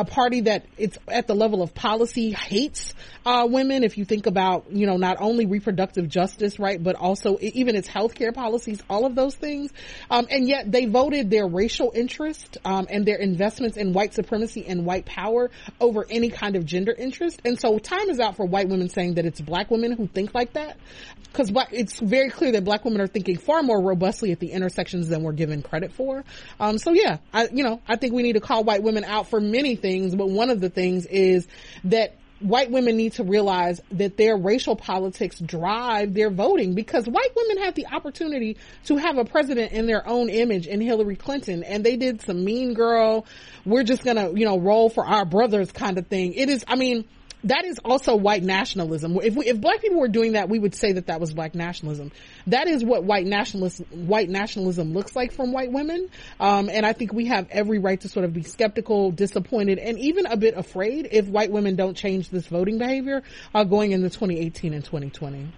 a 0.00 0.04
party 0.04 0.40
that 0.42 0.64
it's 0.78 0.96
at 1.08 1.26
the 1.26 1.34
level 1.34 1.62
of 1.62 1.74
policy 1.74 2.32
hates 2.32 2.94
uh, 3.26 3.46
women. 3.48 3.84
If 3.84 3.98
you 3.98 4.06
think 4.06 4.26
about, 4.26 4.72
you 4.72 4.86
know, 4.86 4.96
not 4.96 5.18
only 5.20 5.44
reproductive 5.44 6.08
justice, 6.08 6.58
right, 6.58 6.82
but 6.82 6.96
also 6.96 7.36
even 7.40 7.76
its 7.76 7.86
healthcare 7.86 8.34
policies, 8.34 8.82
all 8.88 9.04
of 9.04 9.14
those 9.14 9.36
things. 9.36 9.72
Um, 10.10 10.26
and 10.30 10.48
yet 10.48 10.72
they 10.72 10.86
voted 10.86 11.30
their 11.30 11.46
racial 11.46 11.92
interest 11.94 12.56
um, 12.64 12.86
and 12.88 13.04
their 13.04 13.18
investments 13.18 13.76
in 13.76 13.92
white 13.92 14.14
supremacy 14.14 14.64
and 14.66 14.86
white 14.86 15.04
power 15.04 15.50
over 15.80 16.06
any 16.08 16.30
kind 16.30 16.56
of 16.56 16.64
gender 16.64 16.94
interest. 16.96 17.42
And 17.44 17.60
so 17.60 17.78
time 17.78 18.08
is 18.08 18.20
out 18.20 18.36
for 18.36 18.46
white 18.46 18.68
women 18.68 18.88
saying 18.88 19.14
that 19.14 19.26
it's 19.26 19.40
black 19.40 19.70
women 19.70 19.92
who 19.92 20.06
think 20.06 20.34
like 20.34 20.54
that, 20.54 20.78
because 21.24 21.52
it's 21.72 22.00
very 22.00 22.30
clear 22.30 22.52
that 22.52 22.64
black 22.64 22.86
women 22.86 23.02
are 23.02 23.06
thinking 23.06 23.36
far 23.36 23.62
more 23.62 23.80
robustly 23.82 24.32
at 24.32 24.40
the 24.40 24.52
intersections 24.52 25.08
than 25.08 25.22
we're 25.22 25.32
given 25.32 25.60
credit 25.60 25.92
for. 25.92 26.24
Um, 26.58 26.78
so 26.78 26.92
yeah, 26.92 27.18
I, 27.34 27.48
you 27.52 27.64
know, 27.64 27.82
I 27.86 27.96
think 27.96 28.14
we 28.14 28.22
need 28.22 28.32
to 28.32 28.40
call 28.40 28.64
white 28.64 28.82
women 28.82 29.04
out 29.04 29.28
for 29.28 29.40
many 29.40 29.76
things 29.76 29.89
things, 29.90 30.14
but 30.14 30.28
one 30.28 30.50
of 30.50 30.60
the 30.60 30.70
things 30.70 31.06
is 31.06 31.48
that 31.84 32.16
white 32.40 32.70
women 32.70 32.96
need 32.96 33.12
to 33.12 33.24
realize 33.24 33.80
that 33.90 34.16
their 34.16 34.36
racial 34.36 34.74
politics 34.74 35.38
drive 35.40 36.14
their 36.14 36.30
voting 36.30 36.74
because 36.74 37.06
white 37.06 37.30
women 37.36 37.62
had 37.62 37.74
the 37.74 37.86
opportunity 37.88 38.56
to 38.84 38.96
have 38.96 39.18
a 39.18 39.24
president 39.24 39.72
in 39.72 39.86
their 39.86 40.06
own 40.08 40.30
image 40.30 40.66
in 40.66 40.80
Hillary 40.80 41.16
Clinton 41.16 41.62
and 41.62 41.84
they 41.84 41.96
did 41.96 42.22
some 42.22 42.44
mean 42.44 42.72
girl, 42.72 43.26
we're 43.66 43.82
just 43.82 44.02
gonna, 44.04 44.30
you 44.32 44.46
know, 44.46 44.58
roll 44.58 44.88
for 44.88 45.04
our 45.04 45.24
brothers 45.24 45.70
kind 45.72 45.98
of 45.98 46.06
thing. 46.06 46.32
It 46.32 46.48
is, 46.48 46.64
I 46.66 46.76
mean, 46.76 47.04
that 47.44 47.64
is 47.64 47.78
also 47.84 48.16
white 48.16 48.42
nationalism. 48.42 49.16
If 49.22 49.34
we, 49.34 49.46
if 49.46 49.60
black 49.60 49.80
people 49.80 49.98
were 49.98 50.08
doing 50.08 50.32
that, 50.32 50.48
we 50.48 50.58
would 50.58 50.74
say 50.74 50.92
that 50.92 51.06
that 51.06 51.20
was 51.20 51.32
black 51.32 51.54
nationalism. 51.54 52.12
That 52.46 52.68
is 52.68 52.84
what 52.84 53.04
white 53.04 53.26
nationalism, 53.26 53.86
white 54.06 54.28
nationalism 54.28 54.92
looks 54.92 55.16
like 55.16 55.32
from 55.32 55.52
white 55.52 55.72
women. 55.72 56.08
Um, 56.38 56.68
and 56.68 56.84
I 56.84 56.92
think 56.92 57.12
we 57.12 57.26
have 57.26 57.48
every 57.50 57.78
right 57.78 58.00
to 58.00 58.08
sort 58.08 58.24
of 58.24 58.32
be 58.32 58.42
skeptical, 58.42 59.10
disappointed, 59.10 59.78
and 59.78 59.98
even 59.98 60.26
a 60.26 60.36
bit 60.36 60.56
afraid 60.56 61.08
if 61.10 61.28
white 61.28 61.50
women 61.50 61.76
don't 61.76 61.96
change 61.96 62.28
this 62.30 62.46
voting 62.46 62.78
behavior, 62.78 63.22
uh, 63.54 63.64
going 63.64 63.92
into 63.92 64.08
2018 64.10 64.74
and 64.74 64.84
2020. 64.84 65.52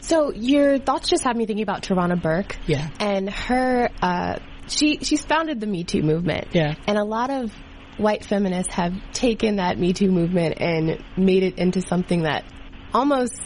So 0.00 0.32
your 0.32 0.78
thoughts 0.78 1.08
just 1.10 1.24
had 1.24 1.36
me 1.36 1.44
thinking 1.44 1.62
about 1.62 1.82
Tarana 1.82 2.20
Burke. 2.20 2.56
Yeah. 2.66 2.88
And 2.98 3.28
her, 3.28 3.90
uh, 4.00 4.38
she, 4.66 4.98
she's 5.02 5.24
founded 5.24 5.60
the 5.60 5.66
Me 5.66 5.84
Too 5.84 6.02
movement. 6.02 6.48
Yeah. 6.52 6.74
And 6.86 6.96
a 6.96 7.04
lot 7.04 7.28
of 7.28 7.52
white 7.96 8.24
feminists 8.24 8.74
have 8.74 8.94
taken 9.12 9.56
that 9.56 9.78
Me 9.78 9.92
Too 9.92 10.10
movement 10.10 10.60
and 10.60 11.02
made 11.16 11.42
it 11.42 11.58
into 11.58 11.80
something 11.82 12.22
that 12.22 12.44
almost 12.92 13.40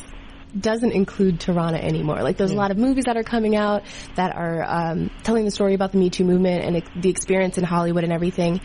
doesn't 0.59 0.92
include 0.92 1.40
Tarana 1.40 1.83
anymore. 1.83 2.22
Like 2.22 2.37
there's 2.37 2.52
a 2.52 2.57
lot 2.57 2.70
of 2.70 2.76
movies 2.76 3.04
that 3.07 3.16
are 3.16 3.24
coming 3.24 3.57
out 3.57 3.83
that 4.14 4.37
are 4.37 4.62
um, 4.62 5.11
telling 5.22 5.44
the 5.44 5.50
story 5.50 5.74
about 5.74 5.92
the 5.92 5.98
Me 5.98 6.11
Too 6.11 6.24
movement 6.24 6.64
and 6.64 7.02
the 7.02 7.11
experience 7.11 7.59
in 7.59 7.64
Hollywood 7.64 8.04
and 8.04 8.12
everything. 8.12 8.61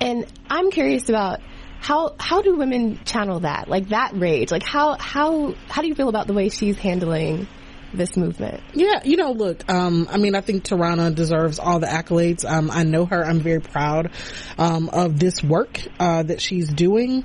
And 0.00 0.26
I'm 0.50 0.70
curious 0.70 1.08
about 1.08 1.40
how 1.80 2.16
how 2.18 2.42
do 2.42 2.56
women 2.56 2.98
channel 3.04 3.40
that, 3.40 3.68
like 3.68 3.90
that 3.90 4.12
rage? 4.14 4.50
Like 4.50 4.64
how 4.64 4.96
how 4.98 5.54
how 5.68 5.82
do 5.82 5.88
you 5.88 5.94
feel 5.94 6.08
about 6.08 6.26
the 6.26 6.34
way 6.34 6.48
she's 6.48 6.76
handling 6.76 7.46
this 7.92 8.16
movement? 8.16 8.62
Yeah, 8.74 9.00
you 9.04 9.16
know, 9.16 9.32
look, 9.32 9.70
um, 9.70 10.08
I 10.10 10.18
mean, 10.18 10.34
I 10.34 10.40
think 10.40 10.64
Tarana 10.64 11.14
deserves 11.14 11.58
all 11.58 11.80
the 11.80 11.86
accolades. 11.86 12.44
Um, 12.44 12.70
I 12.70 12.84
know 12.84 13.06
her. 13.06 13.24
I'm 13.24 13.40
very 13.40 13.60
proud, 13.60 14.10
um, 14.58 14.88
of 14.90 15.18
this 15.18 15.42
work, 15.42 15.80
uh, 15.98 16.22
that 16.24 16.40
she's 16.40 16.68
doing. 16.68 17.24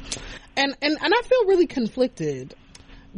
And, 0.55 0.75
and, 0.81 0.97
and 1.01 1.13
I 1.13 1.21
feel 1.23 1.45
really 1.47 1.67
conflicted 1.67 2.55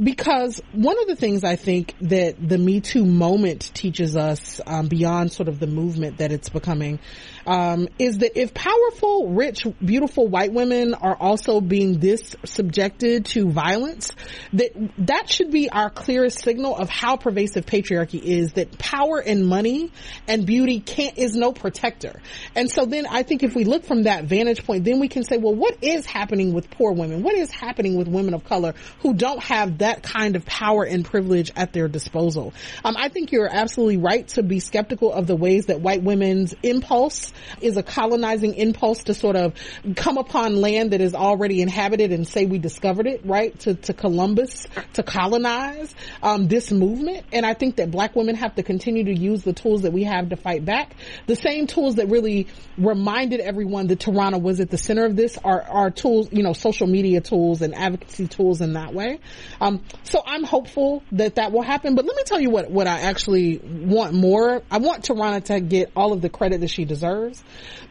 because 0.02 0.62
one 0.74 1.00
of 1.02 1.08
the 1.08 1.16
things 1.16 1.44
I 1.44 1.56
think 1.56 1.96
that 2.02 2.36
the 2.40 2.58
Me 2.58 2.82
Too 2.82 3.06
moment 3.06 3.72
teaches 3.74 4.16
us, 4.16 4.60
um, 4.66 4.88
beyond 4.88 5.32
sort 5.32 5.48
of 5.48 5.60
the 5.60 5.68
movement 5.68 6.18
that 6.18 6.32
it's 6.32 6.50
becoming, 6.50 7.00
um, 7.46 7.88
is 8.00 8.20
that 8.20 8.40
if 8.40 8.54
powerful, 8.54 9.30
rich, 9.30 9.66
beautiful 9.84 10.28
white 10.28 10.54
women 10.54 10.94
are 10.94 11.16
also 11.16 11.62
being 11.62 12.00
this 12.00 12.36
subjected 12.44 13.26
to 13.26 13.50
violence, 13.50 14.12
that 14.54 14.72
that 15.00 15.30
should 15.30 15.52
be 15.52 15.70
our 15.70 15.90
clearest 15.90 16.40
signal 16.40 16.76
of 16.76 16.90
how 16.90 17.18
pervasive 17.18 17.66
patriarchy 17.66 18.22
is. 18.22 18.54
That 18.54 18.78
power 18.78 19.20
and 19.20 19.46
money 19.46 19.92
and 20.28 20.46
beauty 20.46 20.80
can't 20.80 21.18
is 21.18 21.36
no 21.36 21.52
protector. 21.52 22.22
And 22.56 22.70
so 22.70 22.86
then 22.86 23.06
I 23.10 23.24
think 23.24 23.44
if 23.44 23.56
we 23.56 23.64
look 23.66 23.86
from 23.86 24.04
that 24.04 24.26
vantage 24.26 24.66
point, 24.66 24.84
then 24.84 25.00
we 25.00 25.08
can 25.08 25.24
say, 25.24 25.38
well, 25.38 25.56
what 25.56 25.84
is 25.84 26.06
happening 26.06 26.54
with 26.54 26.70
poor 26.70 26.94
women? 26.94 27.24
What 27.24 27.36
is 27.36 27.52
happening 27.52 27.96
with 27.96 28.08
women 28.08 28.34
of 28.34 28.44
color 28.44 28.74
who 29.00 29.14
don't 29.14 29.44
have 29.44 29.80
that 29.80 30.04
kind 30.04 30.36
of 30.36 30.46
power 30.46 30.84
and 30.84 31.06
privilege 31.06 31.52
at 31.56 31.74
their 31.74 31.88
disposal? 31.88 32.54
Um, 32.84 32.96
I 32.98 33.10
think 33.10 33.32
you're 33.32 33.50
absolutely 33.50 33.98
right 33.98 34.28
to 34.30 34.44
be 34.44 34.60
skeptical 34.60 35.12
of 35.12 35.28
the 35.28 35.36
ways 35.36 35.68
that 35.68 35.82
white 35.82 36.04
women's 36.04 36.54
impulse 36.64 37.34
is 37.62 37.78
a 37.78 37.84
colonizing 37.84 38.56
impulse 38.56 39.04
to 39.06 39.14
sort 39.14 39.36
of 39.36 39.54
come 39.96 40.18
upon 40.18 40.56
land 40.56 40.92
that 40.92 41.02
is 41.02 41.14
already 41.14 41.62
inhabited 41.62 42.12
and 42.12 42.28
say 42.28 42.46
we 42.46 42.60
discovered 42.60 43.08
it, 43.08 43.26
right? 43.26 43.58
To, 43.62 43.76
to 43.76 43.94
Columbus, 43.94 44.68
to 44.94 45.04
colonize, 45.04 45.94
um, 46.22 46.48
this 46.48 46.72
movement. 46.72 47.26
And 47.32 47.46
I 47.46 47.54
think 47.54 47.78
that 47.78 47.92
black 47.92 48.16
women 48.16 48.36
have 48.36 48.56
to 48.56 48.64
continue 48.64 49.06
to 49.06 49.14
use 49.14 49.44
the 49.44 49.54
tools 49.54 49.84
that 49.84 49.94
we 49.94 50.04
have 50.04 50.30
to 50.30 50.36
fight 50.36 50.66
back. 50.66 50.96
The 51.28 51.36
same 51.36 51.68
tools 51.68 51.96
that 51.96 52.08
really 52.08 52.48
reminded 52.78 53.40
everyone 53.40 53.88
that 53.88 54.00
Tarana 54.00 54.42
was 54.42 54.60
at 54.60 54.70
the 54.70 54.78
center 54.78 55.06
of 55.06 55.16
this 55.16 55.38
are, 55.38 55.62
are 55.62 55.92
tools, 55.92 56.30
you 56.32 56.44
know, 56.44 56.54
social 56.54 56.88
media 56.88 57.22
tools 57.22 57.62
and 57.62 57.74
advocacy 57.74 58.28
tools 58.28 58.62
in 58.62 58.74
that 58.74 58.94
way. 58.94 59.20
Um, 59.62 59.84
so 60.04 60.22
I'm 60.26 60.44
hopeful 60.44 61.04
that 61.14 61.36
that 61.36 61.52
will 61.52 61.62
happen. 61.62 61.96
But 61.96 62.06
let 62.06 62.16
me 62.16 62.24
tell 62.24 62.40
you 62.40 62.50
what, 62.50 62.70
what 62.70 62.88
I 62.88 63.02
actually 63.02 63.58
want 63.58 64.14
more. 64.14 64.62
I 64.70 64.78
want 64.78 65.04
Tarana 65.06 65.44
to 65.46 65.60
get 65.60 65.92
all 65.96 66.14
of 66.14 66.22
the 66.22 66.30
credit 66.30 66.62
that 66.62 66.70
she 66.70 66.86
deserves. 66.86 67.25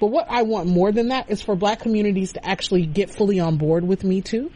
But 0.00 0.06
what 0.08 0.26
I 0.28 0.42
want 0.42 0.68
more 0.68 0.92
than 0.92 1.08
that 1.08 1.30
is 1.30 1.42
for 1.42 1.56
black 1.56 1.80
communities 1.80 2.32
to 2.34 2.46
actually 2.46 2.86
get 2.86 3.10
fully 3.10 3.40
on 3.40 3.56
board 3.56 3.86
with 3.86 4.04
Me 4.04 4.20
Too. 4.20 4.50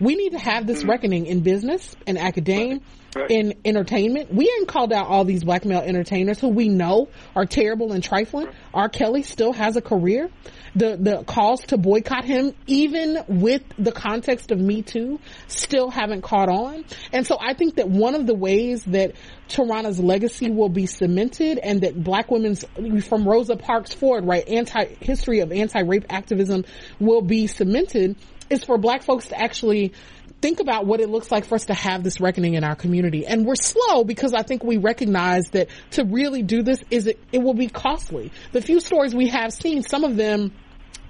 We 0.00 0.16
need 0.16 0.30
to 0.30 0.38
have 0.38 0.66
this 0.66 0.84
reckoning 0.84 1.26
in 1.26 1.40
business, 1.40 1.94
in 2.06 2.16
academia, 2.16 2.80
right. 3.14 3.30
in 3.30 3.54
entertainment. 3.64 4.32
We 4.32 4.44
ain't 4.58 4.68
called 4.68 4.92
out 4.92 5.06
all 5.06 5.24
these 5.24 5.44
black 5.44 5.64
male 5.64 5.80
entertainers 5.80 6.40
who 6.40 6.48
we 6.48 6.68
know 6.68 7.08
are 7.34 7.46
terrible 7.46 7.92
and 7.92 8.02
trifling. 8.02 8.48
R. 8.72 8.88
Kelly 8.88 9.22
still 9.22 9.52
has 9.52 9.76
a 9.76 9.82
career 9.82 10.30
the, 10.74 10.96
the 10.96 11.24
calls 11.24 11.60
to 11.66 11.78
boycott 11.78 12.24
him, 12.24 12.52
even 12.66 13.18
with 13.28 13.62
the 13.78 13.92
context 13.92 14.50
of 14.50 14.58
Me 14.58 14.82
Too, 14.82 15.20
still 15.46 15.90
haven't 15.90 16.22
caught 16.22 16.48
on. 16.48 16.84
And 17.12 17.26
so 17.26 17.36
I 17.40 17.54
think 17.54 17.76
that 17.76 17.88
one 17.88 18.14
of 18.14 18.26
the 18.26 18.34
ways 18.34 18.82
that 18.84 19.12
Tarana's 19.48 20.00
legacy 20.00 20.50
will 20.50 20.68
be 20.68 20.86
cemented 20.86 21.58
and 21.58 21.82
that 21.82 22.02
black 22.02 22.30
women's, 22.30 22.64
from 23.06 23.26
Rosa 23.26 23.56
Parks 23.56 23.94
forward, 23.94 24.26
right, 24.26 24.46
anti, 24.48 24.96
history 25.00 25.40
of 25.40 25.52
anti-rape 25.52 26.06
activism 26.10 26.64
will 26.98 27.22
be 27.22 27.46
cemented 27.46 28.16
is 28.50 28.64
for 28.64 28.76
black 28.76 29.02
folks 29.02 29.28
to 29.28 29.40
actually 29.40 29.92
think 30.44 30.60
about 30.60 30.84
what 30.84 31.00
it 31.00 31.08
looks 31.08 31.32
like 31.32 31.46
for 31.46 31.54
us 31.54 31.64
to 31.64 31.72
have 31.72 32.04
this 32.04 32.20
reckoning 32.20 32.52
in 32.52 32.64
our 32.64 32.76
community. 32.76 33.24
And 33.24 33.46
we're 33.46 33.54
slow 33.54 34.04
because 34.04 34.34
I 34.34 34.42
think 34.42 34.62
we 34.62 34.76
recognize 34.76 35.44
that 35.52 35.68
to 35.92 36.04
really 36.04 36.42
do 36.42 36.62
this 36.62 36.84
is 36.90 37.06
it, 37.06 37.18
it 37.32 37.38
will 37.38 37.54
be 37.54 37.68
costly. 37.68 38.30
The 38.52 38.60
few 38.60 38.78
stories 38.80 39.14
we 39.14 39.28
have 39.28 39.54
seen, 39.54 39.82
some 39.82 40.04
of 40.04 40.16
them 40.16 40.52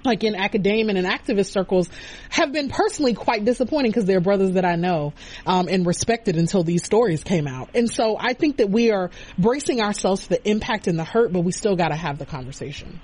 like 0.05 0.23
in 0.23 0.35
academia 0.35 0.95
and 0.95 1.05
activist 1.05 1.47
circles 1.47 1.89
have 2.29 2.53
been 2.53 2.69
personally 2.69 3.13
quite 3.13 3.43
disappointing 3.43 3.91
because 3.91 4.05
they're 4.05 4.21
brothers 4.21 4.53
that 4.53 4.63
I 4.63 4.77
know 4.77 5.11
um, 5.45 5.67
and 5.67 5.85
respected 5.85 6.37
until 6.37 6.63
these 6.63 6.85
stories 6.85 7.21
came 7.21 7.45
out. 7.45 7.71
And 7.73 7.89
so 7.89 8.15
I 8.17 8.35
think 8.35 8.57
that 8.57 8.69
we 8.69 8.91
are 8.91 9.11
bracing 9.37 9.81
ourselves 9.81 10.21
for 10.21 10.29
the 10.29 10.49
impact 10.49 10.87
and 10.87 10.97
the 10.97 11.03
hurt, 11.03 11.33
but 11.33 11.41
we 11.41 11.51
still 11.51 11.75
got 11.75 11.89
to 11.89 11.97
have 11.97 12.19
the 12.19 12.25
conversation. 12.25 13.01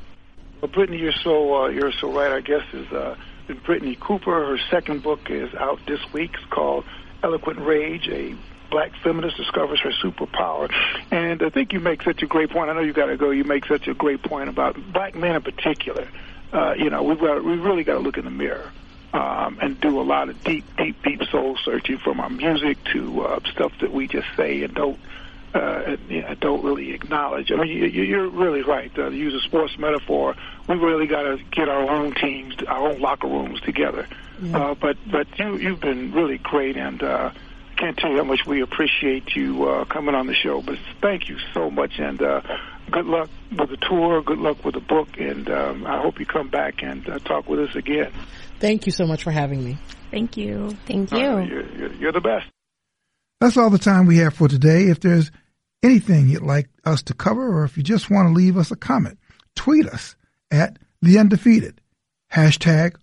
Well, 0.62 0.72
Brittney, 0.72 1.02
you're 1.02 1.12
so 1.12 1.64
uh, 1.64 1.68
you're 1.68 1.92
so 1.92 2.10
right. 2.14 2.32
I 2.32 2.40
guess 2.40 2.62
is 2.72 2.90
uh, 2.94 3.16
Brittney 3.48 4.00
Cooper. 4.00 4.32
Her 4.32 4.58
second 4.70 5.04
book 5.04 5.30
is 5.30 5.54
out 5.56 5.80
this 5.86 6.02
week. 6.14 6.36
It's 6.36 6.46
called 6.50 6.86
Eloquent 7.24 7.60
Rage: 7.60 8.08
A 8.10 8.36
black 8.70 8.92
feminist 9.04 9.38
discovers 9.38 9.80
her 9.82 9.92
superpower. 9.92 10.74
And 11.12 11.44
I 11.44 11.50
think 11.50 11.74
you 11.74 11.80
make 11.80 12.04
such 12.04 12.24
a 12.24 12.28
great 12.28 12.50
point. 12.50 12.70
I 12.70 12.74
know 12.74 12.82
you 12.82 12.94
got 12.94 13.08
to 13.08 13.18
go. 13.18 13.32
You 13.32 13.44
make 13.44 13.66
such 13.66 13.88
a 13.88 13.94
great 13.94 14.24
point 14.24 14.50
about 14.50 14.78
black 14.94 15.16
men 15.16 15.36
in 15.36 15.42
particular 15.42 16.08
uh, 16.54 16.74
you 16.78 16.90
know, 16.90 17.04
we've 17.04 17.20
got 17.20 17.44
we 17.44 17.56
really 17.56 17.84
got 17.84 17.94
to 17.94 18.00
look 18.00 18.18
in 18.18 18.26
the 18.26 18.32
mirror 18.32 18.72
um, 19.14 19.58
and 19.62 19.80
do 19.80 20.00
a 20.02 20.04
lot 20.04 20.30
of 20.30 20.44
deep, 20.44 20.66
deep, 20.78 21.02
deep 21.04 21.24
soul 21.32 21.58
searching 21.64 21.98
from 21.98 22.20
our 22.20 22.30
music 22.30 22.78
to 22.94 23.22
uh, 23.22 23.40
stuff 23.52 23.72
that 23.82 23.92
we 23.92 24.08
just 24.08 24.28
say 24.36 24.64
and 24.64 24.74
don't 24.74 25.00
uh, 25.54 25.96
don't 26.40 26.64
really 26.64 26.94
acknowledge. 26.94 27.52
I 27.52 27.56
mean, 27.56 27.68
you, 27.70 27.86
you're 28.04 28.30
really 28.30 28.62
right. 28.62 28.92
Uh, 28.98 29.10
to 29.10 29.16
use 29.16 29.34
a 29.34 29.46
sports 29.48 29.78
metaphor, 29.78 30.36
we 30.68 30.76
really 30.76 31.08
got 31.08 31.24
to 31.24 31.38
get 31.52 31.70
our 31.70 31.90
own 31.90 32.14
teams, 32.16 32.56
our 32.68 32.90
own 32.90 33.00
locker 33.00 33.28
rooms 33.28 33.60
together. 33.62 34.08
Yeah. 34.42 34.58
Uh, 34.58 34.76
but 34.76 34.98
but 35.10 35.28
you 35.38 35.58
you've 35.58 35.80
been 35.80 36.14
really 36.14 36.38
great, 36.38 36.78
and 36.78 37.02
uh, 37.04 37.32
I 37.34 37.80
can't 37.80 37.98
tell 37.98 38.12
you 38.12 38.18
how 38.18 38.24
much 38.24 38.46
we 38.46 38.62
appreciate 38.62 39.36
you 39.36 39.68
uh, 39.68 39.86
coming 39.86 40.16
on 40.16 40.28
the 40.28 40.34
show. 40.34 40.62
But 40.62 40.78
thank 41.02 41.30
you 41.30 41.38
so 41.54 41.70
much, 41.70 42.00
and 42.00 42.22
uh, 42.22 42.42
good 42.90 43.06
luck 43.06 43.30
with 43.58 43.70
the 43.70 43.78
tour. 43.78 44.22
Good 44.22 44.40
luck 44.40 44.64
with 44.64 44.76
the 44.76 44.82
book, 44.82 45.10
and 45.18 45.50
um, 45.50 45.86
I 45.86 46.02
hope 46.02 46.20
you 46.20 46.26
come 46.26 46.50
back 46.50 46.82
and 46.82 47.08
uh, 47.08 47.20
talk 47.20 47.48
with 47.48 47.60
us 47.60 47.76
again. 47.76 48.12
Thank 48.60 48.86
you 48.86 48.92
so 48.92 49.06
much 49.06 49.24
for 49.24 49.32
having 49.32 49.64
me. 49.64 49.78
Thank 50.12 50.38
you. 50.38 50.78
Thank 50.86 51.12
you. 51.12 51.18
Uh, 51.18 51.40
you're, 51.42 51.94
you're 51.94 52.12
the 52.12 52.22
best. 52.22 52.48
That's 53.40 53.58
all 53.58 53.72
the 53.72 53.80
time 53.80 54.06
we 54.06 54.18
have 54.18 54.36
for 54.36 54.48
today. 54.48 54.90
If 54.90 55.00
there's 55.00 55.32
anything 55.84 56.28
you'd 56.28 56.44
like 56.44 56.70
us 56.86 57.02
to 57.04 57.14
cover, 57.14 57.58
or 57.58 57.64
if 57.64 57.78
you 57.78 57.84
just 57.84 58.10
want 58.10 58.28
to 58.28 58.34
leave 58.34 58.58
us 58.58 58.72
a 58.72 58.76
comment, 58.76 59.18
tweet 59.56 59.88
us 59.88 60.16
at 60.50 60.78
the 61.02 61.18
undefeated 61.18 61.82
hashtag 62.34 62.96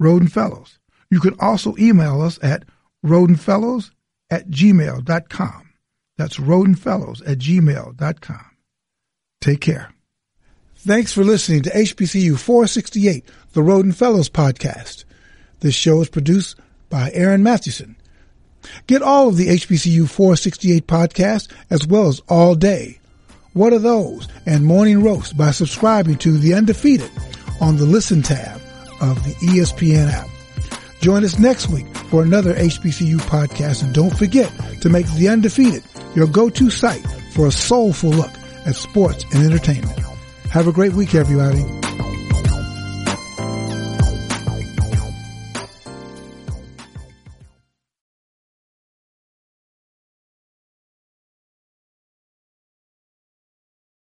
Rhodenfellows. 0.00 0.78
You 1.10 1.20
can 1.20 1.34
also 1.40 1.74
email 1.78 2.20
us 2.20 2.38
at 2.42 2.64
rhodenfellows 3.04 3.90
at 4.30 4.48
gmail.com. 4.50 5.70
That's 6.16 6.38
rhodenfellows 6.38 7.22
at 7.26 7.38
gmail.com. 7.38 8.50
Take 9.40 9.60
care. 9.60 9.92
Thanks 10.74 11.12
for 11.12 11.24
listening 11.24 11.62
to 11.62 11.70
HBCU 11.70 12.38
468, 12.38 13.24
the 13.52 13.60
Rhoden 13.60 13.94
Fellows 13.94 14.28
podcast. 14.28 15.04
This 15.60 15.74
show 15.74 16.00
is 16.00 16.08
produced 16.08 16.56
by 16.88 17.10
Aaron 17.12 17.42
Mathewson 17.42 17.96
Get 18.86 19.02
all 19.02 19.28
of 19.28 19.36
the 19.36 19.48
HBCU 19.48 20.08
468 20.08 20.86
podcasts 20.86 21.52
as 21.70 21.86
well 21.86 22.08
as 22.08 22.20
All 22.28 22.54
Day. 22.54 22.98
What 23.52 23.72
are 23.72 23.78
those? 23.78 24.28
And 24.44 24.64
Morning 24.64 25.02
Roast 25.02 25.36
by 25.36 25.50
subscribing 25.50 26.18
to 26.18 26.36
The 26.36 26.54
Undefeated 26.54 27.10
on 27.60 27.76
the 27.76 27.86
Listen 27.86 28.22
tab 28.22 28.60
of 29.00 29.22
the 29.24 29.34
ESPN 29.46 30.12
app. 30.12 30.28
Join 31.00 31.24
us 31.24 31.38
next 31.38 31.68
week 31.68 31.86
for 32.10 32.22
another 32.22 32.54
HBCU 32.54 33.16
podcast 33.20 33.82
and 33.82 33.94
don't 33.94 34.16
forget 34.16 34.52
to 34.80 34.88
make 34.88 35.06
The 35.12 35.28
Undefeated 35.28 35.82
your 36.14 36.26
go-to 36.26 36.70
site 36.70 37.06
for 37.32 37.46
a 37.46 37.52
soulful 37.52 38.10
look 38.10 38.32
at 38.66 38.74
sports 38.74 39.24
and 39.34 39.44
entertainment. 39.44 39.98
Have 40.50 40.66
a 40.66 40.72
great 40.72 40.94
week, 40.94 41.14
everybody. 41.14 41.64